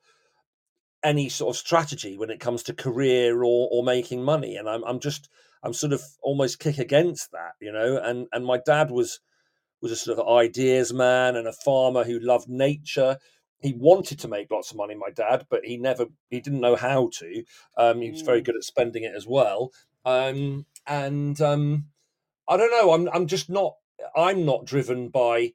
any 1.03 1.29
sort 1.29 1.55
of 1.55 1.59
strategy 1.59 2.17
when 2.17 2.29
it 2.29 2.39
comes 2.39 2.63
to 2.63 2.73
career 2.73 3.43
or 3.43 3.69
or 3.71 3.83
making 3.83 4.23
money, 4.23 4.55
and 4.55 4.69
I'm 4.69 4.83
I'm 4.83 4.99
just 4.99 5.29
I'm 5.63 5.73
sort 5.73 5.93
of 5.93 6.01
almost 6.21 6.59
kick 6.59 6.77
against 6.77 7.31
that, 7.31 7.53
you 7.59 7.71
know. 7.71 7.97
And 7.97 8.27
and 8.33 8.45
my 8.45 8.59
dad 8.65 8.91
was 8.91 9.19
was 9.81 9.91
a 9.91 9.95
sort 9.95 10.19
of 10.19 10.27
ideas 10.27 10.93
man 10.93 11.35
and 11.35 11.47
a 11.47 11.53
farmer 11.53 12.03
who 12.03 12.19
loved 12.19 12.49
nature. 12.49 13.17
He 13.61 13.73
wanted 13.73 14.19
to 14.19 14.27
make 14.27 14.49
lots 14.51 14.71
of 14.71 14.77
money, 14.77 14.95
my 14.95 15.09
dad, 15.11 15.45
but 15.49 15.65
he 15.65 15.77
never 15.77 16.07
he 16.29 16.39
didn't 16.39 16.61
know 16.61 16.75
how 16.75 17.09
to. 17.13 17.43
Um, 17.77 18.01
he 18.01 18.11
was 18.11 18.21
very 18.21 18.41
Mm. 18.41 18.45
good 18.45 18.55
at 18.55 18.63
spending 18.63 19.03
it 19.03 19.13
as 19.15 19.27
well. 19.27 19.71
Um, 20.05 20.65
and 20.87 21.39
um, 21.41 21.85
I 22.47 22.57
don't 22.57 22.71
know. 22.71 22.93
I'm 22.93 23.09
I'm 23.13 23.27
just 23.27 23.49
not. 23.49 23.75
I'm 24.15 24.45
not 24.45 24.65
driven 24.65 25.09
by 25.09 25.53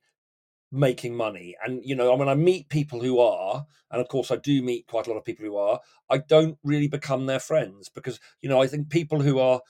making 0.76 1.16
money. 1.16 1.56
And 1.64 1.82
you 1.84 1.94
know, 1.94 2.14
when 2.14 2.28
I 2.28 2.34
meet 2.34 2.68
people 2.68 3.00
who 3.00 3.18
are, 3.18 3.66
and 3.90 4.00
of 4.00 4.08
course 4.08 4.30
I 4.30 4.36
do 4.36 4.62
meet 4.62 4.86
quite 4.86 5.06
a 5.06 5.10
lot 5.10 5.18
of 5.18 5.24
people 5.24 5.44
who 5.44 5.56
are, 5.56 5.80
I 6.10 6.18
don't 6.18 6.58
really 6.62 6.88
become 6.88 7.26
their 7.26 7.40
friends 7.40 7.88
because 7.88 8.20
you 8.40 8.48
know 8.48 8.60
I 8.60 8.66
think 8.66 8.90
people 8.90 9.20
who 9.20 9.38
are 9.38 9.60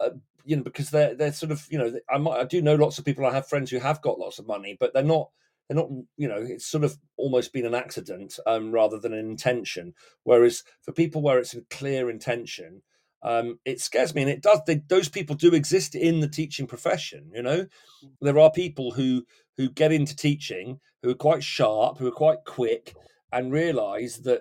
uh, 0.00 0.10
you 0.44 0.56
know 0.56 0.62
because 0.62 0.90
they're 0.90 1.14
they're 1.14 1.32
sort 1.32 1.52
of 1.52 1.66
you 1.70 1.78
know 1.78 1.92
I 2.08 2.18
might 2.18 2.40
I 2.40 2.44
do 2.44 2.62
know 2.62 2.74
lots 2.74 2.98
of 2.98 3.04
people 3.04 3.26
I 3.26 3.32
have 3.32 3.48
friends 3.48 3.70
who 3.70 3.78
have 3.78 4.02
got 4.02 4.18
lots 4.18 4.38
of 4.38 4.46
money 4.46 4.76
but 4.78 4.94
they're 4.94 5.02
not 5.02 5.30
they're 5.68 5.76
not 5.76 5.88
you 6.16 6.28
know 6.28 6.38
it's 6.38 6.66
sort 6.66 6.84
of 6.84 6.98
almost 7.16 7.52
been 7.52 7.66
an 7.66 7.74
accident 7.74 8.38
um, 8.46 8.72
rather 8.72 8.98
than 8.98 9.12
an 9.12 9.30
intention. 9.30 9.94
Whereas 10.22 10.62
for 10.82 10.92
people 10.92 11.22
where 11.22 11.38
it's 11.38 11.54
a 11.54 11.62
clear 11.70 12.10
intention 12.10 12.82
um, 13.22 13.58
it 13.66 13.80
scares 13.80 14.14
me 14.14 14.22
and 14.22 14.30
it 14.30 14.42
does 14.42 14.60
they, 14.66 14.82
those 14.88 15.08
people 15.10 15.36
do 15.36 15.54
exist 15.54 15.94
in 15.94 16.20
the 16.20 16.28
teaching 16.28 16.66
profession 16.66 17.30
you 17.34 17.42
know? 17.42 17.66
There 18.22 18.38
are 18.38 18.50
people 18.50 18.92
who 18.92 19.24
who 19.60 19.68
get 19.68 19.92
into 19.92 20.16
teaching 20.16 20.80
who 21.02 21.10
are 21.10 21.14
quite 21.14 21.44
sharp 21.44 21.98
who 21.98 22.06
are 22.06 22.12
quite 22.12 22.46
quick 22.46 22.94
and 23.30 23.52
realize 23.52 24.22
that 24.22 24.40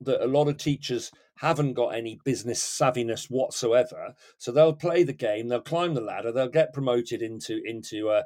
that 0.00 0.24
a 0.24 0.26
lot 0.26 0.48
of 0.48 0.56
teachers 0.56 1.10
haven't 1.36 1.74
got 1.74 1.88
any 1.88 2.18
business 2.24 2.62
savviness 2.62 3.26
whatsoever 3.30 4.14
so 4.38 4.50
they'll 4.50 4.72
play 4.72 5.02
the 5.02 5.12
game 5.12 5.48
they'll 5.48 5.60
climb 5.60 5.92
the 5.92 6.00
ladder 6.00 6.32
they'll 6.32 6.48
get 6.48 6.72
promoted 6.72 7.20
into 7.20 7.60
into 7.66 8.08
uh, 8.08 8.22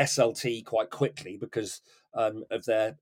slt 0.00 0.64
quite 0.64 0.90
quickly 0.90 1.36
because 1.36 1.80
um, 2.14 2.44
of 2.52 2.64
their 2.66 2.96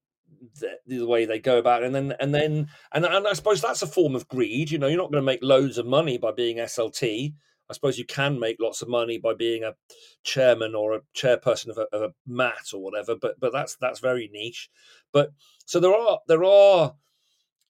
the, 0.59 0.79
the 0.87 1.07
way 1.07 1.27
they 1.27 1.39
go 1.39 1.59
about 1.59 1.83
it. 1.83 1.87
and 1.87 1.95
then 1.95 2.15
and 2.21 2.35
then 2.35 2.69
and, 2.95 3.05
and 3.05 3.29
i 3.29 3.35
suppose 3.35 3.61
that's 3.61 3.83
a 3.83 3.87
form 3.87 4.17
of 4.17 4.27
greed 4.29 4.71
you 4.71 4.79
know 4.79 4.87
you're 4.87 4.97
not 4.97 5.13
going 5.13 5.23
to 5.23 5.27
make 5.27 5.43
loads 5.43 5.77
of 5.77 5.85
money 5.85 6.17
by 6.17 6.33
being 6.33 6.57
slt 6.57 7.35
i 7.73 7.75
suppose 7.75 7.99
you 7.99 8.05
can 8.05 8.39
make 8.39 8.57
lots 8.61 8.83
of 8.83 8.89
money 8.89 9.19
by 9.19 9.33
being 9.35 9.65
a 9.65 9.75
chairman 10.23 10.75
or 10.75 10.95
a 10.95 11.01
chairperson 11.17 11.69
of 11.69 11.79
a, 11.79 11.87
of 11.93 12.03
a 12.03 12.15
mat 12.27 12.73
or 12.75 12.83
whatever 12.83 13.17
but 13.17 13.39
but 13.41 13.53
that's 13.53 13.77
that's 13.77 14.01
very 14.01 14.29
niche. 14.33 14.71
But 15.13 15.31
so 15.65 15.81
there 15.81 15.95
are 15.95 16.21
there 16.29 16.45
are 16.45 16.95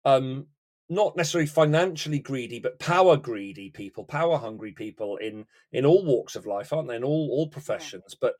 um 0.05 0.47
not 0.89 1.17
necessarily 1.17 1.47
financially 1.47 2.19
greedy 2.19 2.59
but 2.59 2.79
power 2.79 3.17
greedy 3.17 3.71
people 3.71 4.05
power 4.05 4.37
hungry 4.37 4.73
people 4.73 5.17
in 5.19 5.47
in 5.73 5.87
all 5.87 6.05
walks 6.05 6.37
of 6.37 6.47
life 6.47 6.73
aren't 6.73 6.89
they? 6.89 6.97
In 6.97 7.05
all 7.05 7.29
all 7.31 7.49
professions. 7.49 8.17
But 8.21 8.35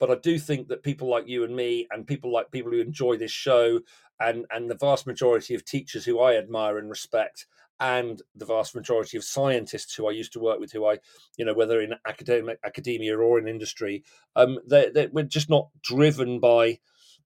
but 0.00 0.10
i 0.10 0.16
do 0.16 0.36
think 0.38 0.66
that 0.68 0.82
people 0.82 1.08
like 1.08 1.28
you 1.28 1.44
and 1.44 1.54
me 1.54 1.86
and 1.92 2.06
people 2.06 2.32
like 2.32 2.50
people 2.50 2.72
who 2.72 2.80
enjoy 2.80 3.16
this 3.16 3.30
show 3.30 3.78
and 4.18 4.46
and 4.50 4.68
the 4.68 4.74
vast 4.76 5.06
majority 5.06 5.54
of 5.54 5.64
teachers 5.64 6.04
who 6.04 6.18
i 6.18 6.34
admire 6.34 6.78
and 6.78 6.90
respect 6.90 7.46
and 7.80 8.22
the 8.34 8.44
vast 8.44 8.74
majority 8.74 9.16
of 9.16 9.24
scientists 9.24 9.94
who 9.94 10.08
I 10.08 10.12
used 10.12 10.32
to 10.34 10.40
work 10.40 10.60
with, 10.60 10.72
who 10.72 10.86
I, 10.86 10.98
you 11.36 11.44
know, 11.44 11.54
whether 11.54 11.80
in 11.80 11.94
academic 12.06 12.58
academia 12.64 13.18
or 13.18 13.38
in 13.38 13.48
industry, 13.48 14.04
um, 14.36 14.58
they, 14.68 14.90
they, 14.90 15.08
we're 15.08 15.24
just 15.24 15.50
not 15.50 15.68
driven 15.82 16.38
by 16.40 16.78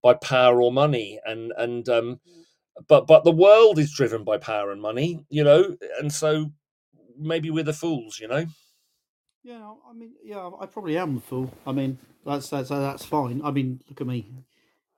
by 0.03 0.13
power 0.15 0.61
or 0.61 0.71
money, 0.71 1.19
and 1.25 1.53
and 1.57 1.87
um, 1.89 2.19
but 2.87 3.07
but 3.07 3.23
the 3.23 3.31
world 3.31 3.79
is 3.79 3.93
driven 3.93 4.23
by 4.23 4.37
power 4.37 4.71
and 4.71 4.81
money, 4.81 5.25
you 5.29 5.43
know, 5.43 5.75
and 5.99 6.11
so 6.13 6.51
maybe 7.17 7.49
we're 7.49 7.63
the 7.63 7.73
fools, 7.73 8.19
you 8.19 8.27
know. 8.27 8.45
Yeah, 9.43 9.73
I 9.89 9.93
mean, 9.93 10.11
yeah, 10.23 10.49
I 10.59 10.65
probably 10.65 10.97
am 10.97 11.15
the 11.15 11.21
fool. 11.21 11.53
I 11.65 11.71
mean, 11.71 11.97
that's 12.25 12.49
that's 12.49 12.69
that's 12.69 13.05
fine. 13.05 13.41
I 13.43 13.51
mean, 13.51 13.81
look 13.89 14.01
at 14.01 14.07
me, 14.07 14.29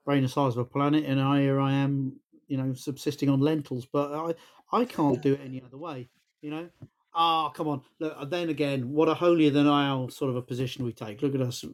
brain 0.04 0.22
the 0.22 0.28
size 0.28 0.54
of 0.54 0.58
a 0.58 0.64
planet, 0.64 1.04
and 1.04 1.20
I 1.20 1.40
here 1.40 1.60
I 1.60 1.72
am, 1.72 2.16
you 2.48 2.56
know, 2.56 2.74
subsisting 2.74 3.28
on 3.28 3.40
lentils. 3.40 3.86
But 3.86 4.12
I 4.12 4.34
I 4.72 4.84
can't 4.84 5.20
do 5.20 5.34
it 5.34 5.40
any 5.44 5.62
other 5.62 5.78
way. 5.78 6.08
You 6.42 6.50
know. 6.50 6.68
Ah, 7.14 7.50
come 7.50 7.68
on. 7.68 7.82
Look. 7.98 8.14
uh, 8.16 8.24
Then 8.24 8.48
again, 8.50 8.90
what 8.92 9.08
a 9.08 9.14
holier 9.14 9.50
than 9.50 9.66
thou 9.66 10.08
sort 10.08 10.30
of 10.30 10.36
a 10.36 10.42
position 10.42 10.84
we 10.84 10.92
take. 10.92 11.22
Look 11.22 11.34
at 11.34 11.40
us 11.40 11.64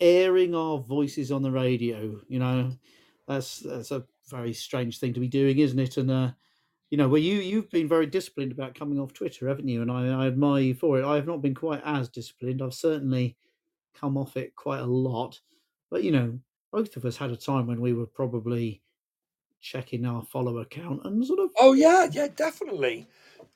airing 0.00 0.54
our 0.54 0.78
voices 0.78 1.32
on 1.32 1.42
the 1.42 1.50
radio. 1.50 2.20
You 2.28 2.38
know, 2.38 2.72
that's 3.26 3.60
that's 3.60 3.90
a 3.90 4.04
very 4.28 4.52
strange 4.52 4.98
thing 4.98 5.14
to 5.14 5.20
be 5.20 5.28
doing, 5.28 5.58
isn't 5.58 5.78
it? 5.78 5.96
And 5.96 6.10
uh, 6.10 6.30
you 6.90 6.98
know, 6.98 7.08
well, 7.08 7.22
you 7.22 7.36
you've 7.36 7.70
been 7.70 7.88
very 7.88 8.06
disciplined 8.06 8.52
about 8.52 8.74
coming 8.74 8.98
off 8.98 9.14
Twitter, 9.14 9.48
haven't 9.48 9.68
you? 9.68 9.80
And 9.82 9.90
I, 9.90 10.24
I 10.24 10.26
admire 10.26 10.62
you 10.62 10.74
for 10.74 10.98
it. 10.98 11.04
I 11.04 11.16
have 11.16 11.26
not 11.26 11.42
been 11.42 11.54
quite 11.54 11.82
as 11.84 12.08
disciplined. 12.08 12.60
I've 12.60 12.74
certainly 12.74 13.36
come 13.94 14.16
off 14.18 14.36
it 14.36 14.54
quite 14.56 14.80
a 14.80 14.86
lot. 14.86 15.40
But 15.90 16.02
you 16.02 16.10
know, 16.10 16.38
both 16.70 16.96
of 16.96 17.04
us 17.04 17.16
had 17.16 17.30
a 17.30 17.36
time 17.36 17.66
when 17.66 17.80
we 17.80 17.92
were 17.92 18.06
probably 18.06 18.82
checking 19.62 20.04
our 20.04 20.22
follower 20.22 20.64
count 20.64 21.00
and 21.04 21.24
sort 21.24 21.38
of. 21.38 21.50
Oh 21.58 21.72
yeah, 21.72 22.08
yeah, 22.10 22.28
definitely, 22.34 23.06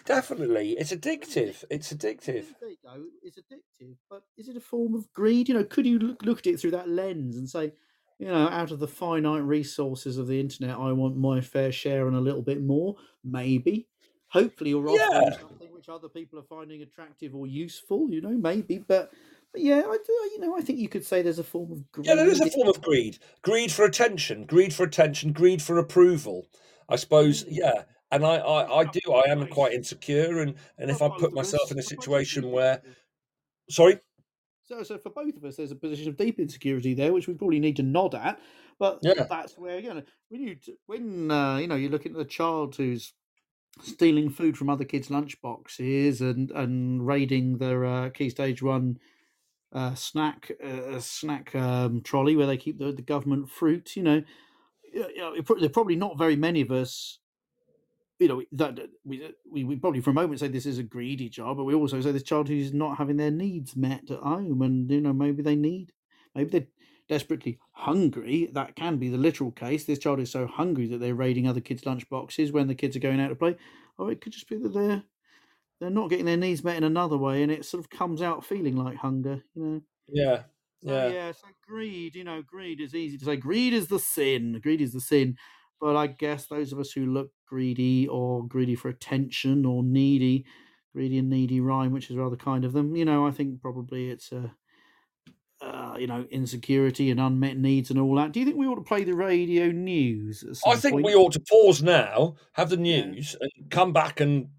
definitely. 0.07 0.72
It's 0.78 0.92
addictive. 0.92 1.64
It's 1.68 1.92
addictive. 1.92 2.46
There 2.61 2.70
you 2.70 2.76
go. 2.82 3.04
It's 3.22 3.36
addictive, 3.38 3.96
but 4.09 4.22
is 4.38 4.48
it 4.48 4.57
a 4.57 4.61
form 4.61 4.94
of 4.94 5.12
greed? 5.12 5.48
You 5.48 5.54
know, 5.57 5.64
could 5.64 5.84
you 5.84 5.98
look, 5.98 6.22
look 6.22 6.38
at 6.38 6.46
it 6.46 6.61
through 6.61 6.70
that 6.70 6.88
lens 6.88 7.36
and 7.36 7.48
say, 7.50 7.72
you 8.18 8.28
know, 8.28 8.48
out 8.48 8.70
of 8.70 8.78
the 8.78 8.88
finite 8.88 9.42
resources 9.42 10.16
of 10.16 10.26
the 10.28 10.40
internet, 10.40 10.78
I 10.78 10.92
want 10.92 11.18
my 11.18 11.40
fair 11.42 11.70
share 11.72 12.07
and 12.07 12.16
a 12.16 12.20
little 12.20 12.40
bit 12.40 12.62
more. 12.62 12.96
Maybe, 13.24 13.88
hopefully, 14.28 14.70
you're 14.70 14.88
offering 14.88 15.24
Yeah. 15.24 15.38
something 15.38 15.72
which 15.72 15.88
other 15.90 16.09
people 16.09 16.38
are 16.38 16.44
finding 16.44 16.82
attractive 16.82 17.34
or 17.34 17.46
useful. 17.46 18.09
You 18.09 18.22
know, 18.22 18.30
maybe, 18.30 18.78
but, 18.78 19.11
but 19.11 19.12
yeah, 19.57 19.82
I 19.86 19.98
do. 20.04 20.12
You 20.12 20.38
know, 20.40 20.57
I 20.57 20.61
think 20.61 20.78
you 20.78 20.88
could 20.88 21.04
say 21.04 21.22
there's 21.22 21.38
a 21.38 21.44
form 21.44 21.72
of 21.72 21.90
greed. 21.92 22.07
Yeah, 22.07 22.14
there 22.14 22.30
is 22.30 22.40
a 22.40 22.46
form 22.46 22.68
of 22.68 22.80
greed. 22.82 23.18
Greed 23.42 23.72
for 23.72 23.84
attention, 23.84 24.46
greed 24.46 24.72
for 24.74 24.84
attention, 24.84 25.32
greed 25.32 25.62
for 25.62 25.78
approval. 25.78 26.46
I 26.88 26.96
suppose, 26.96 27.44
yeah. 27.48 27.84
And 28.12 28.24
I, 28.24 28.36
I, 28.36 28.80
I 28.80 28.84
do. 28.84 29.12
I 29.12 29.30
am 29.30 29.48
quite 29.48 29.72
insecure, 29.72 30.38
and 30.38 30.54
and 30.78 30.90
if 30.90 31.02
I 31.02 31.09
put 31.09 31.34
myself 31.34 31.70
in 31.72 31.78
a 31.78 31.82
for 31.82 32.02
both 32.04 32.07
of 32.07 32.12
situation 32.12 32.50
where, 32.52 32.82
sorry, 33.70 34.00
So, 34.64 34.82
so 34.82 34.98
for 34.98 35.11
both 35.11 35.36
of 35.36 35.44
us, 35.44 35.57
there's 35.57 35.70
a 35.70 35.76
position 35.76 36.09
of 36.09 36.16
deep 36.16 36.40
insecurity 36.40 36.94
there, 36.94 37.12
which 37.12 37.28
we 37.28 37.34
probably 37.34 37.61
need 37.61 37.76
to 37.76 37.82
nod 37.82 38.14
at. 38.14 38.40
But 38.78 39.02
Yeah. 39.02 39.26
that's 39.28 39.57
where 39.57 39.78
you 39.78 39.94
know 39.94 40.02
when 40.28 40.40
you 40.42 40.57
when 40.86 41.30
uh, 41.30 41.59
you 41.59 41.66
know 41.66 41.76
you're 41.76 41.90
looking 41.90 42.12
at 42.12 42.18
the 42.18 42.24
child 42.24 42.76
who's 42.76 43.14
stealing 43.82 44.30
food 44.30 44.59
from 44.59 44.70
other 44.70 44.84
kids' 44.84 45.09
lunchboxes 45.09 46.20
and 46.20 46.50
and 46.52 47.07
raiding 47.07 47.59
their 47.59 47.84
uh, 47.84 48.11
key 48.11 48.30
stage 48.30 48.62
one 48.62 48.98
uh, 49.73 49.95
snack 49.95 50.53
uh, 50.62 50.99
snack 51.01 51.55
um, 51.55 52.01
trolley 52.03 52.37
where 52.37 52.47
they 52.47 52.57
keep 52.57 52.79
the, 52.79 52.93
the 52.93 53.03
government 53.03 53.51
fruit. 53.51 53.97
You 53.97 54.03
know, 54.03 54.23
there 54.95 55.67
are 55.67 55.69
probably 55.69 55.97
not 55.97 56.19
very 56.19 56.37
many 56.37 56.61
of 56.61 56.71
us. 56.71 57.19
You 58.19 58.29
know 58.29 58.43
that 58.53 58.79
we, 59.05 59.31
we 59.51 59.64
we 59.64 59.77
probably 59.77 60.01
for 60.01 60.11
a 60.11 60.14
moment 60.14 60.41
say 60.41 60.49
this 60.49 60.64
is 60.64 60.79
a 60.79 60.83
greedy 60.83 61.29
child, 61.29 61.59
but 61.59 61.64
we 61.64 61.75
also 61.75 62.01
say 62.01 62.12
this 62.12 62.23
child 62.23 62.49
who's 62.49 62.73
not 62.73 62.97
having 62.97 63.19
their 63.19 63.31
needs 63.31 63.77
met 63.77 64.11
at 64.11 64.21
home, 64.21 64.62
and 64.62 64.91
you 64.91 65.03
know 65.03 65.12
maybe 65.12 65.43
they 65.43 65.57
need, 65.57 65.93
maybe 66.35 66.51
they're 66.51 66.67
desperately 67.09 67.59
hungry. 67.73 68.49
That 68.53 68.75
can 68.75 68.97
be 68.97 69.11
the 69.11 69.19
literal 69.19 69.51
case. 69.51 69.85
This 69.85 69.99
child 69.99 70.21
is 70.21 70.31
so 70.31 70.47
hungry 70.47 70.87
that 70.89 70.99
they're 70.99 71.14
raiding 71.14 71.47
other 71.47 71.61
kids' 71.61 71.85
lunch 71.85 72.09
boxes 72.09 72.53
when 72.53 72.69
the 72.69 72.75
kids 72.75 72.97
are 72.97 73.01
going 73.01 73.21
out 73.21 73.29
to 73.29 73.37
play. 73.37 73.57
Or 73.99 74.11
it 74.11 74.21
could 74.21 74.33
just 74.33 74.49
be 74.49 74.57
that 74.57 74.73
they're 74.75 75.03
they're 75.81 75.91
not 75.91 76.11
getting 76.11 76.27
their 76.27 76.37
needs 76.37 76.64
met 76.64 76.77
in 76.77 76.85
another 76.85 77.16
way, 77.18 77.43
and 77.43 77.53
it 77.53 77.64
sort 77.64 77.81
of 77.85 77.91
comes 77.91 78.22
out 78.22 78.45
feeling 78.45 78.77
like 78.77 78.97
hunger. 78.99 79.45
You 79.55 79.62
know. 79.64 79.83
yeah, 80.09 80.45
So, 80.87 80.99
yeah, 80.99 81.09
yeah, 81.09 81.33
so 81.33 81.49
greed, 81.66 82.14
you 82.14 82.24
know, 82.24 82.43
greed 82.43 82.81
is 82.81 82.95
easy 82.95 83.18
to 83.18 83.24
say. 83.24 83.37
Greed 83.37 83.72
is 83.72 83.89
the 83.89 83.99
sin. 83.99 84.61
Greed 84.62 84.81
is 84.81 84.93
the 84.93 85.01
sin. 85.01 85.37
But 85.81 85.97
I 85.97 86.07
guess 86.07 86.47
those 86.47 86.72
of 86.72 86.79
us 86.79 86.93
who 86.93 87.07
look 87.07 87.33
greedy 87.47 88.07
or 88.09 88.47
greedy 88.47 88.74
for 88.74 88.89
attention 88.89 89.66
or 89.66 89.83
needy, 89.83 90.47
greedy 90.95 91.18
and 91.18 91.29
needy 91.29 91.61
rhyme, 91.61 91.93
which 91.93 92.11
is 92.11 92.16
rather 92.16 92.37
kind 92.37 92.64
of 92.64 92.72
them, 92.72 92.95
you 92.97 93.05
know, 93.05 93.27
I 93.27 93.31
think 93.33 93.61
probably 93.61 94.11
it's 94.11 94.33
a, 94.33 94.57
uh, 95.61 95.97
you 95.99 96.07
know, 96.07 96.27
insecurity 96.31 97.11
and 97.11 97.18
unmet 97.20 97.57
needs 97.57 97.91
and 97.91 97.99
all 97.99 98.14
that. 98.16 98.33
Do 98.33 98.41
you 98.41 98.47
think 98.47 98.59
we 98.59 98.66
ought 98.66 98.74
to 98.77 98.83
play 98.83 99.05
the 99.05 99.14
radio 99.14 99.70
news? 99.70 100.45
I 100.66 100.77
think 100.77 100.99
point? 100.99 101.05
we 101.05 101.14
ought 101.14 101.33
to 101.35 101.41
pause 101.41 101.83
now, 101.83 102.37
have 102.53 102.70
the 102.70 102.77
Yeah. 102.89 103.12
news, 103.12 103.37
and 103.41 103.70
come 103.70 103.93
back 103.93 104.20
and 104.20 104.51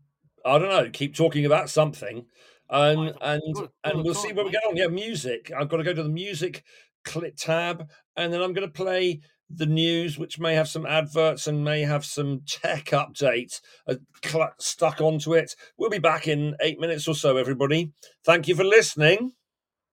I 0.48 0.60
don't 0.60 0.70
know, 0.70 0.90
keep 0.92 1.16
talking 1.16 1.46
about 1.46 1.70
something, 1.70 2.26
and 2.70 3.00
Right, 3.00 3.16
and 3.22 3.42
got 3.56 3.64
it, 3.66 3.72
and 3.84 4.04
we'll 4.04 4.14
got 4.14 4.22
see 4.22 4.30
it, 4.30 4.36
where 4.36 4.46
we 4.46 4.52
mate. 4.52 4.60
get 4.64 4.70
on. 4.70 4.76
Yeah, 4.78 4.88
music. 4.88 5.52
I've 5.58 5.70
got 5.70 5.78
to 5.78 5.84
go 5.84 5.94
to 5.94 6.04
the 6.04 6.10
music 6.10 6.64
clip 7.06 7.36
tab, 7.38 7.90
and 8.16 8.34
then 8.34 8.42
I'm 8.42 8.54
going 8.54 8.68
to 8.68 8.74
play 8.74 9.22
the 9.50 9.66
news, 9.66 10.18
which 10.18 10.40
may 10.40 10.56
have 10.56 10.68
some 10.68 10.86
adverts 10.86 11.48
and 11.48 11.64
may 11.64 11.82
have 11.82 12.04
some 12.04 12.42
tech 12.48 12.86
updates 12.88 13.62
uh, 13.88 13.96
cl- 14.24 14.54
stuck 14.60 15.00
onto 15.00 15.34
it. 15.36 15.56
We'll 15.78 15.90
be 15.90 16.00
back 16.00 16.28
in 16.28 16.56
eight 16.62 16.80
minutes 16.80 17.08
or 17.08 17.16
so, 17.16 17.38
everybody. 17.38 17.92
Thank 18.26 18.48
you 18.50 18.56
for 18.56 18.66
listening. 18.66 19.32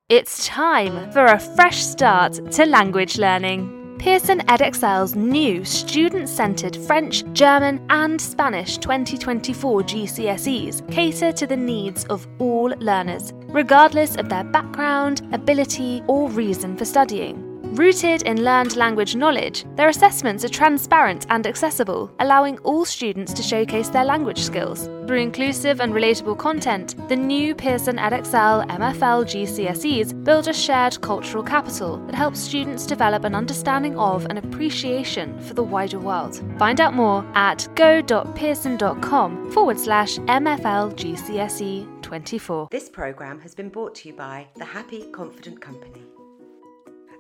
It's 0.09 0.47
time 0.47 1.11
for 1.13 1.25
a 1.25 1.39
fresh 1.39 1.83
start 1.83 2.41
to 2.53 2.67
language 2.67 3.17
learning. 3.17 3.84
Pearson 4.05 4.41
Edexcel's 4.41 5.15
new 5.15 5.65
student 5.65 6.29
centered 6.29 6.77
French, 6.77 7.25
German, 7.33 7.87
and 7.89 8.21
Spanish 8.21 8.77
2024 8.77 9.81
GCSEs 9.81 10.93
cater 10.93 11.33
to 11.33 11.47
the 11.47 11.57
needs 11.57 12.05
of 12.11 12.29
all 12.39 12.69
learners, 12.81 13.33
regardless 13.49 14.17
of 14.17 14.29
their 14.29 14.45
background, 14.45 15.27
ability, 15.33 16.03
or 16.07 16.29
reason 16.29 16.77
for 16.77 16.85
studying. 16.85 17.54
Rooted 17.75 18.23
in 18.23 18.45
learned 18.45 18.77
language 18.77 19.17
knowledge, 19.17 19.65
their 19.75 19.89
assessments 19.89 20.45
are 20.45 20.49
transparent 20.49 21.27
and 21.29 21.45
accessible, 21.45 22.09
allowing 22.21 22.57
all 22.59 22.85
students 22.85 23.33
to 23.33 23.43
showcase 23.43 23.89
their 23.89 24.05
language 24.05 24.39
skills. 24.39 24.87
Through 25.09 25.19
inclusive 25.19 25.81
and 25.81 25.93
relatable 25.93 26.39
content, 26.39 26.95
the 27.09 27.17
new 27.17 27.53
Pearson 27.53 27.97
Edexcel 27.97 28.69
MFL 28.69 29.25
GCSEs 29.25 30.23
build 30.23 30.47
a 30.47 30.53
shared 30.53 31.01
cultural 31.01 31.43
capital 31.43 31.97
that 32.07 32.15
helps 32.15 32.39
students 32.39 32.87
develop 32.87 33.25
an 33.25 33.35
understanding 33.35 33.99
of 33.99 34.25
and 34.27 34.39
appreciation 34.39 35.37
for 35.41 35.55
the 35.55 35.63
wider 35.65 35.99
world. 35.99 36.45
Find 36.61 36.81
out 36.81 36.95
more 36.95 37.27
at 37.35 37.67
go.pearson.com 37.75 39.51
forward 39.51 39.81
slash 39.81 40.19
MFL 40.19 40.95
GCSE 40.95 42.03
24. 42.03 42.69
This 42.71 42.89
programme 42.89 43.41
has 43.41 43.53
been 43.53 43.69
brought 43.69 43.97
to 43.97 44.11
you 44.11 44.15
by 44.15 44.47
the 44.55 44.65
Happy 44.65 45.11
Confident 45.11 45.61
Company. 45.61 46.05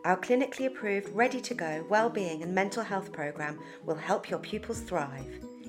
Our 0.04 0.18
clinically 0.18 0.66
approved, 0.66 1.08
ready 1.16 1.40
to 1.40 1.54
go 1.54 1.82
wellbeing 1.88 2.42
and 2.42 2.54
mental 2.54 2.82
health 2.82 3.10
programme 3.10 3.58
will 3.86 3.94
help 3.94 4.28
your 4.28 4.38
pupils 4.38 4.80
thrive. 4.80 5.24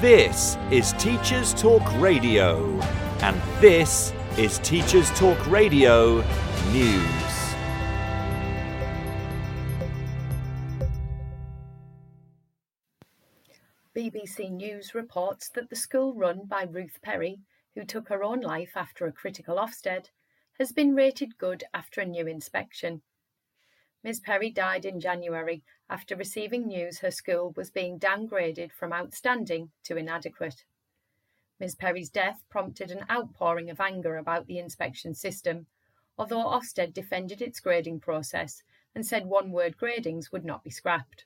This 0.00 0.56
is 0.70 0.94
Teachers 0.94 1.52
Talk 1.52 1.82
Radio, 2.00 2.80
and 3.20 3.38
this 3.60 4.14
is 4.38 4.58
Teachers 4.60 5.10
Talk 5.10 5.46
Radio 5.48 6.24
News. 6.72 7.54
BBC 13.96 14.52
News 14.52 14.94
reports 14.94 15.48
that 15.48 15.68
the 15.68 15.74
school 15.74 16.14
run 16.14 16.46
by 16.46 16.62
Ruth 16.62 17.00
Perry, 17.02 17.40
who 17.74 17.84
took 17.84 18.08
her 18.08 18.22
own 18.22 18.40
life 18.40 18.76
after 18.76 19.06
a 19.06 19.12
critical 19.12 19.56
Ofsted, 19.56 20.10
has 20.60 20.70
been 20.70 20.94
rated 20.94 21.36
good 21.38 21.64
after 21.74 22.02
a 22.02 22.06
new 22.06 22.28
inspection. 22.28 23.02
Ms. 24.04 24.20
Perry 24.20 24.50
died 24.50 24.84
in 24.84 25.00
January 25.00 25.64
after 25.88 26.14
receiving 26.14 26.68
news 26.68 27.00
her 27.00 27.10
school 27.10 27.52
was 27.56 27.72
being 27.72 27.98
downgraded 27.98 28.70
from 28.70 28.92
outstanding 28.92 29.72
to 29.82 29.96
inadequate. 29.96 30.62
Ms. 31.58 31.74
Perry's 31.74 32.10
death 32.10 32.44
prompted 32.48 32.92
an 32.92 33.04
outpouring 33.10 33.70
of 33.70 33.80
anger 33.80 34.18
about 34.18 34.46
the 34.46 34.60
inspection 34.60 35.14
system, 35.14 35.66
although 36.20 36.44
Ofsted 36.44 36.92
defended 36.92 37.40
its 37.40 37.60
grading 37.60 37.98
process 37.98 38.62
and 38.94 39.06
said 39.06 39.24
one 39.24 39.50
word 39.52 39.78
gradings 39.78 40.30
would 40.30 40.44
not 40.44 40.62
be 40.62 40.68
scrapped. 40.68 41.24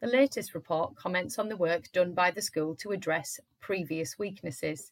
The 0.00 0.06
latest 0.06 0.54
report 0.54 0.96
comments 0.96 1.38
on 1.38 1.50
the 1.50 1.56
work 1.58 1.92
done 1.92 2.14
by 2.14 2.30
the 2.30 2.40
school 2.40 2.74
to 2.76 2.92
address 2.92 3.40
previous 3.60 4.18
weaknesses. 4.18 4.90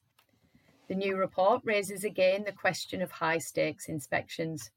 The 0.89 0.95
new 0.95 1.17
report 1.17 1.63
raises 1.65 2.05
again 2.05 2.45
the 2.45 2.53
question 2.53 3.01
of 3.01 3.13
high 3.13 3.39
stakes 3.39 3.89
inspections. 3.89 4.71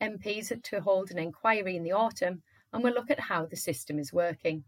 MPs 0.00 0.52
are 0.52 0.60
to 0.60 0.80
hold 0.80 1.10
an 1.10 1.18
inquiry 1.18 1.74
in 1.74 1.82
the 1.82 1.90
autumn 1.90 2.44
and 2.72 2.84
will 2.84 2.94
look 2.94 3.10
at 3.10 3.18
how 3.18 3.44
the 3.44 3.56
system 3.56 3.98
is 3.98 4.12
working. 4.12 4.62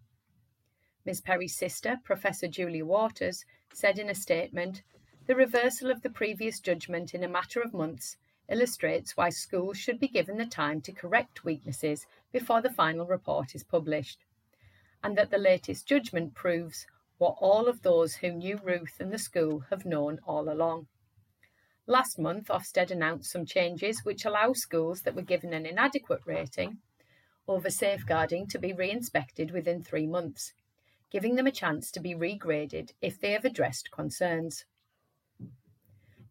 Ms. 1.04 1.20
Perry's 1.20 1.54
sister, 1.54 1.98
Professor 2.02 2.48
Julia 2.48 2.84
Waters, 2.84 3.44
said 3.72 4.00
in 4.00 4.10
a 4.10 4.16
statement 4.16 4.82
The 5.28 5.36
reversal 5.36 5.92
of 5.92 6.02
the 6.02 6.10
previous 6.10 6.58
judgment 6.58 7.14
in 7.14 7.22
a 7.22 7.28
matter 7.28 7.60
of 7.60 7.72
months 7.72 8.16
illustrates 8.48 9.16
why 9.16 9.28
schools 9.28 9.76
should 9.76 9.98
be 9.98 10.08
given 10.08 10.36
the 10.36 10.46
time 10.46 10.80
to 10.80 10.92
correct 10.92 11.44
weaknesses 11.44 12.06
before 12.32 12.60
the 12.60 12.70
final 12.70 13.06
report 13.06 13.54
is 13.54 13.64
published 13.64 14.24
and 15.02 15.16
that 15.16 15.30
the 15.30 15.38
latest 15.38 15.86
judgment 15.86 16.34
proves 16.34 16.86
what 17.18 17.36
all 17.40 17.68
of 17.68 17.82
those 17.82 18.16
who 18.16 18.32
knew 18.32 18.58
Ruth 18.62 18.96
and 19.00 19.12
the 19.12 19.18
school 19.18 19.60
have 19.70 19.84
known 19.84 20.20
all 20.26 20.48
along. 20.48 20.86
Last 21.86 22.18
month, 22.18 22.48
Ofsted 22.48 22.90
announced 22.90 23.30
some 23.30 23.44
changes 23.44 24.04
which 24.04 24.24
allow 24.24 24.52
schools 24.52 25.02
that 25.02 25.14
were 25.14 25.22
given 25.22 25.52
an 25.52 25.66
inadequate 25.66 26.22
rating 26.24 26.78
over 27.48 27.70
safeguarding 27.70 28.46
to 28.46 28.58
be 28.58 28.72
re-inspected 28.72 29.50
within 29.50 29.82
three 29.82 30.06
months, 30.06 30.52
giving 31.10 31.34
them 31.34 31.46
a 31.46 31.52
chance 31.52 31.90
to 31.90 32.00
be 32.00 32.14
regraded 32.14 32.92
if 33.00 33.20
they 33.20 33.32
have 33.32 33.44
addressed 33.44 33.90
concerns. 33.90 34.64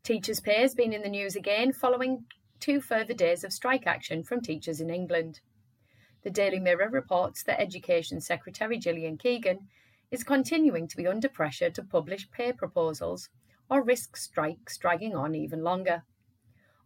Teachers' 0.03 0.39
pay 0.39 0.61
has 0.61 0.73
been 0.73 0.93
in 0.93 1.03
the 1.03 1.09
news 1.09 1.35
again 1.35 1.71
following 1.71 2.25
two 2.59 2.81
further 2.81 3.13
days 3.13 3.43
of 3.43 3.53
strike 3.53 3.85
action 3.85 4.23
from 4.23 4.41
teachers 4.41 4.81
in 4.81 4.89
England. 4.89 5.41
The 6.23 6.31
Daily 6.31 6.59
Mirror 6.59 6.89
reports 6.89 7.43
that 7.43 7.61
Education 7.61 8.19
Secretary 8.19 8.79
Gillian 8.79 9.19
Keegan 9.19 9.67
is 10.09 10.23
continuing 10.23 10.87
to 10.87 10.97
be 10.97 11.05
under 11.05 11.29
pressure 11.29 11.69
to 11.69 11.83
publish 11.83 12.31
pay 12.31 12.51
proposals 12.51 13.29
or 13.69 13.83
risk 13.83 14.17
strikes 14.17 14.75
dragging 14.75 15.15
on 15.15 15.35
even 15.35 15.63
longer. 15.63 16.01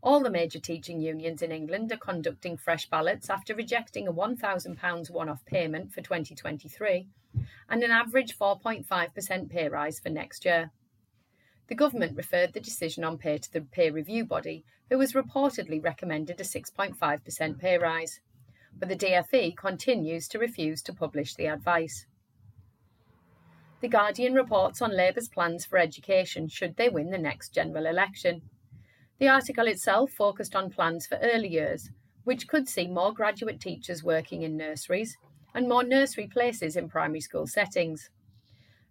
All 0.03 0.20
the 0.20 0.30
major 0.30 0.59
teaching 0.59 0.99
unions 0.99 1.41
in 1.41 1.53
England 1.53 1.93
are 1.93 1.97
conducting 1.97 2.57
fresh 2.57 2.89
ballots 2.89 3.30
after 3.30 3.55
rejecting 3.55 4.09
a 4.09 4.13
£1,000 4.13 5.09
one 5.09 5.30
off 5.30 5.45
payment 5.45 5.93
for 5.93 6.01
2023 6.01 7.07
and 7.70 7.82
an 7.82 7.91
average 7.91 8.38
4.5% 8.38 9.49
pay 9.49 9.70
rise 9.70 10.01
for 10.01 10.09
next 10.09 10.43
year. 10.43 10.72
The 11.68 11.76
government 11.76 12.16
referred 12.16 12.53
the 12.53 12.59
decision 12.59 13.03
on 13.03 13.18
pay 13.18 13.39
to 13.39 13.51
the 13.51 13.61
peer 13.61 13.91
review 13.91 14.26
body, 14.26 14.63
who 14.89 14.99
has 14.99 15.13
reportedly 15.13 15.84
recommended 15.84 16.39
a 16.39 16.43
6.5% 16.43 17.59
pay 17.59 17.78
rise. 17.78 18.20
But 18.78 18.89
the 18.89 18.95
DFE 18.95 19.57
continues 19.57 20.28
to 20.28 20.39
refuse 20.39 20.82
to 20.84 20.93
publish 20.93 21.34
the 21.34 21.47
advice. 21.47 22.05
The 23.82 23.88
Guardian 23.88 24.34
reports 24.34 24.82
on 24.82 24.95
Labour's 24.95 25.28
plans 25.28 25.66
for 25.66 25.78
education 25.78 26.47
should 26.47 26.76
they 26.76 26.89
win 26.89 27.09
the 27.09 27.18
next 27.18 27.53
general 27.53 27.86
election. 27.86 28.41
The 29.20 29.28
article 29.28 29.68
itself 29.68 30.11
focused 30.11 30.55
on 30.55 30.70
plans 30.70 31.07
for 31.07 31.18
early 31.22 31.49
years, 31.49 31.89
which 32.26 32.47
could 32.47 32.68
see 32.68 32.88
more 32.88 33.13
graduate 33.13 33.59
teachers 33.59 34.03
working 34.03 34.43
in 34.43 34.57
nurseries 34.57 35.18
and 35.53 35.70
more 35.70 35.84
nursery 35.84 36.28
places 36.28 36.76
in 36.76 36.89
primary 36.89 37.22
school 37.22 37.47
settings. 37.47 38.09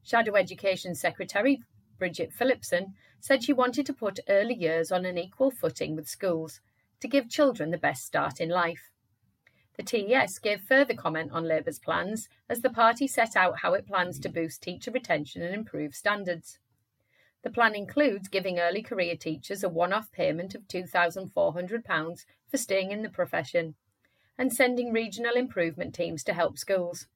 Shadow 0.02 0.34
Education 0.34 0.94
Secretary 0.94 1.60
Bridget 1.98 2.32
Phillipson 2.32 2.94
said 3.20 3.42
she 3.42 3.52
wanted 3.52 3.86
to 3.86 3.94
put 3.94 4.20
early 4.28 4.54
years 4.54 4.92
on 4.92 5.04
an 5.04 5.18
equal 5.18 5.50
footing 5.50 5.96
with 5.96 6.08
schools 6.08 6.60
to 7.00 7.08
give 7.08 7.28
children 7.28 7.70
the 7.70 7.78
best 7.78 8.04
start 8.04 8.40
in 8.40 8.48
life. 8.48 8.90
The 9.76 9.82
TES 9.82 10.38
gave 10.38 10.60
further 10.60 10.94
comment 10.94 11.32
on 11.32 11.48
Labour's 11.48 11.78
plans 11.78 12.28
as 12.48 12.60
the 12.60 12.70
party 12.70 13.06
set 13.06 13.34
out 13.34 13.60
how 13.60 13.74
it 13.74 13.86
plans 13.86 14.18
to 14.20 14.28
boost 14.28 14.62
teacher 14.62 14.90
retention 14.90 15.42
and 15.42 15.54
improve 15.54 15.94
standards. 15.94 16.58
The 17.42 17.50
plan 17.50 17.74
includes 17.74 18.28
giving 18.28 18.58
early 18.58 18.82
career 18.82 19.16
teachers 19.16 19.62
a 19.62 19.68
one 19.68 19.92
off 19.92 20.10
payment 20.12 20.54
of 20.54 20.66
£2,400 20.68 22.24
for 22.48 22.56
staying 22.56 22.90
in 22.90 23.02
the 23.02 23.10
profession 23.10 23.74
and 24.38 24.52
sending 24.52 24.92
regional 24.92 25.34
improvement 25.34 25.94
teams 25.94 26.24
to 26.24 26.34
help 26.34 26.56
schools. 26.56 27.06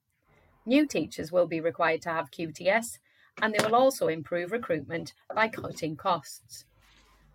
New 0.65 0.85
teachers 0.85 1.31
will 1.31 1.47
be 1.47 1.59
required 1.59 2.01
to 2.03 2.09
have 2.09 2.29
QTS 2.29 2.99
and 3.41 3.53
they 3.53 3.63
will 3.63 3.75
also 3.75 4.07
improve 4.07 4.51
recruitment 4.51 5.13
by 5.33 5.47
cutting 5.47 5.95
costs. 5.95 6.65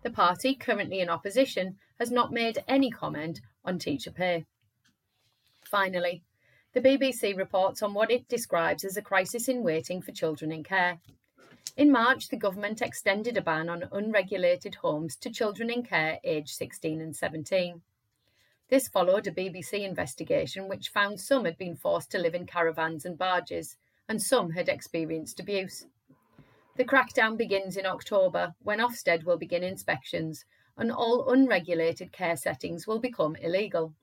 The 0.03 0.09
party, 0.11 0.55
currently 0.55 0.99
in 0.99 1.09
opposition, 1.09 1.77
has 1.99 2.11
not 2.11 2.31
made 2.31 2.63
any 2.67 2.91
comment 2.91 3.41
on 3.63 3.79
teacher 3.79 4.11
pay. 4.11 4.45
Finally, 5.63 6.23
the 6.73 6.81
BBC 6.81 7.35
reports 7.35 7.81
on 7.81 7.93
what 7.93 8.11
it 8.11 8.27
describes 8.27 8.83
as 8.83 8.97
a 8.97 9.01
crisis 9.01 9.47
in 9.47 9.63
waiting 9.63 10.01
for 10.01 10.11
children 10.11 10.51
in 10.51 10.63
care. 10.63 10.99
In 11.77 11.91
March, 11.91 12.27
the 12.29 12.37
government 12.37 12.81
extended 12.81 13.35
a 13.35 13.41
ban 13.41 13.69
on 13.69 13.89
unregulated 13.91 14.75
homes 14.75 15.15
to 15.17 15.29
children 15.29 15.69
in 15.69 15.83
care 15.83 16.19
aged 16.23 16.49
16 16.49 17.01
and 17.01 17.15
17. 17.15 17.81
This 18.69 18.87
followed 18.87 19.27
a 19.27 19.31
BBC 19.31 19.81
investigation 19.81 20.67
which 20.67 20.89
found 20.89 21.19
some 21.19 21.45
had 21.45 21.57
been 21.57 21.75
forced 21.75 22.11
to 22.11 22.19
live 22.19 22.35
in 22.35 22.45
caravans 22.45 23.05
and 23.05 23.17
barges, 23.17 23.77
and 24.07 24.21
some 24.21 24.51
had 24.51 24.69
experienced 24.69 25.39
abuse. 25.39 25.85
The 26.75 26.85
crackdown 26.85 27.37
begins 27.37 27.77
in 27.77 27.85
October, 27.85 28.55
when 28.59 28.79
Ofsted 28.79 29.23
will 29.23 29.37
begin 29.37 29.63
inspections, 29.63 30.45
and 30.77 30.91
all 30.91 31.29
unregulated 31.29 32.11
care 32.11 32.35
settings 32.35 32.85
will 32.85 32.99
become 32.99 33.35
illegal. 33.37 33.93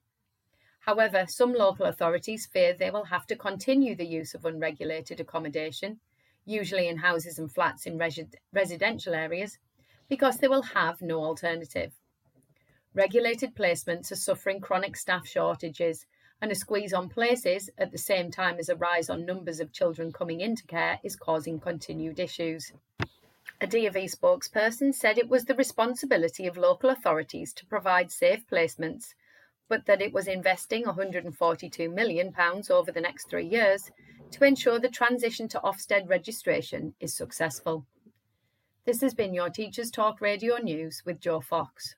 However, 0.80 1.26
some 1.28 1.52
local 1.52 1.86
authorities 1.86 2.46
fear 2.46 2.72
they 2.72 2.90
will 2.90 3.04
have 3.04 3.26
to 3.26 3.36
continue 3.36 3.94
the 3.94 4.06
use 4.06 4.34
of 4.34 4.44
unregulated 4.44 5.20
accommodation 5.20 6.00
usually 6.44 6.88
in 6.88 6.98
houses 6.98 7.38
and 7.38 7.52
flats 7.52 7.86
in 7.86 8.00
residential 8.52 9.14
areas, 9.14 9.58
because 10.08 10.38
they 10.38 10.48
will 10.48 10.62
have 10.62 11.00
no 11.00 11.22
alternative. 11.22 11.92
Regulated 12.94 13.54
placements 13.54 14.10
are 14.12 14.16
suffering 14.16 14.60
chronic 14.60 14.96
staff 14.96 15.26
shortages, 15.26 16.06
and 16.42 16.50
a 16.50 16.56
squeeze 16.56 16.92
on 16.92 17.08
places 17.08 17.70
at 17.78 17.92
the 17.92 17.98
same 17.98 18.28
time 18.30 18.56
as 18.58 18.68
a 18.68 18.74
rise 18.74 19.08
on 19.08 19.24
numbers 19.24 19.60
of 19.60 19.72
children 19.72 20.12
coming 20.12 20.40
into 20.40 20.66
care 20.66 20.98
is 21.04 21.14
causing 21.14 21.60
continued 21.60 22.18
issues. 22.18 22.72
A 23.60 23.66
DofE 23.66 24.10
spokesperson 24.10 24.92
said 24.92 25.18
it 25.18 25.28
was 25.28 25.44
the 25.44 25.54
responsibility 25.54 26.48
of 26.48 26.56
local 26.56 26.90
authorities 26.90 27.52
to 27.52 27.66
provide 27.66 28.10
safe 28.10 28.44
placements, 28.50 29.14
but 29.68 29.86
that 29.86 30.02
it 30.02 30.12
was 30.12 30.26
investing 30.26 30.82
£142 30.82 31.94
million 31.94 32.34
over 32.70 32.90
the 32.90 33.00
next 33.00 33.30
three 33.30 33.46
years 33.46 33.92
to 34.32 34.44
ensure 34.44 34.80
the 34.80 34.88
transition 34.88 35.46
to 35.46 35.60
Ofsted 35.60 36.08
registration 36.08 36.94
is 36.98 37.14
successful. 37.14 37.86
This 38.84 39.00
has 39.00 39.14
been 39.14 39.32
your 39.32 39.48
Teachers 39.48 39.92
Talk 39.92 40.20
Radio 40.20 40.56
News 40.56 41.02
with 41.06 41.20
Joe 41.20 41.40
Fox. 41.40 41.94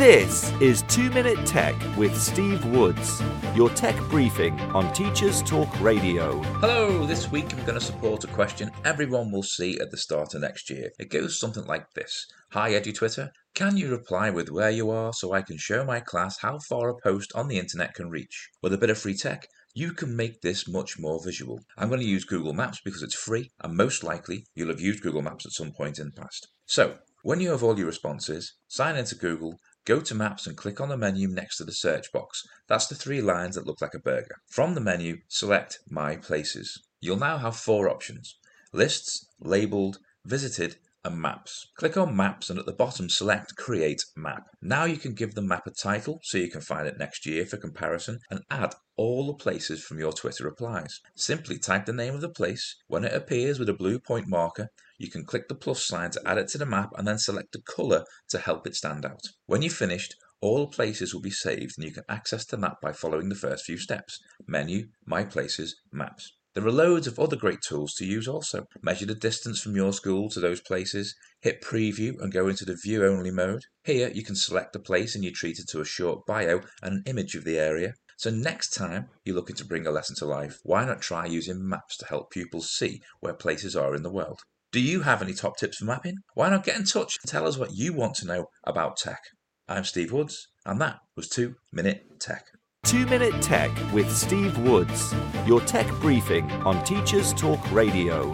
This 0.00 0.50
is 0.62 0.80
2 0.88 1.10
Minute 1.10 1.44
Tech 1.44 1.74
with 1.98 2.18
Steve 2.18 2.64
Woods, 2.64 3.22
your 3.54 3.68
tech 3.68 3.94
briefing 4.08 4.58
on 4.72 4.90
Teachers 4.94 5.42
Talk 5.42 5.68
Radio. 5.78 6.40
Hello, 6.62 7.04
this 7.04 7.30
week 7.30 7.52
I'm 7.52 7.66
going 7.66 7.78
to 7.78 7.84
support 7.84 8.24
a 8.24 8.28
question 8.28 8.70
everyone 8.86 9.30
will 9.30 9.42
see 9.42 9.78
at 9.78 9.90
the 9.90 9.98
start 9.98 10.32
of 10.32 10.40
next 10.40 10.70
year. 10.70 10.88
It 10.98 11.10
goes 11.10 11.38
something 11.38 11.66
like 11.66 11.92
this 11.92 12.26
Hi, 12.52 12.70
EduTwitter. 12.70 13.28
Can 13.52 13.76
you 13.76 13.90
reply 13.90 14.30
with 14.30 14.50
where 14.50 14.70
you 14.70 14.88
are 14.88 15.12
so 15.12 15.34
I 15.34 15.42
can 15.42 15.58
show 15.58 15.84
my 15.84 16.00
class 16.00 16.38
how 16.38 16.60
far 16.60 16.88
a 16.88 16.98
post 17.02 17.30
on 17.34 17.48
the 17.48 17.58
internet 17.58 17.92
can 17.92 18.08
reach? 18.08 18.48
With 18.62 18.72
a 18.72 18.78
bit 18.78 18.88
of 18.88 18.96
free 18.96 19.14
tech, 19.14 19.48
you 19.74 19.92
can 19.92 20.16
make 20.16 20.40
this 20.40 20.66
much 20.66 20.98
more 20.98 21.22
visual. 21.22 21.60
I'm 21.76 21.88
going 21.88 22.00
to 22.00 22.06
use 22.06 22.24
Google 22.24 22.54
Maps 22.54 22.80
because 22.82 23.02
it's 23.02 23.14
free 23.14 23.50
and 23.60 23.76
most 23.76 24.02
likely 24.02 24.46
you'll 24.54 24.68
have 24.68 24.80
used 24.80 25.02
Google 25.02 25.20
Maps 25.20 25.44
at 25.44 25.52
some 25.52 25.72
point 25.72 25.98
in 25.98 26.06
the 26.06 26.22
past. 26.22 26.48
So, 26.64 26.96
when 27.22 27.40
you 27.40 27.50
have 27.50 27.62
all 27.62 27.76
your 27.76 27.86
responses, 27.86 28.54
sign 28.66 28.96
into 28.96 29.14
Google, 29.14 29.58
go 29.84 30.00
to 30.00 30.14
Maps 30.14 30.46
and 30.46 30.56
click 30.56 30.80
on 30.80 30.88
the 30.88 30.96
menu 30.96 31.28
next 31.28 31.56
to 31.56 31.64
the 31.64 31.72
search 31.72 32.12
box. 32.12 32.42
That's 32.68 32.86
the 32.86 32.94
three 32.94 33.20
lines 33.20 33.54
that 33.54 33.66
look 33.66 33.80
like 33.80 33.94
a 33.94 33.98
burger. 33.98 34.36
From 34.48 34.74
the 34.74 34.80
menu, 34.80 35.18
select 35.28 35.78
My 35.88 36.16
Places. 36.16 36.82
You'll 37.00 37.16
now 37.18 37.38
have 37.38 37.56
four 37.56 37.88
options 37.88 38.36
lists, 38.72 39.26
labeled, 39.40 39.98
visited, 40.24 40.76
and 41.04 41.20
maps. 41.20 41.66
Click 41.76 41.96
on 41.96 42.14
maps 42.14 42.50
and 42.50 42.58
at 42.58 42.66
the 42.66 42.72
bottom 42.72 43.08
select 43.08 43.56
create 43.56 44.04
map. 44.16 44.44
Now 44.60 44.84
you 44.84 44.98
can 44.98 45.14
give 45.14 45.34
the 45.34 45.42
map 45.42 45.66
a 45.66 45.70
title 45.70 46.20
so 46.22 46.38
you 46.38 46.50
can 46.50 46.60
find 46.60 46.86
it 46.86 46.98
next 46.98 47.24
year 47.24 47.46
for 47.46 47.56
comparison 47.56 48.18
and 48.30 48.40
add 48.50 48.74
all 48.96 49.26
the 49.26 49.34
places 49.34 49.82
from 49.82 49.98
your 49.98 50.12
Twitter 50.12 50.44
replies. 50.44 51.00
Simply 51.16 51.58
type 51.58 51.86
the 51.86 51.92
name 51.92 52.14
of 52.14 52.20
the 52.20 52.28
place. 52.28 52.76
When 52.86 53.04
it 53.04 53.14
appears 53.14 53.58
with 53.58 53.70
a 53.70 53.74
blue 53.74 53.98
point 53.98 54.28
marker, 54.28 54.68
you 55.00 55.10
can 55.10 55.24
click 55.24 55.48
the 55.48 55.54
plus 55.54 55.82
sign 55.82 56.10
to 56.10 56.20
add 56.26 56.36
it 56.36 56.46
to 56.48 56.58
the 56.58 56.66
map 56.66 56.90
and 56.96 57.08
then 57.08 57.18
select 57.18 57.56
a 57.56 57.62
colour 57.62 58.04
to 58.28 58.38
help 58.38 58.66
it 58.66 58.76
stand 58.76 59.06
out. 59.06 59.22
When 59.46 59.62
you've 59.62 59.72
finished, 59.72 60.14
all 60.42 60.66
places 60.66 61.14
will 61.14 61.22
be 61.22 61.30
saved 61.30 61.72
and 61.78 61.86
you 61.86 61.92
can 61.92 62.04
access 62.06 62.44
the 62.44 62.58
map 62.58 62.82
by 62.82 62.92
following 62.92 63.30
the 63.30 63.34
first 63.34 63.64
few 63.64 63.78
steps. 63.78 64.18
Menu, 64.46 64.88
My 65.06 65.24
Places, 65.24 65.74
Maps. 65.90 66.30
There 66.54 66.66
are 66.66 66.70
loads 66.72 67.06
of 67.06 67.18
other 67.18 67.36
great 67.36 67.60
tools 67.66 67.94
to 67.94 68.04
use 68.04 68.28
also. 68.28 68.66
Measure 68.82 69.06
the 69.06 69.14
distance 69.14 69.60
from 69.60 69.74
your 69.74 69.94
school 69.94 70.28
to 70.30 70.40
those 70.40 70.60
places, 70.60 71.14
hit 71.40 71.62
preview 71.62 72.20
and 72.20 72.30
go 72.30 72.48
into 72.48 72.66
the 72.66 72.76
view 72.84 73.06
only 73.06 73.30
mode. 73.30 73.62
Here 73.84 74.10
you 74.12 74.22
can 74.22 74.36
select 74.36 74.76
a 74.76 74.80
place 74.80 75.14
and 75.14 75.24
you're 75.24 75.32
treated 75.32 75.66
to 75.68 75.80
a 75.80 75.86
short 75.86 76.26
bio 76.26 76.60
and 76.82 76.96
an 76.96 77.02
image 77.06 77.34
of 77.36 77.44
the 77.44 77.58
area. 77.58 77.94
So 78.18 78.28
next 78.28 78.74
time 78.74 79.08
you're 79.24 79.36
looking 79.36 79.56
to 79.56 79.64
bring 79.64 79.86
a 79.86 79.90
lesson 79.90 80.14
to 80.16 80.26
life, 80.26 80.58
why 80.62 80.84
not 80.84 81.00
try 81.00 81.24
using 81.24 81.66
maps 81.66 81.96
to 81.96 82.06
help 82.06 82.30
pupils 82.30 82.70
see 82.70 83.00
where 83.20 83.32
places 83.32 83.74
are 83.74 83.94
in 83.94 84.02
the 84.02 84.12
world? 84.12 84.40
Do 84.72 84.80
you 84.80 85.00
have 85.00 85.20
any 85.20 85.34
top 85.34 85.56
tips 85.56 85.78
for 85.78 85.84
mapping? 85.84 86.18
Why 86.34 86.48
not 86.48 86.62
get 86.62 86.76
in 86.76 86.84
touch 86.84 87.18
and 87.20 87.28
tell 87.28 87.44
us 87.44 87.58
what 87.58 87.74
you 87.74 87.92
want 87.92 88.14
to 88.16 88.26
know 88.26 88.46
about 88.62 88.96
tech? 88.96 89.18
I'm 89.66 89.82
Steve 89.82 90.12
Woods, 90.12 90.46
and 90.64 90.80
that 90.80 90.98
was 91.16 91.28
2 91.28 91.56
Minute 91.72 92.04
Tech. 92.20 92.44
2 92.84 93.04
Minute 93.06 93.42
Tech 93.42 93.72
with 93.92 94.08
Steve 94.16 94.56
Woods, 94.58 95.12
your 95.44 95.60
tech 95.62 95.88
briefing 96.00 96.48
on 96.62 96.84
Teachers 96.84 97.32
Talk 97.32 97.58
Radio. 97.72 98.32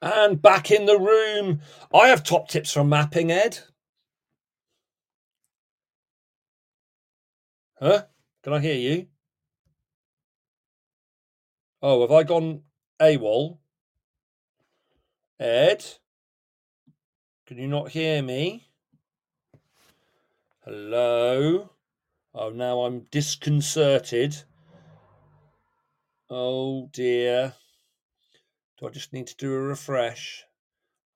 And 0.00 0.40
back 0.40 0.70
in 0.70 0.86
the 0.86 0.98
room, 0.98 1.60
I 1.92 2.08
have 2.08 2.24
top 2.24 2.48
tips 2.48 2.72
for 2.72 2.82
mapping, 2.82 3.30
Ed. 3.30 3.58
Huh? 7.78 8.04
Can 8.42 8.54
I 8.54 8.60
hear 8.60 8.74
you? 8.74 9.08
Oh, 11.80 12.00
have 12.00 12.10
I 12.10 12.24
gone 12.24 12.62
AWOL? 13.00 13.58
Ed? 15.38 15.84
Can 17.46 17.58
you 17.58 17.68
not 17.68 17.90
hear 17.90 18.20
me? 18.20 18.68
Hello? 20.64 21.70
Oh, 22.34 22.50
now 22.50 22.80
I'm 22.80 23.06
disconcerted. 23.12 24.42
Oh 26.28 26.90
dear. 26.92 27.54
Do 28.78 28.88
I 28.88 28.90
just 28.90 29.12
need 29.12 29.28
to 29.28 29.36
do 29.36 29.54
a 29.54 29.60
refresh? 29.60 30.44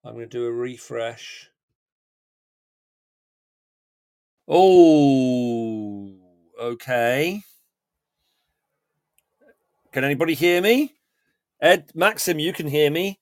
I'm 0.05 0.15
going 0.15 0.29
to 0.29 0.39
do 0.39 0.47
a 0.47 0.53
refresh. 0.53 1.51
Oh, 4.47 6.15
okay. 6.61 7.43
Can 9.93 10.05
anybody 10.05 10.35
hear 10.35 10.63
me? 10.63 10.95
Ed, 11.61 11.91
Maxim, 11.95 12.39
you 12.39 12.53
can 12.53 12.67
hear 12.67 12.91
me. 12.91 13.21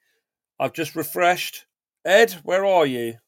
I've 0.59 0.73
just 0.73 0.95
refreshed. 0.95 1.67
Ed, 2.05 2.33
where 2.45 2.65
are 2.65 2.87
you? 2.87 3.19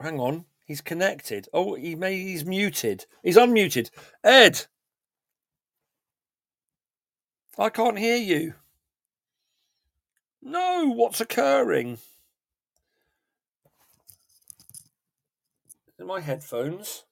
Hang 0.00 0.18
on, 0.18 0.46
he's 0.64 0.80
connected. 0.80 1.48
Oh, 1.52 1.74
he 1.74 1.94
may 1.94 2.16
he's 2.16 2.44
muted. 2.44 3.06
He's 3.22 3.36
unmuted. 3.36 3.90
Ed, 4.24 4.66
I 7.56 7.68
can't 7.68 7.98
hear 7.98 8.16
you. 8.16 8.54
No, 10.42 10.90
what's 10.90 11.20
occurring? 11.20 11.98
In 16.00 16.06
my 16.06 16.20
headphones. 16.20 17.04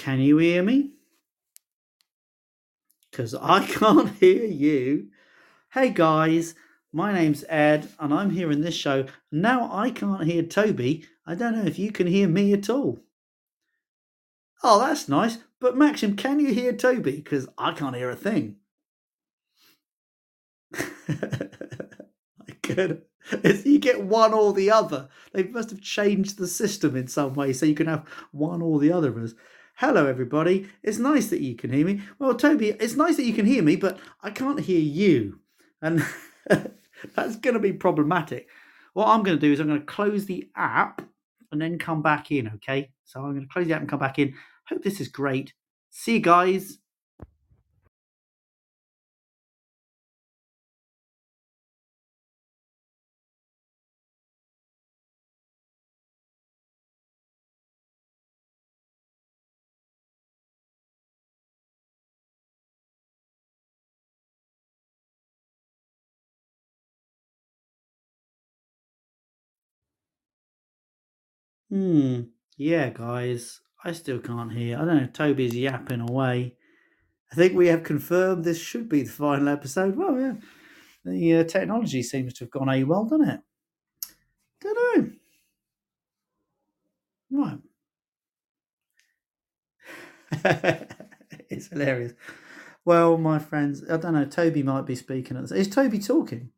Can 0.00 0.18
you 0.20 0.38
hear 0.38 0.62
me? 0.62 0.92
Because 3.10 3.34
I 3.34 3.66
can't 3.66 4.08
hear 4.16 4.46
you. 4.46 5.08
Hey 5.74 5.90
guys, 5.90 6.54
my 6.90 7.12
name's 7.12 7.44
Ed, 7.50 7.86
and 7.98 8.14
I'm 8.14 8.30
here 8.30 8.50
in 8.50 8.62
this 8.62 8.74
show. 8.74 9.04
Now 9.30 9.68
I 9.70 9.90
can't 9.90 10.24
hear 10.24 10.42
Toby. 10.42 11.04
I 11.26 11.34
don't 11.34 11.54
know 11.54 11.66
if 11.66 11.78
you 11.78 11.92
can 11.92 12.06
hear 12.06 12.26
me 12.28 12.54
at 12.54 12.70
all. 12.70 13.00
Oh, 14.62 14.80
that's 14.80 15.06
nice. 15.06 15.36
But 15.60 15.76
Maxim, 15.76 16.16
can 16.16 16.40
you 16.40 16.54
hear 16.54 16.72
Toby? 16.72 17.16
Because 17.16 17.46
I 17.58 17.72
can't 17.72 17.94
hear 17.94 18.08
a 18.08 18.16
thing. 18.16 18.56
I 20.78 22.52
could. 22.62 23.02
You 23.44 23.78
get 23.78 24.02
one 24.02 24.32
or 24.32 24.54
the 24.54 24.70
other. 24.70 25.10
They 25.34 25.42
must 25.42 25.68
have 25.68 25.82
changed 25.82 26.38
the 26.38 26.48
system 26.48 26.96
in 26.96 27.06
some 27.06 27.34
way 27.34 27.52
so 27.52 27.66
you 27.66 27.74
can 27.74 27.86
have 27.86 28.06
one 28.32 28.62
or 28.62 28.80
the 28.80 28.92
other 28.92 29.10
of 29.10 29.22
us. 29.22 29.34
Hello, 29.80 30.06
everybody. 30.06 30.68
It's 30.82 30.98
nice 30.98 31.28
that 31.28 31.40
you 31.40 31.56
can 31.56 31.72
hear 31.72 31.86
me. 31.86 32.02
Well, 32.18 32.34
Toby, 32.34 32.68
it's 32.68 32.96
nice 32.96 33.16
that 33.16 33.24
you 33.24 33.32
can 33.32 33.46
hear 33.46 33.62
me, 33.62 33.76
but 33.76 33.98
I 34.20 34.28
can't 34.28 34.60
hear 34.60 34.78
you. 34.78 35.40
And 35.80 36.04
that's 37.14 37.36
going 37.36 37.54
to 37.54 37.60
be 37.60 37.72
problematic. 37.72 38.46
What 38.92 39.08
I'm 39.08 39.22
going 39.22 39.38
to 39.38 39.40
do 39.40 39.50
is 39.50 39.58
I'm 39.58 39.68
going 39.68 39.80
to 39.80 39.86
close 39.86 40.26
the 40.26 40.50
app 40.54 41.00
and 41.50 41.58
then 41.58 41.78
come 41.78 42.02
back 42.02 42.30
in, 42.30 42.48
okay? 42.56 42.90
So 43.06 43.20
I'm 43.20 43.32
going 43.32 43.48
to 43.48 43.50
close 43.50 43.68
the 43.68 43.72
app 43.72 43.80
and 43.80 43.88
come 43.88 44.00
back 44.00 44.18
in. 44.18 44.34
Hope 44.68 44.82
this 44.82 45.00
is 45.00 45.08
great. 45.08 45.54
See 45.88 46.12
you 46.12 46.20
guys. 46.20 46.76
Hmm. 71.70 72.22
Yeah, 72.56 72.90
guys. 72.90 73.60
I 73.84 73.92
still 73.92 74.18
can't 74.18 74.52
hear. 74.52 74.76
I 74.76 74.84
don't 74.84 74.96
know 74.96 75.06
Toby's 75.06 75.54
yapping 75.54 76.00
away. 76.00 76.56
I 77.32 77.34
think 77.34 77.54
we 77.54 77.68
have 77.68 77.84
confirmed 77.84 78.44
this 78.44 78.60
should 78.60 78.88
be 78.88 79.02
the 79.02 79.10
final 79.10 79.48
episode. 79.48 79.96
Well, 79.96 80.20
yeah. 80.20 80.34
The 81.04 81.36
uh, 81.36 81.44
technology 81.44 82.02
seems 82.02 82.34
to 82.34 82.44
have 82.44 82.50
gone 82.50 82.66
AWOL, 82.66 83.08
doesn't 83.08 83.28
it? 83.28 83.40
Don't 84.60 84.98
know. 84.98 85.10
Right. 87.32 87.58
it's 91.48 91.68
hilarious. 91.68 92.12
Well, 92.84 93.16
my 93.16 93.38
friends, 93.38 93.84
I 93.88 93.96
don't 93.96 94.14
know. 94.14 94.24
Toby 94.24 94.62
might 94.62 94.86
be 94.86 94.96
speaking. 94.96 95.36
At 95.36 95.44
this. 95.44 95.52
Is 95.52 95.68
Toby 95.68 95.98
talking? 95.98 96.50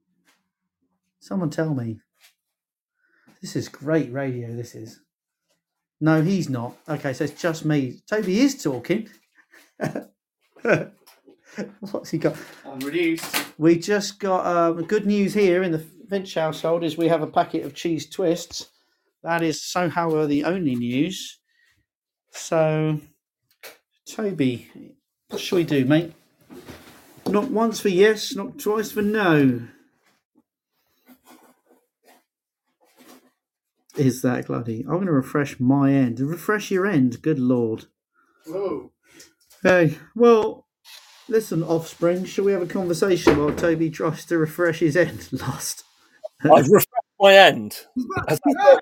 Someone 1.20 1.50
tell 1.50 1.74
me. 1.74 2.00
This 3.42 3.56
is 3.56 3.68
great 3.68 4.10
radio. 4.12 4.52
This 4.52 4.76
is. 4.76 5.00
No, 6.00 6.22
he's 6.22 6.48
not. 6.48 6.76
Okay, 6.88 7.12
so 7.12 7.24
it's 7.24 7.40
just 7.40 7.64
me. 7.64 8.00
Toby 8.08 8.40
is 8.40 8.62
talking. 8.62 9.08
What's 11.90 12.10
he 12.10 12.18
got? 12.18 12.36
I'm 12.64 12.78
reduced. 12.78 13.36
We 13.58 13.78
just 13.78 14.20
got 14.20 14.46
um, 14.46 14.84
good 14.84 15.06
news 15.06 15.34
here 15.34 15.64
in 15.64 15.72
the 15.72 15.84
Finch 16.08 16.34
household 16.34 16.84
is 16.84 16.96
we 16.96 17.08
have 17.08 17.22
a 17.22 17.26
packet 17.26 17.64
of 17.64 17.74
cheese 17.74 18.08
twists. 18.08 18.68
That 19.22 19.42
is 19.42 19.62
somehow 19.62 20.26
the 20.26 20.44
only 20.44 20.76
news. 20.76 21.38
So, 22.30 23.00
Toby, 24.08 24.68
what 25.28 25.40
shall 25.40 25.58
we 25.58 25.64
do, 25.64 25.84
mate? 25.84 26.12
Not 27.26 27.50
once 27.50 27.80
for 27.80 27.88
yes, 27.88 28.34
not 28.34 28.58
twice 28.58 28.92
for 28.92 29.02
no. 29.02 29.62
Is 33.96 34.22
that 34.22 34.46
bloody? 34.48 34.80
I'm 34.82 34.94
going 34.96 35.06
to 35.06 35.12
refresh 35.12 35.60
my 35.60 35.92
end. 35.92 36.20
Refresh 36.20 36.70
your 36.70 36.86
end. 36.86 37.22
Good 37.22 37.38
lord. 37.38 37.86
Whoa. 38.46 38.92
Hey, 39.62 39.98
well, 40.16 40.66
listen, 41.28 41.62
offspring. 41.62 42.24
Shall 42.24 42.44
we 42.46 42.52
have 42.52 42.62
a 42.62 42.66
conversation 42.66 43.38
while 43.38 43.54
Toby 43.54 43.90
tries 43.90 44.24
to 44.26 44.38
refresh 44.38 44.80
his 44.80 44.96
end? 44.96 45.28
Lost. 45.32 45.84
I've 46.44 46.68
refreshed 46.68 46.88
my 47.20 47.34
end. 47.34 47.86
Has 48.28 48.40
that- 48.44 48.80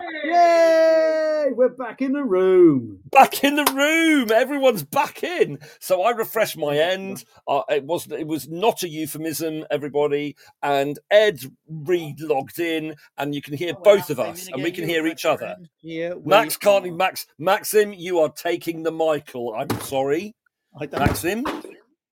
Yay! 1.41 1.53
We're 1.53 1.69
back 1.69 2.03
in 2.03 2.13
the 2.13 2.25
room. 2.25 3.01
back 3.11 3.45
in 3.45 3.57
the 3.57 3.65
room. 3.65 4.31
Everyone's 4.31 4.83
back 4.83 5.23
in. 5.23 5.59
So 5.79 6.03
I 6.03 6.11
refreshed 6.11 6.57
my 6.57 6.77
end. 6.77 7.25
Uh, 7.47 7.63
it 7.69 7.85
wasn't. 7.85 8.21
It 8.21 8.27
was 8.27 8.49
not 8.49 8.83
a 8.83 8.89
euphemism, 8.89 9.65
everybody. 9.71 10.37
And 10.63 10.99
Ed 11.11 11.41
Reed 11.69 12.21
logged 12.21 12.59
in, 12.59 12.97
and 13.17 13.35
you 13.35 13.43
can 13.43 13.55
hear 13.55 13.75
both 13.75 14.11
of 14.11 14.21
us, 14.21 14.49
and 14.49 14.63
we 14.63 14.71
can 14.71 14.89
hear 14.89 15.07
each 15.07 15.25
other. 15.25 15.57
Yeah, 15.83 16.15
Max 16.25 16.57
can't. 16.57 16.87
are. 16.87 16.93
Max 16.93 17.27
Maxim, 17.39 17.93
you 17.93 18.21
are 18.21 18.31
taking 18.31 18.83
the 18.83 18.93
Michael. 18.93 19.55
I'm 19.57 19.71
sorry, 19.81 20.35
I 20.79 20.87
don't. 20.87 21.01
Maxim. 21.01 21.45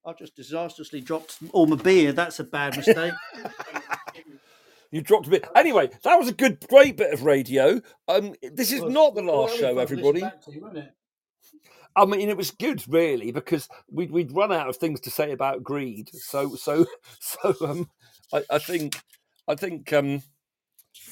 I've 0.05 0.17
just 0.17 0.35
disastrously 0.35 1.01
dropped 1.01 1.37
all 1.51 1.67
my 1.67 1.75
beer. 1.75 2.13
That's 2.13 2.39
a 2.39 2.43
bad 2.43 2.77
mistake. 2.77 3.13
You 4.91 5.01
dropped 5.01 5.27
a 5.27 5.29
bit. 5.29 5.47
Anyway, 5.55 5.89
that 6.03 6.17
was 6.17 6.27
a 6.27 6.33
good, 6.33 6.65
great 6.67 6.97
bit 6.97 7.13
of 7.13 7.23
radio. 7.23 7.81
Um, 8.07 8.33
this 8.41 8.71
is 8.71 8.81
not 8.83 9.13
the 9.13 9.21
last 9.21 9.57
show, 9.57 9.77
everybody. 9.77 10.23
I 11.95 12.05
mean, 12.05 12.29
it 12.29 12.37
was 12.37 12.51
good, 12.51 12.83
really, 12.87 13.31
because 13.31 13.67
we'd 13.91 14.11
we'd 14.11 14.31
run 14.31 14.51
out 14.51 14.69
of 14.69 14.77
things 14.77 14.99
to 15.01 15.11
say 15.11 15.31
about 15.31 15.63
greed. 15.63 16.09
So, 16.13 16.55
so, 16.55 16.85
so, 17.19 17.55
um, 17.61 17.89
I, 18.33 18.43
I 18.49 18.59
think, 18.59 18.99
I 19.47 19.55
think, 19.55 19.91
um, 19.93 20.23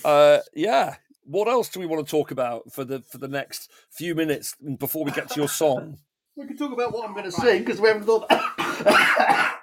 uh, 0.06 0.40
yeah. 0.54 0.96
What 1.30 1.50
else 1.50 1.68
do 1.68 1.82
we 1.82 1.86
want 1.86 2.08
to 2.08 2.10
talk 2.10 2.32
about 2.32 2.72
for 2.72 2.86
the 2.86 3.02
for 3.02 3.18
the 3.18 3.28
next 3.28 3.70
few 3.92 4.16
minutes 4.16 4.56
before 4.80 5.04
we 5.04 5.12
get 5.12 5.30
to 5.32 5.40
your 5.40 5.50
song? 5.50 5.98
we 6.38 6.48
can 6.48 6.56
talk 6.56 6.72
about 6.72 6.94
what 6.94 7.06
I'm 7.08 7.14
going 7.14 7.26
to 7.26 7.32
sing 7.32 7.60
because 7.60 7.82
we 7.82 7.90
haven't 7.90 8.06
thought. 8.06 8.26
I 8.30 9.58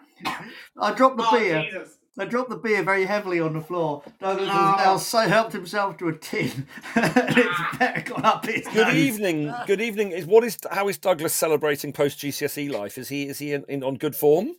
dropped 0.95 1.17
the 1.17 1.25
Oh, 1.27 1.39
beer. 1.39 1.63
Jesus. 1.63 1.97
I 2.17 2.27
dropped 2.27 2.51
the 2.51 2.57
beer 2.57 2.83
very 2.85 3.07
heavily 3.07 3.41
on 3.41 3.55
the 3.55 3.61
floor. 3.61 4.03
Douglas 4.21 4.47
No. 4.47 4.53
has 4.55 4.77
now 4.87 4.97
so 4.99 5.19
helped 5.21 5.53
himself 5.53 5.97
to 5.99 6.09
a 6.09 6.13
tin, 6.17 6.67
and 6.95 7.13
it's 7.17 7.49
ah. 7.51 7.77
better 7.79 8.01
gone 8.03 8.25
up 8.25 8.47
his 8.47 8.67
Good 8.69 8.87
nose. 8.87 8.95
evening. 8.95 9.53
Good 9.67 9.81
evening. 9.81 10.13
Is 10.13 10.25
what 10.25 10.45
is 10.45 10.57
how 10.71 10.89
is 10.89 10.97
Douglas 10.99 11.35
celebrating 11.35 11.93
post 11.93 12.19
GCSE 12.21 12.71
life? 12.71 12.99
Is 12.99 13.09
he 13.09 13.25
is 13.29 13.39
he 13.41 13.53
in, 13.53 13.65
in 13.69 13.83
on 13.83 13.97
good 13.97 14.15
form? 14.15 14.53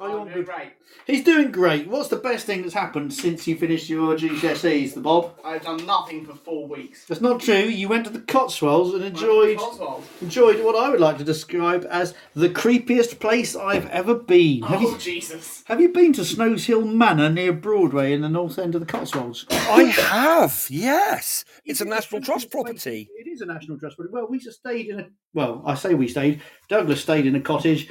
Oh, 0.00 0.06
you 0.08 0.12
Oh, 0.14 0.16
want 0.18 0.30
no, 0.30 0.34
good- 0.36 0.48
right. 0.48 0.72
He's 1.06 1.22
doing 1.24 1.50
great. 1.52 1.86
What's 1.88 2.08
the 2.08 2.16
best 2.16 2.46
thing 2.46 2.62
that's 2.62 2.74
happened 2.74 3.12
since 3.12 3.46
you 3.46 3.56
finished 3.56 3.88
your 3.88 4.16
GCSEs, 4.16 4.94
the 4.94 5.00
Bob? 5.00 5.34
I've 5.44 5.62
done 5.62 5.84
nothing 5.86 6.24
for 6.24 6.34
four 6.34 6.66
weeks. 6.66 7.04
That's 7.06 7.20
not 7.20 7.40
true. 7.40 7.54
You 7.54 7.88
went 7.88 8.04
to 8.06 8.10
the 8.10 8.20
Cotswolds 8.20 8.94
and 8.94 9.04
enjoyed 9.04 9.58
Cotswold. 9.58 10.02
enjoyed 10.20 10.64
what 10.64 10.74
I 10.76 10.90
would 10.90 11.00
like 11.00 11.18
to 11.18 11.24
describe 11.24 11.86
as 11.90 12.14
the 12.34 12.48
creepiest 12.48 13.18
place 13.20 13.54
I've 13.54 13.86
ever 13.90 14.14
been. 14.14 14.62
Have 14.62 14.82
Oh, 14.82 14.90
you 14.92 14.98
Jesus. 14.98 15.62
have 15.66 15.80
you 15.80 15.88
been 15.90 16.12
to 16.14 16.22
Snowshill 16.22 16.92
Manor 16.92 17.30
near 17.30 17.52
Broadway 17.52 18.12
in 18.12 18.20
the 18.20 18.28
north 18.28 18.58
end 18.58 18.74
of 18.74 18.80
the 18.80 18.86
Cotswolds? 18.86 19.46
I 19.50 19.84
have. 19.84 20.66
Yes, 20.70 21.44
it's 21.64 21.80
a 21.80 21.84
National 21.84 22.20
Trust 22.20 22.50
property. 22.50 23.08
It 23.18 23.28
is 23.28 23.40
a 23.42 23.46
National 23.46 23.78
Trust 23.78 23.96
property. 23.96 24.12
Well, 24.12 24.26
we 24.28 24.38
just 24.38 24.58
stayed 24.60 24.88
in 24.88 25.00
a. 25.00 25.06
Well, 25.34 25.62
I 25.66 25.74
say 25.74 25.94
we 25.94 26.08
stayed. 26.08 26.40
Douglas 26.68 27.00
stayed 27.02 27.26
in 27.26 27.34
a 27.34 27.40
cottage 27.40 27.90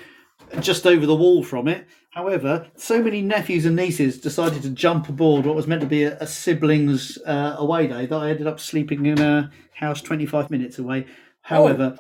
just 0.60 0.86
over 0.86 1.06
the 1.06 1.16
wall 1.16 1.44
from 1.44 1.68
it. 1.68 1.88
However, 2.12 2.68
so 2.76 3.02
many 3.02 3.22
nephews 3.22 3.66
and 3.66 3.76
nieces 3.76 4.20
decided 4.20 4.62
to 4.64 4.70
jump 4.70 5.10
aboard 5.10 5.46
what 5.46 5.56
was 5.56 5.66
meant 5.68 5.82
to 5.82 5.88
be 5.88 6.04
a, 6.04 6.18
a 6.20 6.28
siblings 6.28 7.18
uh, 7.26 7.56
away 7.58 7.88
day 7.88 8.06
that 8.06 8.16
I 8.16 8.30
ended 8.30 8.46
up 8.48 8.60
sleeping 8.60 9.06
in 9.08 9.20
a 9.20 9.52
house 9.74 10.02
25 10.02 10.52
minutes 10.52 10.78
away. 10.78 11.08
However, 11.42 11.98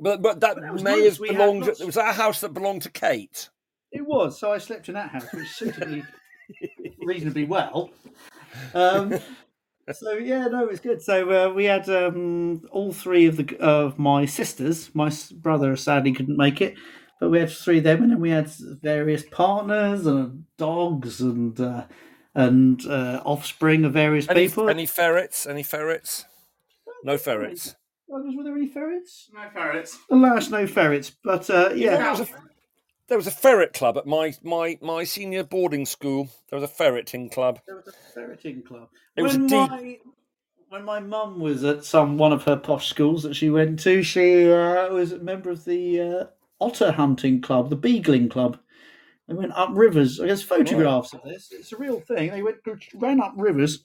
But 0.00 0.22
but 0.22 0.40
that, 0.40 0.54
But 0.56 0.62
that 0.62 0.82
may 0.82 1.00
nice. 1.00 1.04
have 1.12 1.18
We 1.20 1.28
belonged. 1.30 1.66
lots- 1.66 1.84
Was 1.84 1.96
that 1.96 2.10
a 2.10 2.12
house 2.12 2.40
that 2.42 2.54
belonged 2.54 2.82
to 2.82 2.90
Kate? 2.90 3.50
It 3.90 4.06
was. 4.06 4.38
So 4.38 4.52
I 4.52 4.58
slept 4.58 4.88
in 4.88 4.94
that 4.94 5.10
house, 5.10 5.26
which 5.32 5.48
suited 5.48 5.88
me 5.90 6.02
reasonably 7.00 7.44
well. 7.44 7.90
Um, 8.72 9.18
so 9.92 10.12
yeah, 10.12 10.46
no, 10.46 10.62
it 10.64 10.70
was 10.70 10.80
good. 10.80 11.02
So 11.02 11.50
uh, 11.50 11.52
we 11.52 11.64
had 11.64 11.88
um, 11.88 12.62
all 12.70 12.92
three 12.92 13.26
of 13.26 13.36
the 13.36 13.56
of 13.58 13.98
my 13.98 14.26
sisters. 14.26 14.90
My 14.94 15.12
brother 15.34 15.74
sadly 15.76 16.12
couldn't 16.12 16.36
make 16.36 16.60
it, 16.60 16.74
but 17.20 17.30
we 17.30 17.38
had 17.38 17.50
three 17.50 17.78
of 17.78 17.84
them, 17.84 18.02
and 18.02 18.12
then 18.12 18.20
we 18.20 18.30
had 18.30 18.48
various 18.48 19.22
partners 19.30 20.06
and 20.06 20.44
dogs 20.58 21.20
and 21.20 21.58
uh, 21.60 21.84
and 22.34 22.84
uh, 22.86 23.22
offspring 23.24 23.84
of 23.84 23.92
various 23.92 24.28
Any, 24.28 24.48
people. 24.48 24.68
any 24.68 24.86
ferrets? 24.86 25.46
Any 25.46 25.62
ferrets? 25.62 26.24
No 27.04 27.16
ferrets. 27.16 27.76
Douglas, 28.10 28.34
were 28.36 28.44
there 28.44 28.56
any 28.56 28.68
ferrets? 28.68 29.30
No 29.32 29.48
ferrets. 29.52 29.98
Alas, 30.10 30.50
no 30.50 30.66
ferrets. 30.66 31.10
But 31.22 31.48
uh, 31.50 31.70
yeah, 31.74 31.96
There 31.96 32.10
was, 32.10 32.20
a, 32.20 32.26
there 33.08 33.18
was 33.18 33.26
a 33.26 33.30
ferret 33.30 33.72
club 33.72 33.96
at 33.96 34.06
my, 34.06 34.34
my, 34.42 34.78
my 34.82 35.04
senior 35.04 35.44
boarding 35.44 35.86
school. 35.86 36.28
There 36.50 36.58
was 36.58 36.68
a 36.68 36.72
ferreting 36.72 37.30
club. 37.30 37.60
There 37.66 37.76
was 37.76 37.88
a 37.88 37.92
ferreting 38.14 38.62
club. 38.62 38.88
It 39.16 39.22
was 39.22 39.34
a 39.36 39.38
when 39.38 39.46
deep- 39.46 39.70
my 39.70 39.98
when 40.70 40.84
my 40.84 40.98
mum 40.98 41.38
was 41.38 41.62
at 41.62 41.84
some 41.84 42.18
one 42.18 42.32
of 42.32 42.42
her 42.44 42.56
posh 42.56 42.88
schools 42.88 43.22
that 43.22 43.36
she 43.36 43.48
went 43.48 43.78
to, 43.80 44.02
she 44.02 44.50
uh, 44.50 44.88
was 44.92 45.12
a 45.12 45.18
member 45.20 45.50
of 45.50 45.64
the 45.64 46.00
uh, 46.00 46.24
otter 46.64 46.92
hunting 46.92 47.40
club, 47.40 47.70
the 47.70 47.76
beagling 47.76 48.30
club. 48.30 48.58
They 49.28 49.34
went 49.34 49.52
up 49.52 49.70
rivers. 49.72 50.18
There's 50.18 50.42
photographs 50.42 51.12
of 51.14 51.22
this. 51.22 51.48
It's 51.50 51.72
a 51.72 51.76
real 51.76 52.00
thing. 52.00 52.30
They 52.30 52.42
went 52.42 52.58
ran 52.94 53.20
up 53.20 53.32
rivers, 53.36 53.84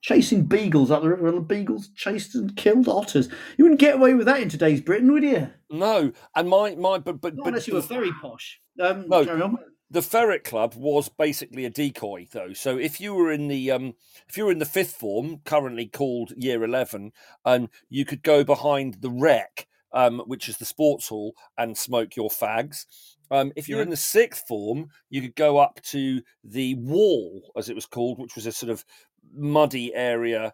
chasing 0.00 0.44
beagles 0.44 0.90
up 0.90 1.02
the 1.02 1.10
river. 1.10 1.28
And 1.28 1.36
the 1.36 1.42
beagles 1.42 1.88
chased 1.94 2.34
and 2.34 2.56
killed 2.56 2.88
otters. 2.88 3.28
You 3.56 3.64
wouldn't 3.64 3.80
get 3.80 3.96
away 3.96 4.14
with 4.14 4.26
that 4.26 4.40
in 4.40 4.48
today's 4.48 4.80
Britain, 4.80 5.12
would 5.12 5.22
you? 5.22 5.48
No, 5.70 6.12
and 6.34 6.48
my 6.48 6.74
my 6.76 6.98
but 6.98 7.20
but 7.20 7.36
but 7.36 7.46
unless 7.46 7.68
you 7.68 7.74
were 7.74 7.80
very 7.80 8.12
posh. 8.22 8.60
Um, 8.80 9.06
No. 9.08 9.58
the 9.90 10.02
ferret 10.02 10.44
club 10.44 10.74
was 10.74 11.08
basically 11.08 11.64
a 11.64 11.70
decoy 11.70 12.26
though 12.30 12.52
so 12.52 12.76
if 12.76 13.00
you 13.00 13.14
were 13.14 13.32
in 13.32 13.48
the 13.48 13.70
um 13.70 13.94
if 14.28 14.36
you 14.36 14.44
were 14.44 14.52
in 14.52 14.58
the 14.58 14.66
fifth 14.66 14.94
form 14.96 15.38
currently 15.44 15.86
called 15.86 16.32
year 16.36 16.62
11 16.62 17.10
um 17.46 17.68
you 17.88 18.04
could 18.04 18.22
go 18.22 18.44
behind 18.44 19.00
the 19.00 19.10
rec 19.10 19.66
um 19.92 20.20
which 20.26 20.48
is 20.48 20.56
the 20.58 20.64
sports 20.64 21.08
hall 21.08 21.34
and 21.56 21.76
smoke 21.76 22.16
your 22.16 22.28
fags 22.30 22.84
um 23.30 23.52
if 23.56 23.68
you're 23.68 23.78
Yeah. 23.78 23.84
in 23.84 23.90
the 23.90 23.96
sixth 23.96 24.46
form 24.46 24.88
you 25.10 25.20
could 25.20 25.34
go 25.36 25.58
up 25.58 25.80
to 25.82 26.22
the 26.44 26.74
wall 26.76 27.52
as 27.56 27.68
it 27.68 27.74
was 27.74 27.86
called 27.86 28.18
which 28.18 28.34
was 28.34 28.46
a 28.46 28.52
sort 28.52 28.70
of 28.70 28.84
muddy 29.32 29.94
area 29.94 30.52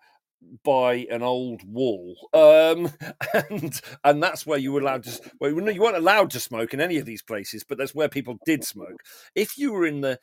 by 0.62 1.07
an 1.11 1.22
old 1.22 1.62
wall, 1.66 2.28
um, 2.35 2.93
and 3.51 3.80
and 4.05 4.22
that's 4.22 4.45
where 4.45 4.59
you 4.59 4.72
were 4.72 4.80
allowed 4.80 5.05
to. 5.05 5.30
Well, 5.41 5.51
you 5.51 5.80
weren't 5.80 5.97
allowed 5.97 6.30
to 6.32 6.41
smoke 6.41 6.74
in 6.74 6.82
any 6.82 6.99
of 6.99 7.07
these 7.07 7.22
places, 7.22 7.64
but 7.64 7.78
that's 7.78 7.95
where 7.95 8.11
people 8.11 8.39
did 8.45 8.62
smoke. 8.62 9.03
If 9.35 9.57
you 9.57 9.72
were 9.72 9.87
in 9.87 10.03
the 10.03 10.20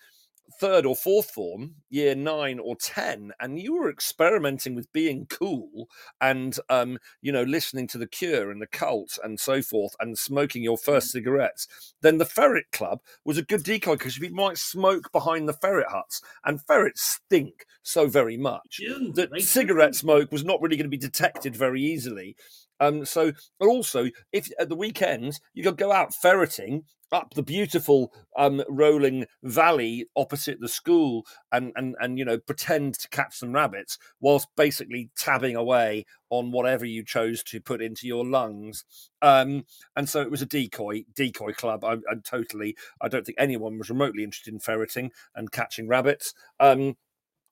third 0.60 0.86
or 0.86 0.96
fourth 0.96 1.32
form, 1.32 1.76
year 1.90 2.16
nine 2.16 2.60
or 2.60 2.76
ten, 2.76 3.32
and 3.40 3.60
you 3.60 3.74
were 3.74 3.90
experimenting 3.90 4.76
with 4.76 4.92
being 4.94 5.28
cool 5.30 5.88
and 6.20 6.58
um, 6.70 6.98
you 7.22 7.32
know 7.32 7.44
listening 7.44 7.88
to 7.88 7.98
the 7.98 8.08
Cure 8.08 8.52
and 8.52 8.62
the 8.62 8.68
Cult 8.68 9.18
and 9.24 9.40
so 9.40 9.62
forth, 9.62 9.96
and 10.00 10.18
smoking 10.18 10.64
your 10.64 10.78
first 10.78 11.12
cigarettes, 11.12 11.68
then 12.02 12.18
the 12.18 12.26
Ferret 12.26 12.72
Club 12.72 13.02
was 13.26 13.38
a 13.38 13.44
good 13.44 13.64
decoy 13.64 13.94
because 13.94 14.18
you 14.18 14.34
might 14.34 14.58
smoke 14.58 15.12
behind 15.12 15.48
the 15.48 15.54
ferret 15.54 15.90
huts, 15.90 16.22
and 16.46 16.62
ferrets 16.62 17.02
stink 17.02 17.66
so 17.84 18.08
very 18.08 18.38
much 18.38 18.80
Ew, 18.80 19.12
that 19.14 19.42
cigarette 19.42 19.96
smoke 19.96 20.32
was 20.32 20.46
not 20.46 20.62
really 20.62 20.78
going 20.78 20.86
to 20.86 20.90
be 20.90 20.98
detected 20.98 21.56
very 21.56 21.82
easily. 21.82 22.36
Um, 22.82 23.06
so, 23.06 23.32
but 23.60 23.70
also, 23.70 24.10
if 24.34 24.50
at 24.60 24.68
the 24.68 24.76
weekends 24.76 25.40
you 25.54 25.64
could 25.64 25.78
go 25.78 25.92
out 25.92 26.14
ferreting 26.14 26.84
up 27.12 27.34
the 27.34 27.44
beautiful 27.44 28.12
um, 28.38 28.64
rolling 28.70 29.26
valley 29.44 30.06
opposite 30.16 30.60
the 30.60 30.70
school 30.70 31.26
and, 31.52 31.74
and 31.76 31.96
and 32.00 32.18
you 32.18 32.26
know 32.26 32.38
pretend 32.38 32.94
to 32.96 33.10
catch 33.10 33.38
some 33.38 33.54
rabbits 33.54 33.98
whilst 34.22 34.48
basically 34.56 35.10
tabbing 35.18 35.56
away 35.56 36.06
on 36.30 36.52
whatever 36.52 36.86
you 36.86 37.04
chose 37.04 37.44
to 37.44 37.60
put 37.60 37.82
into 37.82 38.08
your 38.08 38.26
lungs. 38.26 38.86
Um, 39.22 39.66
and 39.96 40.08
so 40.08 40.22
it 40.22 40.32
was 40.32 40.42
a 40.42 40.46
decoy 40.48 41.04
decoy 41.14 41.54
club. 41.54 41.84
I, 41.84 41.94
I 41.94 42.16
totally 42.24 42.76
i 43.02 43.08
don't 43.08 43.26
think 43.26 43.38
anyone 43.38 43.78
was 43.78 43.90
remotely 43.90 44.24
interested 44.24 44.54
in 44.54 44.60
ferreting 44.60 45.12
and 45.36 45.52
catching 45.52 45.88
rabbits. 45.88 46.34
Um, 46.60 46.96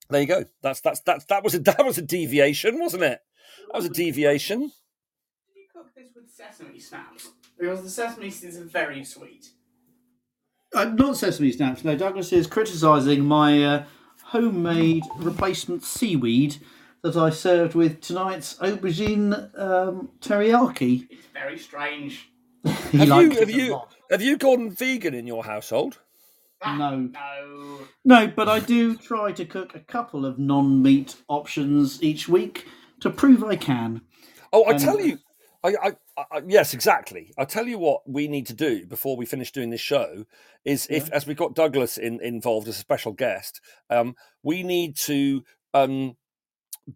there 0.10 0.22
you 0.22 0.28
go. 0.28 0.46
That's 0.64 0.82
that's 0.82 1.02
that's 1.02 1.26
that 1.26 1.44
was 1.44 1.54
a 1.54 1.60
that 1.60 1.86
was 1.86 1.98
a 1.98 2.04
deviation 2.04 2.80
wasn't 2.80 3.04
it? 3.04 3.20
That 3.68 3.78
was 3.78 3.86
a 3.86 3.90
deviation 3.90 4.72
cook 5.80 5.96
this 5.96 6.12
with 6.16 6.30
sesame 6.30 6.80
snaps? 6.80 7.30
Because 7.58 7.82
the 7.84 7.90
sesame 7.90 8.30
seeds 8.30 8.58
are 8.58 8.64
very 8.66 9.04
sweet. 9.06 9.52
Uh, 10.76 10.86
not 10.86 11.16
sesame 11.18 11.52
snaps. 11.52 11.84
No, 11.86 11.96
Douglas 11.96 12.34
is 12.34 12.48
criticising 12.48 13.24
my 13.26 13.64
uh, 13.64 13.86
homemade 14.24 15.04
replacement 15.18 15.84
seaweed 15.84 16.58
that 17.02 17.16
I 17.16 17.30
served 17.30 17.76
with 17.76 18.02
tonight's 18.02 18.56
aubergine 18.56 19.58
um, 19.58 20.10
teriyaki. 20.20 21.08
It's 21.10 21.26
very 21.34 21.58
strange. 21.58 22.30
He 22.92 22.98
have 22.98 23.08
you 23.08 23.14
liked 23.14 23.40
have 23.40 23.50
it 23.50 23.56
a 23.56 23.58
you 23.58 23.72
lot. 23.72 23.96
have 24.12 24.22
you 24.22 24.36
gone 24.38 24.70
vegan 24.72 25.14
in 25.14 25.26
your 25.26 25.46
household 25.46 26.00
No, 26.66 26.98
No. 26.98 27.80
no, 28.04 28.28
but 28.28 28.50
I 28.50 28.60
do 28.60 28.98
try 28.98 29.32
to 29.32 29.46
cook 29.46 29.76
a 29.76 29.80
couple 29.80 30.26
of 30.26 30.38
non-meat 30.38 31.16
options 31.30 32.04
each 32.04 32.28
week 32.28 32.66
to 33.00 33.10
prove 33.10 33.44
I 33.46 33.56
can. 33.56 34.02
Oh, 34.52 34.64
I 34.66 34.72
And- 34.72 34.80
tell 34.82 35.00
you, 35.00 35.20
I, 35.64 35.76
I, 35.82 35.92
I, 36.18 36.42
yes, 36.48 36.74
exactly. 36.74 37.34
I 37.38 37.46
tell 37.46 37.68
you 37.68 37.78
what 37.78 38.02
we 38.08 38.28
need 38.28 38.48
to 38.48 38.54
do 38.54 38.86
before 38.86 39.18
we 39.18 39.26
finish 39.26 39.52
doing 39.52 39.70
this 39.70 39.82
show 39.82 40.26
is 40.64 40.88
if, 40.90 41.12
as 41.12 41.28
we've 41.28 41.36
got 41.36 41.56
Douglas 41.56 41.98
in, 41.98 42.22
involved 42.22 42.68
as 42.68 42.78
a 42.78 42.80
special 42.80 43.12
guest, 43.12 43.60
um, 43.90 44.16
we 44.42 44.64
need 44.64 44.96
to 45.00 45.44
um, 45.74 46.16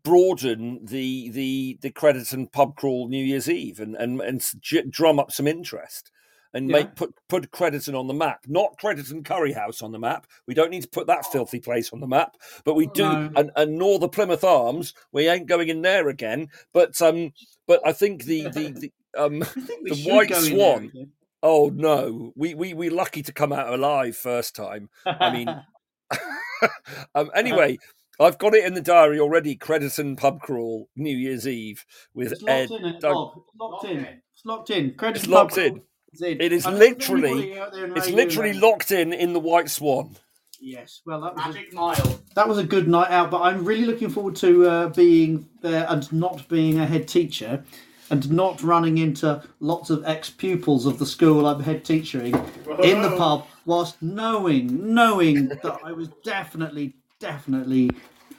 broaden 0.04 0.80
the 0.86 1.30
the 1.30 1.78
the 1.82 1.92
Crediton 1.92 2.52
pub 2.52 2.76
crawl 2.76 3.10
New 3.10 3.24
Year's 3.24 3.50
Eve 3.50 3.80
and 3.80 3.96
and 3.96 4.22
and 4.22 4.44
drum 4.90 5.20
up 5.20 5.32
some 5.32 5.48
interest. 5.48 6.12
And 6.56 6.70
Yeah. 6.70 6.74
make 6.78 6.96
put 6.96 7.14
put 7.30 7.50
Crediton 7.52 7.98
on 7.98 8.08
the 8.08 8.14
map, 8.14 8.46
not 8.48 8.78
Crediton 8.80 9.26
Curry 9.26 9.54
House 9.54 9.82
on 9.82 9.92
the 9.92 9.98
map. 10.00 10.28
We 10.48 10.54
don't 10.54 10.70
need 10.70 10.84
to 10.84 10.88
put 10.90 11.08
that 11.08 11.26
filthy 11.32 11.60
place 11.60 11.92
on 11.92 12.00
the 12.00 12.08
map, 12.08 12.38
but 12.64 12.76
we 12.76 12.86
do, 12.88 13.04
No. 13.04 13.32
and, 13.36 13.52
and 13.56 13.78
nor 13.78 13.98
the 13.98 14.08
Plymouth 14.10 14.44
Arms. 14.44 14.94
We 15.12 15.28
ain't 15.28 15.48
going 15.48 15.70
in 15.70 15.82
there 15.82 16.10
again. 16.10 16.50
But 16.72 17.02
um, 17.02 17.34
but 17.68 17.82
I 17.86 17.92
think 17.92 18.26
the 18.26 18.44
the, 18.50 18.70
the 18.70 18.92
um 19.22 19.42
I 19.42 19.46
think 19.46 19.84
we 19.84 19.90
the 20.04 20.12
White 20.12 20.30
go 20.30 20.38
in 20.38 20.44
there 20.44 20.52
Swan. 20.52 21.12
Oh 21.42 21.72
no, 21.74 22.32
we 22.36 22.54
we 22.54 22.74
we 22.76 22.90
lucky 22.90 23.24
to 23.24 23.34
come 23.34 23.52
out 23.52 23.74
alive 23.74 24.16
first 24.16 24.56
time. 24.56 24.90
I 25.06 25.32
mean, 25.34 25.50
um, 27.16 27.32
anyway, 27.36 27.78
I've 28.20 28.38
got 28.38 28.54
it 28.54 28.64
in 28.64 28.74
the 28.76 28.82
diary 28.82 29.20
already. 29.20 29.56
Crediton 29.58 30.18
pub 30.18 30.40
crawl, 30.42 30.88
New 30.96 31.16
Year's 31.18 31.48
Eve 31.48 31.84
with 32.14 32.32
it's 32.34 32.44
Ed. 32.48 32.70
locked 32.70 32.84
in. 32.84 32.90
It, 32.90 33.02
Doug- 33.02 33.42
locked 33.60 33.86
in. 33.86 33.98
It's 34.06 34.46
locked 34.46 34.70
in. 34.70 34.94
Credit 34.96 35.18
It's 35.18 35.26
pub 35.26 35.34
locked 35.34 35.54
crawl 35.56 35.66
in. 35.66 35.82
Is 36.14 36.22
in. 36.22 36.42
It 36.42 36.52
is 36.52 36.66
And 36.66 36.78
literally- 36.80 37.30
anybody 37.32 37.60
out 37.60 37.74
there 37.74 37.86
in 37.86 37.98
It's 37.98 38.10
literally 38.10 38.52
land- 38.52 38.62
locked 38.62 38.92
in 38.92 39.14
in 39.14 39.34
the 39.34 39.40
White 39.40 39.70
Swan. 39.70 40.16
Yes. 40.60 41.02
Well, 41.06 41.20
that 41.22 41.36
was 41.36 41.44
a 41.46 41.50
Magic 41.50 41.74
mile. 41.74 42.20
that 42.36 42.48
was 42.48 42.58
a 42.58 42.64
good 42.64 42.88
night 42.88 43.12
out, 43.12 43.30
but 43.30 43.42
I'm 43.42 43.66
really 43.66 43.86
looking 43.86 44.10
forward 44.10 44.36
to 44.38 44.66
uh, 44.70 44.90
being 44.90 45.50
there 45.62 45.86
and 45.90 46.12
not 46.14 46.48
being 46.48 46.80
a 46.80 46.86
head 46.86 47.06
teacher 47.08 47.64
and 48.10 48.32
not 48.32 48.62
running 48.64 48.98
into 48.98 49.42
lots 49.60 49.90
of 49.90 50.06
ex 50.06 50.30
pupils 50.30 50.86
of 50.86 51.00
the 51.00 51.06
school 51.06 51.46
I'm 51.46 51.62
head 51.62 51.84
teaching 51.84 52.34
in 52.82 53.02
the 53.02 53.14
pub 53.18 53.46
whilst 53.66 54.02
knowing, 54.02 54.94
knowing 54.94 55.50
that 55.50 55.80
I 55.84 55.92
was 55.92 56.08
definitely, 56.24 56.94
definitely 57.20 57.90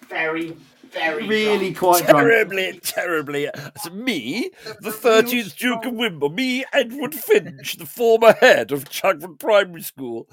Very, 0.08 0.56
very 0.94 1.26
really 1.26 1.72
drunk. 1.72 1.78
quite 1.78 2.06
drunk. 2.08 2.28
Terribly, 2.28 2.80
terribly. 2.82 3.44
It's 3.54 3.90
me, 3.90 4.50
the 4.80 4.90
13th 4.90 5.56
Duke 5.56 5.84
of 5.86 5.94
Wimble, 5.94 6.30
me, 6.30 6.64
Edward 6.72 7.14
Finch, 7.14 7.76
the 7.76 7.86
former 7.86 8.32
head 8.40 8.72
of 8.72 8.84
Chagford 8.84 9.38
Primary 9.38 9.82
School, 9.82 10.28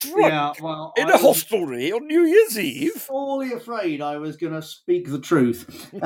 drunk 0.00 0.28
Yeah, 0.32 0.52
well, 0.60 0.92
in 0.96 1.06
I 1.06 1.10
a 1.10 1.12
was 1.14 1.22
hostelry 1.22 1.92
on 1.92 2.06
New 2.06 2.24
Year's 2.24 2.58
Eve. 2.58 2.92
sorely 3.06 3.52
afraid 3.52 4.00
I 4.02 4.16
was 4.18 4.36
going 4.36 4.52
to 4.54 4.62
speak 4.62 5.08
the 5.10 5.20
truth. 5.20 5.90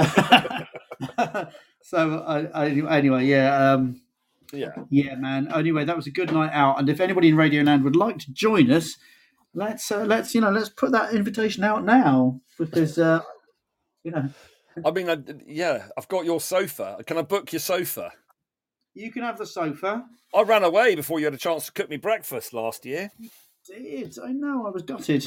so, 1.82 2.20
I, 2.26 2.44
I, 2.46 2.66
anyway, 2.98 3.26
yeah. 3.26 3.72
Um, 3.72 4.00
Yeah. 4.52 4.70
Yeah, 4.90 5.16
man. 5.16 5.50
Anyway, 5.52 5.84
that 5.84 5.96
was 5.96 6.06
a 6.06 6.10
good 6.12 6.32
night 6.32 6.52
out, 6.52 6.78
and 6.78 6.88
if 6.88 7.00
anybody 7.00 7.28
in 7.28 7.36
Radioland 7.36 7.82
would 7.84 7.96
like 7.96 8.18
to 8.18 8.32
join 8.32 8.70
us, 8.70 8.96
let's 9.54 9.90
uh, 9.90 10.04
let's 10.04 10.34
you 10.34 10.40
know 10.40 10.50
let's 10.50 10.68
put 10.68 10.92
that 10.92 11.14
invitation 11.14 11.64
out 11.64 11.84
now 11.84 12.40
because 12.58 12.98
uh, 12.98 13.20
you 14.04 14.12
know 14.12 14.28
I 14.84 14.90
mean, 14.90 15.08
I, 15.08 15.18
yeah, 15.46 15.84
I've 15.96 16.08
got 16.08 16.24
your 16.24 16.40
sofa. 16.40 16.98
Can 17.06 17.18
I 17.18 17.22
book 17.22 17.52
your 17.52 17.60
sofa? 17.60 18.10
you 18.94 19.10
can 19.10 19.22
have 19.22 19.38
the 19.38 19.46
sofa. 19.46 20.04
I 20.34 20.42
ran 20.42 20.64
away 20.64 20.94
before 20.94 21.18
you 21.18 21.26
had 21.26 21.34
a 21.34 21.38
chance 21.38 21.66
to 21.66 21.72
cook 21.72 21.90
me 21.90 21.96
breakfast 21.96 22.52
last 22.52 22.86
year. 22.86 23.10
Did 23.66 24.18
I 24.24 24.32
know 24.32 24.66
I 24.66 24.70
was 24.70 24.82
gutted? 24.82 25.26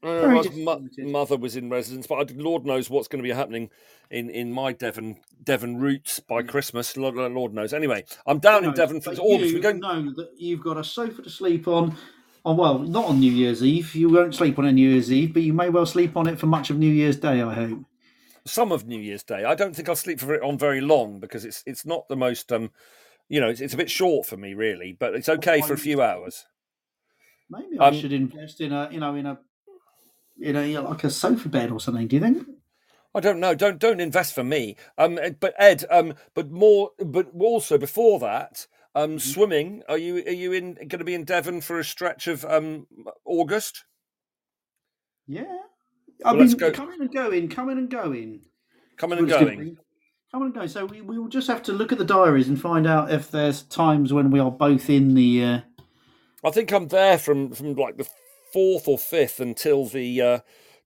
Uh, 0.00 0.44
mo- 0.54 0.86
mother 0.98 1.36
was 1.36 1.56
in 1.56 1.68
residence, 1.68 2.06
but 2.06 2.30
I, 2.30 2.34
Lord 2.34 2.64
knows 2.64 2.88
what's 2.88 3.08
going 3.08 3.22
to 3.22 3.28
be 3.28 3.34
happening 3.34 3.70
in, 4.10 4.30
in 4.30 4.52
my 4.52 4.72
Devon 4.72 5.16
Devon 5.42 5.78
roots 5.78 6.20
by 6.20 6.42
Christmas. 6.42 6.96
Lord, 6.96 7.16
Lord 7.16 7.52
knows. 7.52 7.72
Anyway, 7.72 8.04
I'm 8.24 8.38
down 8.38 8.64
in 8.64 8.72
Devon 8.74 9.00
for 9.00 9.10
August. 9.14 9.52
you 9.52 9.60
going. 9.60 9.80
know 9.80 10.12
that 10.14 10.30
you've 10.36 10.62
got 10.62 10.76
a 10.76 10.84
sofa 10.84 11.22
to 11.22 11.30
sleep 11.30 11.66
on, 11.66 11.96
Oh 12.44 12.54
well, 12.54 12.78
not 12.78 13.06
on 13.06 13.18
New 13.18 13.32
Year's 13.32 13.64
Eve. 13.64 13.92
You 13.96 14.08
won't 14.08 14.34
sleep 14.34 14.58
on 14.58 14.66
a 14.66 14.72
New 14.72 14.88
Year's 14.88 15.12
Eve, 15.12 15.34
but 15.34 15.42
you 15.42 15.52
may 15.52 15.68
well 15.68 15.86
sleep 15.86 16.16
on 16.16 16.28
it 16.28 16.38
for 16.38 16.46
much 16.46 16.70
of 16.70 16.78
New 16.78 16.90
Year's 16.90 17.16
Day. 17.16 17.42
I 17.42 17.52
hope. 17.52 17.80
Some 18.48 18.72
of 18.72 18.86
New 18.86 19.00
Year's 19.00 19.22
Day. 19.22 19.44
I 19.44 19.54
don't 19.54 19.74
think 19.76 19.88
I'll 19.88 19.96
sleep 19.96 20.20
for 20.20 20.34
it 20.34 20.42
on 20.42 20.58
very 20.58 20.80
long 20.80 21.20
because 21.20 21.44
it's 21.44 21.62
it's 21.66 21.86
not 21.86 22.08
the 22.08 22.16
most 22.16 22.52
um, 22.52 22.70
you 23.28 23.40
know, 23.40 23.48
it's, 23.48 23.60
it's 23.60 23.74
a 23.74 23.78
bit 23.78 23.90
short 23.90 24.26
for 24.26 24.36
me 24.36 24.54
really, 24.54 24.96
but 24.98 25.14
it's 25.14 25.28
okay 25.28 25.60
for 25.60 25.74
a 25.74 25.78
few 25.78 26.02
hours. 26.02 26.46
Maybe 27.50 27.78
I 27.78 27.88
Um, 27.88 27.94
should 27.94 28.12
invest 28.12 28.60
in 28.60 28.72
a, 28.72 28.88
you 28.90 29.00
know, 29.00 29.14
in 29.14 29.26
a, 29.26 29.38
in 30.40 30.56
a 30.56 30.66
you 30.66 30.74
know, 30.74 30.82
like 30.90 31.04
a 31.04 31.10
sofa 31.10 31.48
bed 31.48 31.70
or 31.70 31.80
something. 31.80 32.06
Do 32.08 32.16
you 32.16 32.22
think? 32.22 32.46
I 33.14 33.20
don't 33.20 33.40
know. 33.40 33.54
Don't 33.54 33.78
don't 33.78 34.00
invest 34.00 34.34
for 34.34 34.44
me. 34.44 34.76
Um, 34.96 35.18
but 35.40 35.54
Ed, 35.58 35.84
um, 35.90 36.14
but 36.34 36.50
more, 36.50 36.90
but 36.98 37.28
also 37.38 37.78
before 37.78 38.18
that, 38.20 38.66
um, 38.94 39.18
Mm-hmm. 39.18 39.30
swimming. 39.32 39.82
Are 39.88 39.98
you 39.98 40.16
are 40.26 40.30
you 40.32 40.52
in 40.52 40.74
going 40.74 40.98
to 40.98 41.04
be 41.04 41.14
in 41.14 41.24
Devon 41.24 41.60
for 41.60 41.78
a 41.78 41.84
stretch 41.84 42.26
of 42.28 42.44
um 42.44 42.86
August? 43.24 43.84
Yeah. 45.26 45.58
I 46.24 46.32
Well, 46.32 46.44
mean, 46.44 46.72
coming 46.72 47.00
and 47.00 47.12
going, 47.12 47.48
coming 47.48 47.78
and 47.78 47.90
going. 47.90 48.42
Coming 48.96 49.18
and 49.18 49.28
going. 49.28 49.76
Coming 50.32 50.46
and 50.46 50.54
going. 50.54 50.68
So 50.68 50.84
we, 50.86 51.00
we 51.00 51.18
will 51.18 51.28
just 51.28 51.48
have 51.48 51.62
to 51.64 51.72
look 51.72 51.92
at 51.92 51.98
the 51.98 52.04
diaries 52.04 52.48
and 52.48 52.60
find 52.60 52.86
out 52.86 53.10
if 53.12 53.30
there's 53.30 53.62
times 53.62 54.12
when 54.12 54.30
we 54.30 54.40
are 54.40 54.50
both 54.50 54.90
in 54.90 55.14
the. 55.14 55.44
Uh, 55.44 55.60
I 56.44 56.50
think 56.50 56.72
I'm 56.72 56.88
there 56.88 57.18
from 57.18 57.52
from 57.52 57.74
like 57.74 57.96
the 57.96 58.08
fourth 58.52 58.88
or 58.88 58.98
fifth 58.98 59.40
until 59.40 59.86
the 59.86 60.20
uh, 60.20 60.38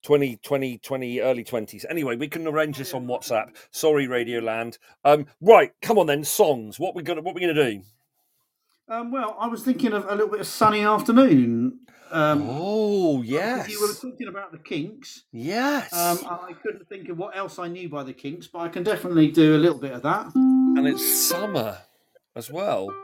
20, 0.03 0.37
20, 0.37 0.79
20, 0.79 1.21
early 1.21 1.45
twenties. 1.45 1.87
Anyway, 1.89 2.17
we 2.17 2.29
can 2.29 2.47
arrange 2.47 2.77
this 2.79 2.95
on 2.95 3.07
WhatsApp. 3.07 3.57
Sorry, 3.71 4.07
Radioland. 4.07 4.79
Um, 5.05 5.27
right, 5.41 5.73
come 5.81 5.99
on 5.99 6.07
then. 6.07 6.25
Songs. 6.25 6.79
What 6.79 6.95
we 6.95 7.03
gonna 7.03 7.23
what 7.23 7.35
we 7.35 7.41
gonna 7.41 7.55
do? 7.55 7.83
Um, 8.93 9.11
well, 9.11 9.37
I 9.41 9.47
was 9.47 9.63
thinking 9.63 9.95
of 9.95 10.05
a 10.05 10.13
little 10.13 10.29
bit 10.29 10.41
of 10.41 10.47
sunny 10.47 10.85
afternoon. 10.85 11.81
Um, 12.11 12.47
oh 12.47 13.23
yes. 13.23 13.71
You 13.71 13.81
were 13.81 13.95
talking 13.95 14.29
about 14.29 14.53
the 14.53 14.59
Kinks. 14.59 15.23
Yes. 15.33 15.93
Um, 15.95 16.19
I 16.29 16.53
couldn't 16.63 16.87
think 16.91 17.09
of 17.09 17.17
what 17.17 17.35
else 17.35 17.59
I 17.59 17.69
knew 17.69 17.89
by 17.89 18.03
the 18.03 18.13
Kinks, 18.13 18.47
but 18.47 18.59
I 18.59 18.69
can 18.69 18.83
definitely 18.83 19.31
do 19.31 19.57
a 19.57 19.59
little 19.59 19.79
bit 19.79 19.93
of 19.93 20.03
that. 20.03 20.35
And 20.35 20.87
it's 20.87 21.27
summer 21.27 21.79
as 22.37 22.51
well. 22.51 22.95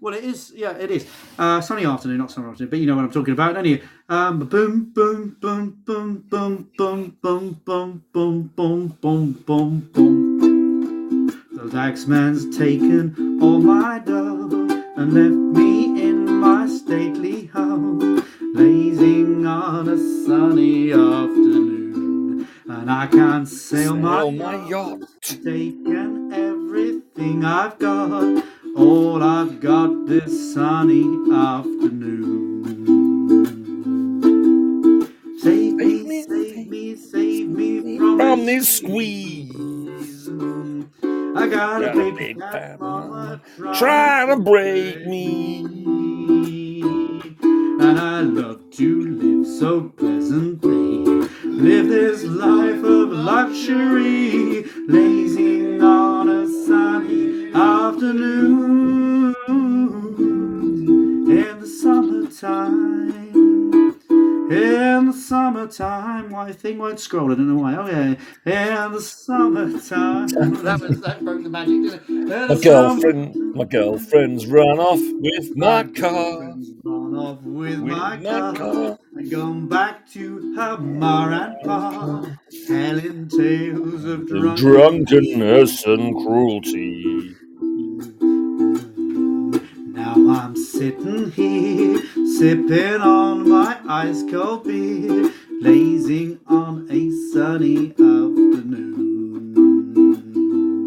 Well, 0.00 0.14
it 0.14 0.24
is. 0.24 0.52
Yeah, 0.54 0.72
it 0.72 0.90
is. 0.90 1.06
Uh, 1.38 1.60
sunny 1.60 1.86
afternoon, 1.86 2.18
not 2.18 2.32
summer 2.32 2.50
afternoon, 2.50 2.70
but 2.70 2.80
you 2.80 2.86
know 2.86 2.96
what 2.96 3.04
I'm 3.04 3.12
talking 3.12 3.34
about, 3.34 3.54
don't 3.54 3.64
you? 3.66 3.80
Um, 4.08 4.40
boom, 4.40 4.90
boom, 4.92 5.36
boom, 5.40 5.78
boom, 5.84 6.24
boom, 6.28 6.68
boom, 6.76 7.16
boom, 7.22 7.60
boom, 7.62 7.62
boom, 7.62 8.52
boom, 8.52 8.88
boom, 9.00 9.32
boom, 9.32 9.80
boom. 9.92 10.36
The 11.52 11.70
taxman's 11.70 12.56
taken 12.56 13.38
all 13.40 13.60
my 13.60 14.00
dough 14.00 14.35
and 14.96 15.12
left 15.12 15.58
me 15.58 15.84
in 16.08 16.24
my 16.40 16.66
stately 16.66 17.46
home, 17.46 18.24
lazing 18.54 19.46
on 19.46 19.88
a 19.88 19.98
sunny 20.26 20.92
afternoon. 20.92 22.48
And 22.68 22.90
I 22.90 23.06
can't 23.06 23.46
sail 23.46 23.94
my, 23.96 24.22
Sail 24.22 24.32
my 24.32 24.68
yacht. 24.68 25.00
taken 25.22 26.32
everything 26.32 27.44
I've 27.44 27.78
got, 27.78 28.44
all 28.76 29.22
I've 29.22 29.60
got 29.60 30.06
this 30.06 30.54
sunny 30.54 31.04
afternoon. 31.32 32.46
Save 35.38 35.74
me, 35.74 36.22
save 36.22 36.68
me, 36.68 36.96
save 36.96 37.48
me 37.48 37.98
from, 37.98 38.18
From 38.18 38.46
this 38.46 38.78
squeeze. 38.78 39.45
I 41.36 41.48
got 41.48 41.84
a 41.84 41.92
big 41.92 42.16
big 42.16 42.38
fat 42.38 42.52
fat 42.52 42.80
mama 42.80 43.40
Trying 43.74 44.28
to 44.28 44.36
break 44.42 45.06
me. 45.06 45.64
and 47.80 47.98
I 47.98 48.20
love 48.20 48.70
to 48.72 49.02
live 49.02 49.46
so 49.46 49.88
pleasantly. 49.90 51.04
Live 51.44 51.88
this 51.88 52.24
life 52.24 52.82
of 52.84 53.10
luxury, 53.10 54.65
thing 66.58 66.78
won't 66.78 67.00
scroll? 67.00 67.32
I 67.32 67.34
don't 67.34 67.48
know 67.54 67.62
why. 67.62 67.76
Oh 67.76 67.86
yeah, 67.86 68.86
in 68.86 68.92
the 68.92 69.00
summertime. 69.00 70.28
that 70.64 70.80
was 70.80 71.00
that 71.00 71.24
broke 71.24 71.42
the 71.42 71.48
magic, 71.48 71.82
didn't 72.06 72.30
it? 72.32 72.48
My 72.48 72.54
the 72.54 72.60
girlfriend, 72.62 73.54
my 73.54 73.64
girlfriend's 73.64 74.46
run 74.46 74.78
off 74.78 75.00
with 75.00 75.56
my 75.56 75.84
car. 75.84 76.54
Gone 76.84 77.16
off 77.16 77.42
with, 77.42 77.80
With 77.80 77.92
my, 77.92 78.16
my 78.16 78.22
car, 78.22 78.54
car. 78.54 78.98
and 79.14 79.30
gone 79.30 79.68
back 79.68 80.08
to 80.12 80.54
her 80.56 80.78
ma 80.78 81.28
and 81.28 81.56
pa, 81.64 82.26
telling 82.66 83.28
tales 83.28 84.04
of 84.04 84.28
The 84.28 84.54
drunk 84.56 84.58
drunkenness 85.08 85.84
and 85.86 86.14
cruelty. 86.16 87.34
Now 89.94 90.14
I'm 90.14 90.54
sitting 90.56 91.30
here, 91.32 92.00
sipping 92.38 93.00
on 93.00 93.48
my 93.48 93.78
ice 93.88 94.22
cold 94.30 94.64
beer, 94.64 95.30
lazing 95.60 96.38
on 96.46 96.86
a 96.90 97.10
sunny 97.32 97.90
afternoon. 97.90 98.94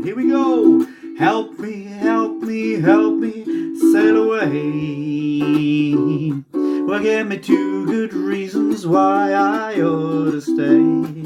Here 0.03 0.15
we 0.15 0.30
go. 0.30 0.86
Help 1.17 1.59
me, 1.59 1.84
help 1.84 2.41
me, 2.41 2.80
help 2.80 3.15
me 3.15 3.43
sail 3.91 4.24
away. 4.24 5.41
Well, 6.86 6.99
give 7.01 7.28
me 7.28 7.38
two 7.39 7.86
good 7.86 8.13
reasons 8.13 8.88
why 8.88 9.34
I 9.34 9.82
ought 9.82 10.32
to 10.32 10.41
stay. 10.41 11.24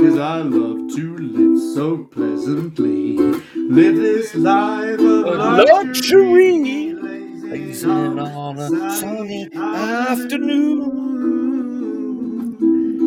Cause 0.00 0.18
I 0.18 0.38
love 0.42 0.90
to 0.96 1.16
live 1.18 1.60
so 1.74 2.04
pleasantly. 2.04 3.16
Live 3.56 3.96
this 3.96 4.34
life 4.34 4.98
of 5.00 5.26
Luxury. 5.68 6.94
Lazing 6.94 7.50
Lazing 7.50 8.18
on 8.18 8.58
a 8.58 8.90
sunny 8.96 9.48
afternoon. 9.54 11.17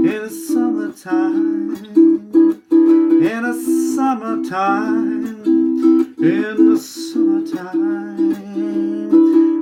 In 0.05 0.23
the 0.23 0.29
summertime, 0.29 1.75
in 3.05 3.43
the 3.43 3.53
summertime, 3.95 5.45
in 6.19 6.69
the 6.71 6.77
summertime. 6.79 8.35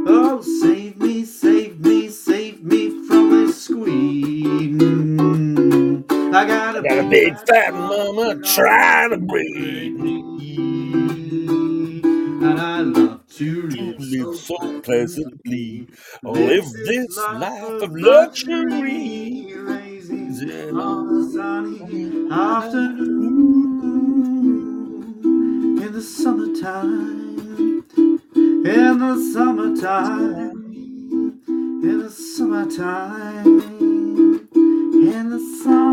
Oh, 0.07 0.41
save 0.61 0.97
me, 0.99 1.25
save 1.25 1.79
me, 1.81 2.09
save 2.09 2.63
me 2.63 2.89
from 3.07 3.31
this 3.31 3.63
squeeze. 3.65 4.81
I 6.33 6.45
got 6.47 6.77
a, 6.77 6.83
Got 6.83 6.99
a 6.99 7.09
big 7.09 7.37
fat 7.47 7.73
mama 7.73 8.41
trying 8.43 9.11
to 9.11 9.17
break 9.17 9.93
me. 9.99 10.21
and 12.27 12.59
I 12.59 12.81
love 12.81 13.08
to 13.39 13.95
live 13.99 13.99
Live 13.99 14.35
so 14.35 14.81
pleasantly. 14.81 15.87
Live 16.23 16.65
this 16.85 17.17
life 17.17 17.83
of 17.83 17.95
luxury. 17.95 19.53
Raising 19.55 20.77
on 20.77 21.09
a 21.17 21.31
sunny 21.31 22.29
afternoon 22.31 23.21
in 25.83 25.93
the 25.93 26.01
summertime, 26.01 27.85
in 28.35 28.99
the 28.99 29.31
summertime, 29.33 30.51
in 31.47 31.99
the 31.99 32.09
summertime, 32.09 33.61
in 34.53 35.29
the 35.29 35.39
summertime. 35.63 35.88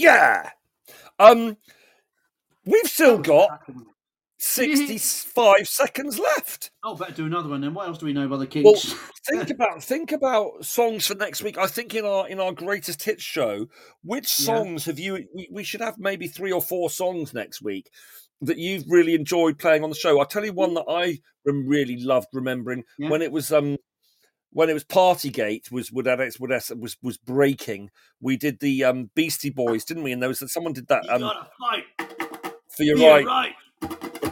Yeah. 0.00 0.50
Um, 1.18 1.56
we've 2.64 2.86
still 2.86 3.18
got 3.18 3.60
65 4.38 5.68
seconds 5.68 6.18
left. 6.18 6.70
Oh, 6.82 6.94
better 6.94 7.12
do 7.12 7.26
another 7.26 7.50
one 7.50 7.60
then. 7.60 7.74
What 7.74 7.86
else 7.88 7.98
do 7.98 8.06
we 8.06 8.14
know 8.14 8.24
about 8.24 8.50
the 8.50 8.62
Well, 8.62 8.74
think 9.28 9.50
about 9.50 9.82
think 9.84 10.12
about 10.12 10.64
songs 10.64 11.06
for 11.06 11.14
next 11.14 11.42
week. 11.42 11.58
I 11.58 11.66
think 11.66 11.94
in 11.94 12.06
our 12.06 12.26
in 12.28 12.40
our 12.40 12.52
greatest 12.52 13.02
hits 13.02 13.22
show, 13.22 13.66
which 14.02 14.40
Yeah. 14.40 14.46
songs 14.46 14.86
have 14.86 14.98
you? 14.98 15.26
We, 15.34 15.48
we 15.52 15.64
should 15.64 15.82
have 15.82 15.98
maybe 15.98 16.26
three 16.26 16.52
or 16.52 16.62
four 16.62 16.88
songs 16.88 17.34
next 17.34 17.60
week 17.60 17.90
that 18.40 18.56
you've 18.56 18.84
really 18.88 19.14
enjoyed 19.14 19.58
playing 19.58 19.84
on 19.84 19.90
the 19.90 19.96
show. 19.96 20.18
I'll 20.18 20.24
tell 20.24 20.44
you 20.46 20.54
one 20.54 20.72
that 20.72 20.86
I 20.88 21.18
really 21.44 22.02
loved 22.02 22.28
remembering 22.32 22.84
Yeah. 22.98 23.10
when 23.10 23.20
it 23.20 23.30
was 23.32 23.52
um 23.52 23.76
when 24.52 24.68
it 24.68 24.74
was 24.74 24.84
Partygate 24.84 25.70
was 25.70 25.92
would 25.92 26.06
was 26.06 26.70
was 26.70 26.96
was 27.02 27.18
breaking. 27.18 27.90
We 28.20 28.36
did 28.36 28.60
the 28.60 28.84
um 28.84 29.10
Beastie 29.14 29.50
Boys, 29.50 29.84
didn't 29.84 30.02
we? 30.02 30.12
And 30.12 30.20
there 30.22 30.28
was 30.28 30.42
someone 30.52 30.72
did 30.72 30.88
that 30.88 31.08
um 31.08 31.30
fight. 31.58 31.84
for 32.68 32.82
your 32.82 32.98
Yeah, 32.98 33.14
right 33.14 33.26
right. 33.26 33.54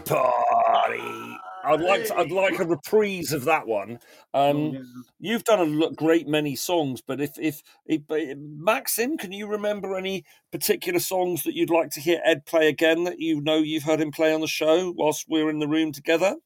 party. 0.05 1.39
I'd 1.65 1.81
like 1.81 2.07
to, 2.07 2.17
I'd 2.17 2.31
like 2.31 2.59
a 2.59 2.65
reprise 2.65 3.33
of 3.33 3.45
that 3.45 3.67
one. 3.67 3.99
Um, 4.33 4.73
yeah. 4.73 4.81
You've 5.21 5.45
done 5.45 5.83
a 5.83 5.91
great 5.93 6.27
many 6.27 6.57
songs, 6.57 7.03
but 7.07 7.21
if, 7.21 7.33
if 7.39 7.63
if 7.85 8.07
but, 8.07 8.23
Maxim, 8.39 9.19
can 9.19 9.33
you 9.33 9.47
remember 9.47 9.97
any 9.97 10.25
particular 10.51 11.01
songs 11.01 11.43
that 11.43 11.55
you'd 11.55 11.69
like 11.71 11.91
to 11.91 12.01
hear 12.01 12.21
Ed 12.25 12.47
play 12.47 12.69
again 12.69 13.05
that 13.05 13.19
you 13.19 13.41
know 13.41 13.59
you've 13.59 13.83
heard 13.83 14.01
him 14.01 14.13
play 14.13 14.33
on 14.33 14.41
the 14.41 14.47
show 14.47 14.95
whilst 14.97 15.27
we're 15.29 15.51
in 15.51 15.59
the 15.59 15.69
room 15.69 15.93
together? 15.93 16.37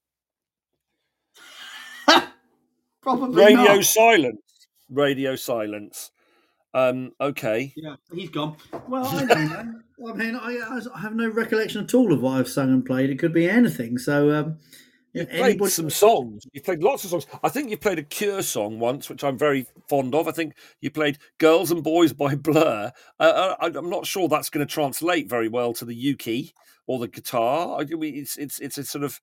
Probably 3.03 3.45
Radio 3.45 3.75
not. 3.77 3.85
silence. 3.85 4.41
Radio 4.91 5.37
silence. 5.37 6.11
Um, 6.75 7.13
okay. 7.21 7.73
Yeah, 7.77 7.97
he's 8.15 8.31
gone. 8.31 8.57
Well, 8.89 9.07
I 9.07 9.25
don't 9.27 9.51
know. 9.51 10.11
I 10.11 10.13
mean, 10.15 10.37
I, 10.37 10.81
I 10.95 10.99
have 11.01 11.15
no 11.15 11.29
recollection 11.29 11.85
at 11.85 11.95
all 11.95 12.13
of 12.13 12.23
what 12.23 12.39
I've 12.39 12.49
sung 12.49 12.71
and 12.73 12.85
played. 12.85 13.11
It 13.11 13.19
could 13.19 13.33
be 13.35 13.49
anything. 13.49 13.99
So, 13.99 14.31
um, 14.33 14.59
You've 15.13 15.29
yeah, 15.31 15.39
played 15.41 15.51
anybody- 15.51 15.71
some 15.71 15.91
songs. 15.91 16.47
You've 16.53 16.65
played 16.65 16.83
lots 16.83 17.05
of 17.05 17.11
songs. 17.11 17.27
I 17.43 17.51
think 17.51 17.69
you 17.71 17.77
played 17.77 17.99
a 17.99 18.03
Cure 18.03 18.43
song 18.43 18.79
once, 18.79 19.11
which 19.11 19.23
I'm 19.23 19.37
very 19.37 19.67
fond 19.89 20.15
of. 20.15 20.27
I 20.27 20.33
think 20.33 20.55
you 20.81 20.91
played 20.91 21.19
"Girls 21.39 21.71
and 21.71 21.83
Boys" 21.85 22.15
by 22.15 22.35
Blur. 22.37 22.91
Uh, 23.21 23.23
uh, 23.23 23.57
I- 23.61 23.79
I'm 23.79 23.91
not 23.91 24.07
sure 24.07 24.27
that's 24.29 24.49
going 24.49 24.67
to 24.67 24.73
translate 24.73 25.29
very 25.29 25.49
well 25.49 25.75
to 25.75 25.85
the 25.85 25.95
uke 25.95 26.55
or 26.87 26.99
the 26.99 27.09
guitar. 27.09 27.79
I 27.81 27.85
mean, 27.85 28.15
it's 28.17 28.39
it's 28.39 28.59
it's 28.61 28.79
a 28.79 28.85
sort 28.85 29.05
of 29.05 29.21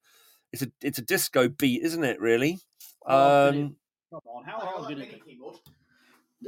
it's 0.52 0.62
a 0.62 0.70
it's 0.82 0.98
a 0.98 1.02
disco 1.02 1.48
beat, 1.48 1.82
isn't 1.82 2.04
it? 2.04 2.20
Really. 2.20 2.58
Oh, 3.06 3.48
Um, 3.48 3.76
Come 4.10 4.20
on, 4.26 4.44
how 4.44 4.58
hard 4.58 4.84
that 4.84 4.88
did 4.88 4.98
mini 4.98 5.22
keyboard. 5.24 5.56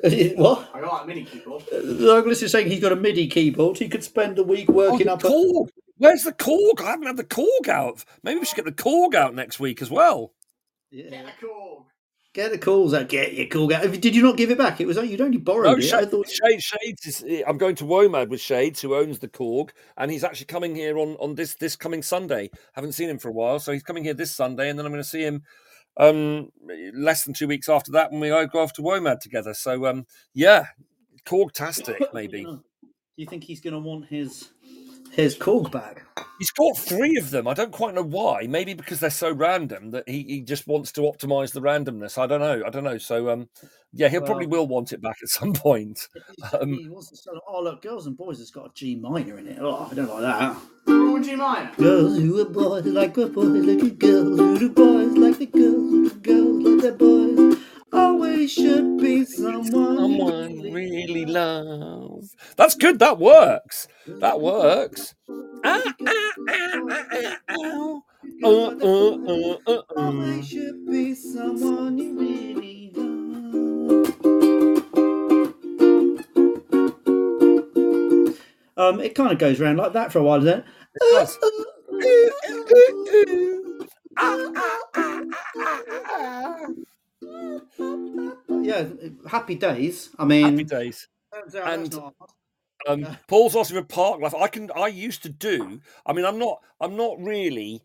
it? 0.03 0.37
what? 0.37 0.69
I 0.75 0.81
got 0.81 1.01
that 1.01 1.07
mini 1.07 1.25
keyboard. 1.25 1.63
Douglas 1.71 2.43
is 2.43 2.51
saying 2.51 2.69
he's 2.69 2.81
got 2.81 2.93
a 2.93 2.97
MIDI 2.97 3.29
keyboard. 3.29 3.79
He 3.79 3.89
could 3.89 4.03
spend 4.03 4.37
the 4.37 4.43
week 4.43 4.67
oh, 4.69 4.73
working 4.73 5.07
the 5.07 5.13
up. 5.13 5.23
A, 5.23 5.29
Korg. 5.29 5.69
Where's 5.99 6.25
the 6.25 6.33
Korg? 6.33 6.81
I 6.81 6.91
haven't 6.91 7.07
had 7.07 7.17
the 7.17 7.25
Korg 7.25 7.69
out. 7.69 8.05
Maybe 8.25 8.41
we 8.41 8.47
should 8.47 8.57
get 8.57 8.65
the 8.65 8.73
Korg 8.73 9.15
out 9.15 9.35
next 9.35 9.61
week 9.61 9.81
as 9.81 9.91
well. 9.91 10.33
Get 10.91 11.13
yeah. 11.13 11.21
a 11.21 11.45
Korg. 11.45 11.85
Get 12.35 12.51
the 12.51 12.57
calls 12.59 12.95
out. 12.95 13.11
Get 13.11 13.35
your 13.35 13.47
call 13.47 13.73
out. 13.75 13.83
Did 14.01 14.17
you 14.17 14.23
not 14.23 14.39
give 14.39 14.51
it 14.51 14.57
back? 14.57 14.81
It 14.81 14.87
was 14.87 14.97
you'd 14.97 15.21
only 15.21 15.37
borrowed 15.37 15.67
No, 15.67 15.73
it. 15.73 15.85
I 15.85 16.01
Shades, 16.01 16.11
thought. 16.11 16.29
Shades, 16.31 16.65
Shades 16.65 17.07
is. 17.07 17.43
I'm 17.47 17.59
going 17.59 17.75
to 17.77 17.85
Womad 17.85 18.29
with 18.29 18.41
Shades, 18.41 18.81
who 18.81 18.95
owns 18.95 19.19
the 19.19 19.29
Korg, 19.29 19.71
and 19.99 20.11
he's 20.11 20.25
actually 20.25 20.47
coming 20.47 20.75
here 20.75 20.97
on 20.99 21.17
on 21.17 21.35
this 21.35 21.55
this 21.57 21.77
coming 21.77 22.03
Sunday. 22.03 22.51
Haven't 22.73 22.93
seen 22.93 23.11
him 23.11 23.19
for 23.19 23.29
a 23.29 23.33
while, 23.33 23.59
so 23.59 23.71
he's 23.73 23.83
coming 23.83 24.03
here 24.03 24.15
this 24.15 24.35
Sunday, 24.35 24.71
and 24.71 24.79
then 24.79 24.87
I'm 24.87 24.93
going 24.93 25.03
to 25.03 25.09
see 25.09 25.23
him 25.23 25.43
um 25.99 26.51
less 26.95 27.25
than 27.25 27.35
two 27.35 27.47
weeks 27.47 27.69
after 27.69 27.93
that 27.93 28.11
when 28.11 28.21
we 28.21 28.29
go 28.31 28.61
off 28.63 28.73
to 28.75 28.83
Womad 28.83 29.21
together. 29.21 29.53
So 29.53 29.85
um 29.85 30.07
yeah, 30.33 30.69
Korg-tastic 31.27 32.01
maybe. 32.15 32.45
Do 32.45 32.61
you 33.17 33.27
think 33.27 33.45
he's 33.45 33.61
going 33.61 33.75
to 33.75 33.79
want 33.79 34.07
his 34.07 34.53
his 35.13 35.37
Korg 35.37 35.71
back? 35.71 36.05
He's 36.39 36.51
got 36.51 36.77
three 36.77 37.17
of 37.19 37.31
them. 37.31 37.47
I 37.47 37.55
don't 37.55 37.73
quite 37.73 37.95
know 37.95 38.03
why. 38.03 38.47
Maybe 38.49 38.75
because 38.75 39.01
they're 39.01 39.11
so 39.11 39.33
random 39.33 39.93
that 39.93 40.09
he, 40.09 40.23
he 40.25 40.41
just 40.41 40.67
wants 40.67 40.91
to 40.93 41.03
optimize 41.03 41.53
the 41.53 41.61
randomness. 41.61 42.19
I 42.19 42.27
don't 42.27 42.41
know. 42.41 42.63
I 42.67 42.71
don't 42.71 42.85
know. 42.85 42.99
So 42.99 43.31
um 43.31 43.49
yeah, 43.93 44.09
he 44.09 44.19
will 44.19 44.27
probably 44.27 44.47
will 44.47 44.67
want 44.67 44.93
it 44.93 45.03
back 45.03 45.17
at 45.23 45.29
some 45.29 45.53
point. 45.53 46.09
Um, 46.53 46.79
he 46.79 46.89
wants 46.89 47.11
to 47.11 47.17
sort 47.17 47.37
of, 47.37 47.43
oh 47.47 47.63
look, 47.63 47.83
girls 47.83 48.07
and 48.07 48.17
boys 48.17 48.39
has 48.39 48.51
got 48.51 48.67
a 48.67 48.71
G 48.75 48.97
minor 48.97 49.39
in 49.39 49.47
it. 49.47 49.59
Oh, 49.61 49.89
I 49.91 49.95
don't 49.95 50.09
like 50.09 50.23
that. 50.23 50.57
Wrong 50.87 51.23
G 51.23 51.37
minor. 51.37 51.71
Girls 51.77 52.19
who 52.19 52.41
are 52.41 52.45
boys 52.47 52.87
like 52.87 53.17
a 53.19 53.27
boy, 53.27 53.43
like 53.43 53.83
a 53.83 53.91
girls 53.91 54.39
who 54.39 54.59
do 54.59 54.71
boys 54.71 55.17
like 55.17 55.39
the 55.39 55.47
girls 55.47 55.91
who 55.91 56.11
do 56.11 56.17
girls 56.21 56.65
like 56.65 56.83
their 56.83 56.93
boys. 56.93 57.32
Should 58.47 58.99
be 58.99 59.25
someone. 59.25 59.65
someone 59.97 60.61
really 60.73 61.25
love. 61.27 62.25
That's 62.57 62.75
good. 62.75 62.99
That 62.99 63.19
works. 63.19 63.89
That 64.07 64.41
works. 64.41 65.15
Ah, 65.65 65.95
ah, 66.07 66.33
ah, 66.49 67.39
ow. 67.51 68.05
Always 69.97 70.49
should 70.49 70.87
be 70.87 71.15
someone 71.15 71.99
you 71.99 72.19
really 72.19 72.93
love. 72.95 73.13
Um, 78.77 79.01
it 79.01 79.15
kind 79.15 79.33
of 79.33 79.39
goes 79.39 79.61
around 79.61 79.77
like 79.77 79.93
that 79.93 80.13
for 80.13 80.19
a 80.19 80.23
while, 80.25 80.41
doesn't 80.41 80.65
it? 87.79 88.12
Yeah, 88.65 88.85
happy 89.29 89.55
days. 89.57 90.11
I 90.19 90.25
mean, 90.25 90.45
Happy 90.51 90.65
days. 90.65 91.09
turns 91.33 91.55
out 91.55 91.65
that's 91.65 91.77
And- 91.77 91.93
not 91.93 92.15
hard. 92.19 92.31
Um, 92.89 93.17
Paul's 93.29 93.55
asking 93.55 93.79
for 93.79 93.85
park 93.87 94.21
life. 94.21 94.35
I 94.35 94.49
can. 94.49 94.69
I 94.75 94.89
used 94.89 95.23
to 95.23 95.29
do. 95.29 95.81
I 96.05 96.13
mean, 96.13 96.25
I'm 96.25 96.37
not. 96.39 96.59
I'm 96.81 96.97
not 96.97 97.17
really. 97.21 97.81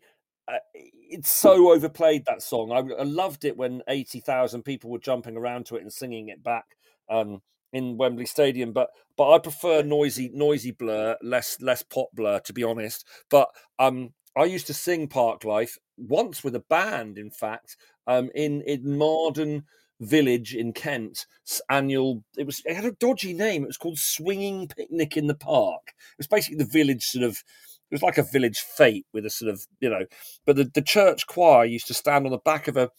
Uh, 0.48 0.58
it's 0.74 1.30
so 1.30 1.70
overplayed 1.72 2.24
that 2.26 2.42
song. 2.42 2.72
I, 2.72 2.78
I 2.78 3.04
loved 3.04 3.44
it 3.44 3.56
when 3.56 3.80
eighty 3.88 4.18
thousand 4.18 4.64
people 4.64 4.90
were 4.90 4.98
jumping 4.98 5.36
around 5.36 5.66
to 5.66 5.76
it 5.76 5.82
and 5.82 5.92
singing 5.92 6.30
it 6.30 6.42
back 6.42 6.64
um, 7.08 7.42
in 7.72 7.96
Wembley 7.96 8.26
Stadium. 8.26 8.72
But 8.72 8.90
but 9.16 9.30
I 9.30 9.38
prefer 9.38 9.82
noisy 9.84 10.30
noisy 10.34 10.72
blur, 10.72 11.16
less 11.22 11.60
less 11.60 11.82
pop 11.82 12.08
blur, 12.12 12.40
to 12.40 12.52
be 12.52 12.64
honest. 12.64 13.06
But 13.30 13.50
um, 13.78 14.14
I 14.36 14.46
used 14.46 14.66
to 14.66 14.74
sing 14.74 15.06
Park 15.06 15.44
Life 15.44 15.78
once 15.96 16.42
with 16.42 16.56
a 16.56 16.64
band. 16.68 17.18
In 17.18 17.30
fact, 17.30 17.76
um, 18.08 18.30
in 18.34 18.62
in 18.62 18.98
Marden 18.98 19.62
village 20.00 20.54
in 20.54 20.72
Kent 20.72 21.26
annual 21.68 22.22
it 22.36 22.46
was 22.46 22.62
it 22.64 22.74
had 22.74 22.84
a 22.84 22.92
dodgy 22.92 23.32
name 23.32 23.62
it 23.64 23.68
was 23.68 23.76
called 23.76 23.98
swinging 23.98 24.68
picnic 24.68 25.16
in 25.16 25.26
the 25.26 25.34
park. 25.34 25.82
It 26.12 26.18
was 26.18 26.26
basically 26.26 26.58
the 26.58 26.70
village 26.70 27.04
sort 27.04 27.24
of 27.24 27.42
it 27.90 27.94
was 27.94 28.02
like 28.02 28.18
a 28.18 28.22
village 28.22 28.58
fete 28.58 29.06
with 29.12 29.26
a 29.26 29.30
sort 29.30 29.50
of 29.50 29.66
you 29.80 29.90
know 29.90 30.04
but 30.46 30.56
the, 30.56 30.70
the 30.72 30.82
church 30.82 31.26
choir 31.26 31.64
used 31.64 31.86
to 31.88 31.94
stand 31.94 32.26
on 32.26 32.32
the 32.32 32.38
back 32.38 32.68
of 32.68 32.76
a 32.76 32.90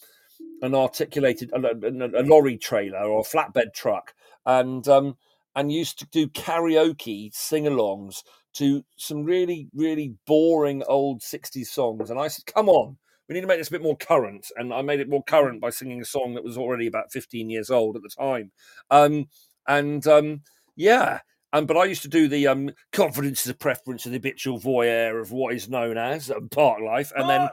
an 0.61 0.75
articulated 0.75 1.51
a, 1.53 1.57
a, 1.57 2.21
a 2.21 2.23
lorry 2.23 2.57
trailer 2.57 2.99
or 2.99 3.21
a 3.21 3.23
flatbed 3.23 3.73
truck 3.73 4.13
and 4.45 4.87
um 4.87 5.15
and 5.55 5.71
used 5.71 5.99
to 5.99 6.05
do 6.07 6.27
karaoke 6.27 7.33
sing-alongs 7.33 8.23
to 8.53 8.83
some 8.97 9.23
really 9.23 9.69
really 9.73 10.15
boring 10.25 10.83
old 10.87 11.21
60s 11.21 11.67
songs. 11.67 12.09
And 12.09 12.19
i 12.19 12.27
said 12.27 12.45
come 12.45 12.67
on 12.67 12.97
we 13.29 13.35
need 13.35 13.41
to 13.41 13.47
make 13.47 13.59
this 13.59 13.67
a 13.67 13.71
bit 13.71 13.83
more 13.83 13.95
current. 13.95 14.47
And 14.57 14.73
I 14.73 14.81
made 14.81 14.99
it 14.99 15.07
more 15.07 15.23
current 15.23 15.61
by 15.61 15.69
singing 15.69 16.01
a 16.01 16.05
song 16.05 16.33
that 16.33 16.43
was 16.43 16.57
already 16.57 16.87
about 16.87 17.11
15 17.11 17.49
years 17.49 17.69
old 17.69 17.95
at 17.95 18.01
the 18.01 18.09
time. 18.09 18.51
Um, 18.89 19.27
and 19.67 20.05
um, 20.07 20.41
yeah, 20.75 21.19
um, 21.53 21.67
but 21.67 21.77
I 21.77 21.85
used 21.85 22.01
to 22.01 22.07
do 22.07 22.27
the 22.27 22.47
um, 22.47 22.71
confidence 22.91 23.45
is 23.45 23.51
a 23.51 23.55
preference 23.55 24.05
and 24.05 24.13
the 24.13 24.17
habitual 24.17 24.59
voyeur 24.59 25.21
of 25.21 25.31
what 25.31 25.53
is 25.53 25.69
known 25.69 25.95
as 25.97 26.31
um, 26.31 26.49
Park 26.49 26.81
Life. 26.81 27.11
And 27.15 27.29
then 27.29 27.49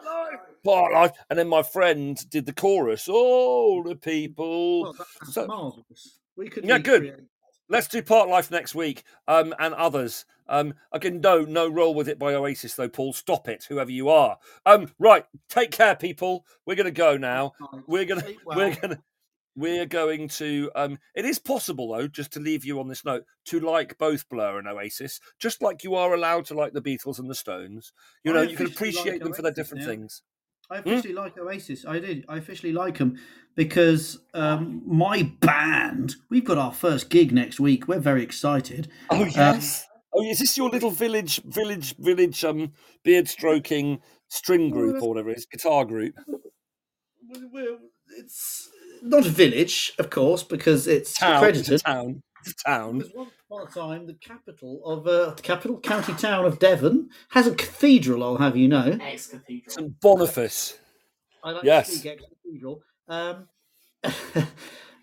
Park 0.64 0.92
Life. 0.94 1.12
And 1.28 1.38
then 1.38 1.48
my 1.48 1.62
friend 1.62 2.18
did 2.30 2.46
the 2.46 2.54
chorus, 2.54 3.06
all 3.06 3.82
the 3.82 3.96
people. 3.96 4.82
Well, 4.82 4.94
So- 5.30 5.46
marvelous. 5.46 6.20
We 6.36 6.48
could 6.48 6.64
Yeah, 6.64 6.78
good. 6.78 7.26
Let's 7.68 7.88
do 7.88 8.02
Park 8.02 8.28
Life 8.28 8.50
next 8.50 8.74
week 8.74 9.02
um, 9.26 9.54
and 9.58 9.74
others. 9.74 10.24
Um, 10.48 10.74
again, 10.92 11.20
no, 11.20 11.42
no 11.42 11.68
roll 11.68 11.94
with 11.94 12.08
it 12.08 12.18
by 12.18 12.34
Oasis, 12.34 12.74
though, 12.74 12.88
Paul. 12.88 13.12
Stop 13.12 13.48
it, 13.48 13.66
whoever 13.68 13.90
you 13.90 14.08
are. 14.08 14.38
Um, 14.64 14.92
right, 14.98 15.24
take 15.48 15.72
care, 15.72 15.96
people. 15.96 16.44
We're 16.64 16.76
going 16.76 16.84
to 16.84 16.92
go 16.92 17.16
now. 17.16 17.52
We're 17.86 18.04
going 18.04 18.20
to, 18.20 18.26
Sleep 18.26 18.38
we're 18.46 18.74
going 18.76 18.90
to, 18.90 19.02
we're 19.56 19.86
going 19.86 20.28
to. 20.28 20.70
Um, 20.76 20.98
it 21.16 21.24
is 21.24 21.40
possible, 21.40 21.92
though, 21.92 22.06
just 22.06 22.32
to 22.34 22.40
leave 22.40 22.64
you 22.64 22.78
on 22.78 22.86
this 22.86 23.04
note, 23.04 23.24
to 23.46 23.58
like 23.58 23.98
both 23.98 24.28
Blur 24.28 24.58
and 24.58 24.68
Oasis, 24.68 25.18
just 25.40 25.60
like 25.62 25.82
you 25.82 25.96
are 25.96 26.14
allowed 26.14 26.44
to 26.46 26.54
like 26.54 26.72
the 26.72 26.82
Beatles 26.82 27.18
and 27.18 27.28
the 27.28 27.34
Stones. 27.34 27.92
You 28.22 28.30
I 28.30 28.34
know, 28.34 28.42
you 28.42 28.56
can 28.56 28.66
officially 28.66 28.90
like 28.90 28.98
appreciate 29.00 29.24
them 29.24 29.32
for 29.32 29.42
their 29.42 29.52
different 29.52 29.82
now. 29.82 29.90
things. 29.90 30.22
I 30.70 30.78
Hmm? 30.78 30.88
officially 30.88 31.14
like 31.14 31.38
Oasis. 31.38 31.84
I 31.86 31.98
did. 32.00 32.24
I 32.28 32.38
officially 32.38 32.72
like 32.72 32.98
them 32.98 33.18
because 33.54 34.18
um, 34.34 34.82
my 34.86 35.22
band. 35.40 36.16
We've 36.30 36.44
got 36.44 36.58
our 36.58 36.72
first 36.72 37.08
gig 37.10 37.32
next 37.32 37.60
week. 37.60 37.86
We're 37.88 38.00
very 38.00 38.22
excited. 38.22 38.88
Oh 39.10 39.22
Um, 39.22 39.28
yes. 39.28 39.86
oh, 40.12 40.22
is 40.24 40.38
this 40.40 40.56
your 40.56 40.68
little 40.70 40.90
village, 40.90 41.40
village, 41.44 41.94
village, 41.98 42.44
um, 42.44 42.72
beard 43.04 43.28
stroking 43.28 44.00
string 44.28 44.70
group 44.70 45.00
or 45.02 45.10
whatever 45.10 45.30
it 45.30 45.38
is, 45.38 45.46
guitar 45.46 45.84
group? 45.84 46.14
It's 48.18 48.68
not 49.02 49.26
a 49.26 49.30
village, 49.30 49.92
of 49.98 50.10
course, 50.10 50.42
because 50.42 50.86
it's 50.86 51.14
Town, 51.18 51.44
it's 51.44 51.68
a 51.68 51.72
Crediton. 51.74 51.84
town, 51.84 52.22
it's 52.46 52.62
town. 52.62 52.98
Because 52.98 53.14
once 53.14 53.30
upon 53.48 53.66
a 53.66 53.70
time, 53.70 54.06
the 54.06 54.14
capital 54.14 54.80
of 54.84 55.06
uh, 55.06 55.34
the 55.34 55.42
capital 55.42 55.78
county 55.80 56.12
town 56.14 56.44
of 56.44 56.58
Devon 56.58 57.10
has 57.30 57.46
a 57.46 57.54
cathedral. 57.54 58.22
I'll 58.22 58.36
have 58.36 58.56
you 58.56 58.68
know. 58.68 58.98
Ex 59.00 59.28
cathedral. 59.28 59.72
St 59.74 60.00
Boniface. 60.00 60.78
I 61.44 61.50
like 61.52 61.64
Yes. 61.64 61.88
to 61.88 61.96
speak 61.96 62.12
ex 62.12 62.22
cathedral. 62.44 62.82
Um, 63.08 63.48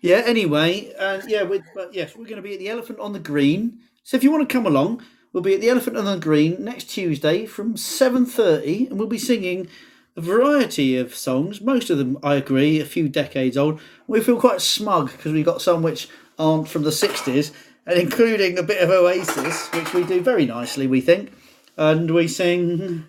yeah. 0.00 0.22
Anyway, 0.26 0.92
uh, 0.98 1.20
yeah. 1.26 1.42
With, 1.42 1.62
but 1.74 1.94
yes, 1.94 2.16
we're 2.16 2.24
going 2.24 2.36
to 2.36 2.42
be 2.42 2.54
at 2.54 2.58
the 2.58 2.68
Elephant 2.68 2.98
on 2.98 3.12
the 3.12 3.18
Green. 3.18 3.78
So 4.02 4.16
if 4.16 4.22
you 4.24 4.30
want 4.30 4.48
to 4.48 4.52
come 4.52 4.66
along, 4.66 5.02
we'll 5.32 5.42
be 5.42 5.54
at 5.54 5.60
the 5.60 5.70
Elephant 5.70 5.96
on 5.96 6.04
the 6.04 6.16
Green 6.18 6.62
next 6.62 6.84
Tuesday 6.84 7.46
from 7.46 7.76
seven 7.76 8.26
thirty, 8.26 8.86
and 8.86 8.98
we'll 8.98 9.08
be 9.08 9.18
singing 9.18 9.68
a 10.16 10.20
variety 10.20 10.96
of 10.96 11.14
songs. 11.14 11.60
Most 11.60 11.90
of 11.90 11.98
them, 11.98 12.18
I 12.22 12.34
agree, 12.36 12.80
a 12.80 12.84
few 12.84 13.08
decades 13.08 13.56
old. 13.56 13.80
We 14.06 14.20
feel 14.20 14.38
quite 14.38 14.60
smug 14.60 15.10
because 15.10 15.32
we've 15.32 15.44
got 15.44 15.62
some 15.62 15.82
which 15.82 16.08
aren't 16.38 16.68
from 16.68 16.82
the 16.82 16.92
sixties, 16.92 17.52
and 17.86 17.98
including 17.98 18.58
a 18.58 18.62
bit 18.62 18.82
of 18.82 18.90
Oasis, 18.90 19.68
which 19.68 19.92
we 19.92 20.04
do 20.04 20.20
very 20.20 20.46
nicely, 20.46 20.86
we 20.86 21.00
think. 21.00 21.32
And 21.76 22.10
we 22.10 22.28
sing. 22.28 23.04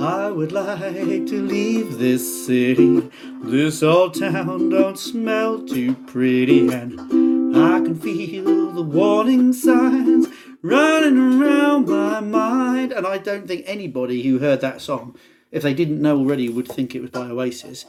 I 0.00 0.30
would 0.30 0.50
like 0.50 1.26
to 1.26 1.42
leave 1.42 1.98
this 1.98 2.46
city. 2.46 3.10
This 3.42 3.82
old 3.82 4.18
town 4.18 4.70
don't 4.70 4.98
smell 4.98 5.60
too 5.60 5.94
pretty, 6.06 6.68
and 6.68 7.56
I 7.56 7.80
can 7.80 7.94
feel 7.94 8.72
the 8.72 8.82
warning 8.82 9.52
signs 9.52 10.26
running 10.62 11.18
around 11.18 11.86
my 11.86 12.20
mind. 12.20 12.92
And 12.92 13.06
I 13.06 13.18
don't 13.18 13.46
think 13.46 13.64
anybody 13.66 14.22
who 14.22 14.38
heard 14.38 14.60
that 14.62 14.80
song, 14.80 15.16
if 15.52 15.62
they 15.62 15.74
didn't 15.74 16.00
know 16.00 16.18
already, 16.18 16.48
would 16.48 16.68
think 16.68 16.94
it 16.94 17.02
was 17.02 17.10
by 17.10 17.26
Oasis. 17.26 17.84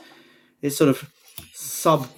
It's 0.62 0.78
sort 0.78 0.90
of 0.90 1.12
sub 1.54 2.10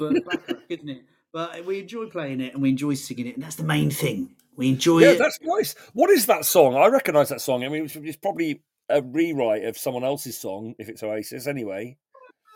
isn't 0.69 0.89
it? 0.89 1.03
But 1.33 1.65
we 1.65 1.79
enjoy 1.79 2.05
playing 2.05 2.41
it 2.41 2.53
and 2.53 2.61
we 2.61 2.69
enjoy 2.69 2.93
singing 2.93 3.25
it, 3.25 3.35
and 3.35 3.43
that's 3.43 3.55
the 3.55 3.63
main 3.63 3.89
thing. 3.89 4.35
We 4.55 4.69
enjoy 4.69 4.99
it. 4.99 5.01
Yeah, 5.01 5.09
it. 5.13 5.17
that's 5.17 5.39
nice. 5.41 5.75
What 5.93 6.11
is 6.11 6.27
that 6.27 6.45
song? 6.45 6.75
I 6.75 6.85
recognise 6.87 7.29
that 7.29 7.41
song. 7.41 7.63
I 7.63 7.69
mean, 7.69 7.85
it's, 7.85 7.95
it's 7.95 8.17
probably 8.17 8.61
a 8.87 9.01
rewrite 9.01 9.63
of 9.65 9.75
someone 9.75 10.03
else's 10.03 10.39
song, 10.39 10.75
if 10.77 10.89
it's 10.89 11.01
Oasis, 11.01 11.47
anyway. 11.47 11.97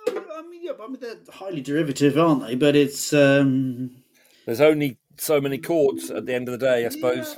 I 0.07 0.43
mean, 0.43 0.63
yeah, 0.63 0.73
I 0.79 0.87
mean 0.87 0.99
they're 1.01 1.15
highly 1.33 1.61
derivative, 1.61 2.19
aren't 2.19 2.45
they? 2.45 2.53
But 2.53 2.75
it's 2.75 3.13
um, 3.13 4.03
There's 4.45 4.61
only 4.61 4.99
so 5.17 5.41
many 5.41 5.57
chords 5.57 6.11
at 6.11 6.27
the 6.27 6.35
end 6.35 6.47
of 6.47 6.59
the 6.59 6.65
day, 6.65 6.85
I 6.85 6.89
suppose. 6.89 7.35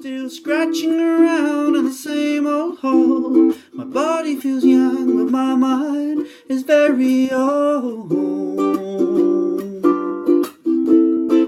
Still 0.00 0.30
scratching 0.30 0.98
around 0.98 1.76
in 1.76 1.84
the 1.84 1.92
same 1.92 2.46
old 2.46 2.78
hole. 2.78 3.54
My 3.72 3.84
body 3.84 4.36
feels 4.36 4.64
young, 4.64 5.18
but 5.18 5.30
my 5.30 5.54
mind 5.54 6.26
is 6.48 6.62
very 6.62 7.30
old. 7.30 8.75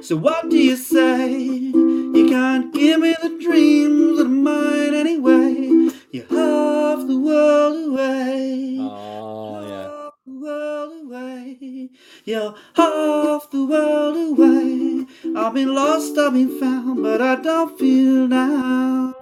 So 0.09 0.17
what 0.17 0.49
do 0.49 0.57
you 0.57 0.75
say? 0.75 1.31
You 1.35 2.27
can't 2.31 2.73
give 2.73 2.99
me 2.99 3.15
the 3.21 3.29
dreams 3.39 4.17
that 4.17 4.25
are 4.25 4.31
mine 4.31 4.95
anyway. 4.95 5.91
You're 6.11 6.25
half 6.31 7.07
the 7.07 7.19
world 7.19 7.89
away. 7.89 8.79
Oh, 8.81 9.61
yeah. 9.69 9.83
Half 9.83 10.15
the 10.25 10.33
world 10.33 10.93
away. 11.05 11.91
You're 12.25 12.55
half 12.75 13.51
the 13.51 13.67
world 13.67 14.17
away. 14.31 15.07
I've 15.37 15.53
been 15.53 15.75
lost, 15.75 16.17
I've 16.17 16.33
been 16.33 16.59
found, 16.59 17.03
but 17.03 17.21
I 17.21 17.35
don't 17.43 17.79
feel 17.79 18.29
now. 18.29 19.15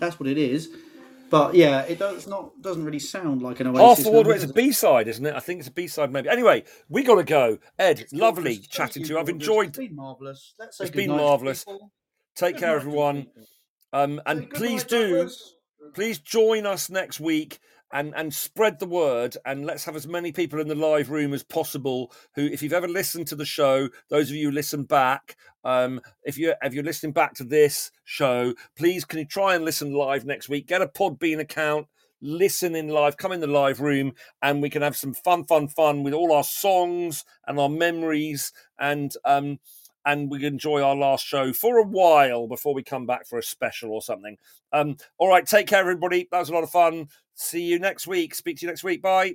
That's 0.00 0.20
what 0.20 0.28
it 0.28 0.36
is. 0.36 0.68
But 1.30 1.54
yeah, 1.54 1.82
it 1.82 1.98
does 1.98 2.26
not 2.26 2.60
doesn't 2.60 2.84
really 2.84 2.98
sound 2.98 3.42
like 3.42 3.60
an 3.60 3.68
Oasis. 3.68 4.04
Half 4.04 4.04
the 4.04 4.10
world. 4.10 4.26
It's 4.28 4.42
a 4.44 4.48
does 4.48 4.50
it? 4.50 4.56
B 4.56 4.72
side, 4.72 5.08
isn't 5.08 5.24
it? 5.24 5.34
I 5.34 5.40
think 5.40 5.60
it's 5.60 5.68
a 5.68 5.72
B 5.72 5.86
side, 5.86 6.12
maybe. 6.12 6.28
Anyway, 6.28 6.64
we 6.88 7.02
got 7.04 7.16
to 7.16 7.24
go. 7.24 7.58
Ed, 7.78 8.04
lovely 8.12 8.56
Thank 8.56 8.70
chatting 8.70 9.04
to 9.04 9.08
you. 9.10 9.18
I've 9.18 9.28
enjoyed. 9.28 9.68
It's 9.68 9.78
been 9.78 9.96
marvellous. 9.96 10.54
Let's 10.58 10.78
say 10.78 10.84
It's 10.84 10.90
good 10.90 10.98
been 10.98 11.10
night 11.10 11.16
to 11.18 11.22
marvellous. 11.22 11.64
Take 12.34 12.54
Good 12.54 12.60
care, 12.60 12.76
everyone. 12.76 13.26
Um, 13.92 14.20
and 14.26 14.48
Good 14.50 14.58
please 14.58 14.82
night, 14.82 14.88
do, 14.88 15.08
Douglas. 15.16 15.54
please 15.94 16.18
join 16.18 16.66
us 16.66 16.90
next 16.90 17.20
week 17.20 17.60
and 17.92 18.14
and 18.16 18.32
spread 18.32 18.78
the 18.78 18.86
word 18.86 19.36
and 19.44 19.66
let's 19.66 19.84
have 19.84 19.96
as 19.96 20.06
many 20.06 20.32
people 20.32 20.60
in 20.60 20.68
the 20.68 20.74
live 20.74 21.10
room 21.10 21.32
as 21.32 21.42
possible 21.42 22.12
who 22.34 22.42
if 22.46 22.62
you've 22.62 22.72
ever 22.72 22.88
listened 22.88 23.26
to 23.26 23.34
the 23.36 23.44
show 23.44 23.88
those 24.08 24.30
of 24.30 24.36
you 24.36 24.48
who 24.48 24.54
listen 24.54 24.84
back 24.84 25.36
um 25.64 26.00
if 26.24 26.38
you 26.38 26.54
if 26.62 26.72
you're 26.72 26.84
listening 26.84 27.12
back 27.12 27.34
to 27.34 27.44
this 27.44 27.90
show 28.04 28.54
please 28.76 29.04
can 29.04 29.18
you 29.18 29.24
try 29.24 29.54
and 29.54 29.64
listen 29.64 29.92
live 29.92 30.24
next 30.24 30.48
week 30.48 30.66
get 30.66 30.82
a 30.82 30.86
podbean 30.86 31.40
account 31.40 31.86
listen 32.22 32.74
in 32.74 32.88
live 32.88 33.16
come 33.16 33.32
in 33.32 33.40
the 33.40 33.46
live 33.46 33.80
room 33.80 34.12
and 34.42 34.60
we 34.62 34.70
can 34.70 34.82
have 34.82 34.96
some 34.96 35.14
fun 35.14 35.44
fun 35.44 35.68
fun 35.68 36.02
with 36.02 36.14
all 36.14 36.32
our 36.32 36.44
songs 36.44 37.24
and 37.46 37.58
our 37.58 37.68
memories 37.68 38.52
and 38.78 39.12
um 39.24 39.58
and 40.06 40.30
we 40.30 40.44
enjoy 40.44 40.82
our 40.82 40.96
last 40.96 41.24
show 41.24 41.52
for 41.52 41.78
a 41.78 41.86
while 41.86 42.46
before 42.46 42.74
we 42.74 42.82
come 42.82 43.06
back 43.06 43.26
for 43.26 43.38
a 43.38 43.42
special 43.42 43.92
or 43.92 44.02
something. 44.02 44.36
Um, 44.72 44.96
all 45.18 45.28
right, 45.28 45.44
take 45.44 45.66
care, 45.66 45.80
everybody. 45.80 46.28
That 46.30 46.38
was 46.38 46.48
a 46.48 46.54
lot 46.54 46.64
of 46.64 46.70
fun. 46.70 47.08
See 47.34 47.62
you 47.62 47.78
next 47.78 48.06
week. 48.06 48.34
Speak 48.34 48.58
to 48.58 48.66
you 48.66 48.68
next 48.68 48.84
week. 48.84 49.02
Bye. 49.02 49.34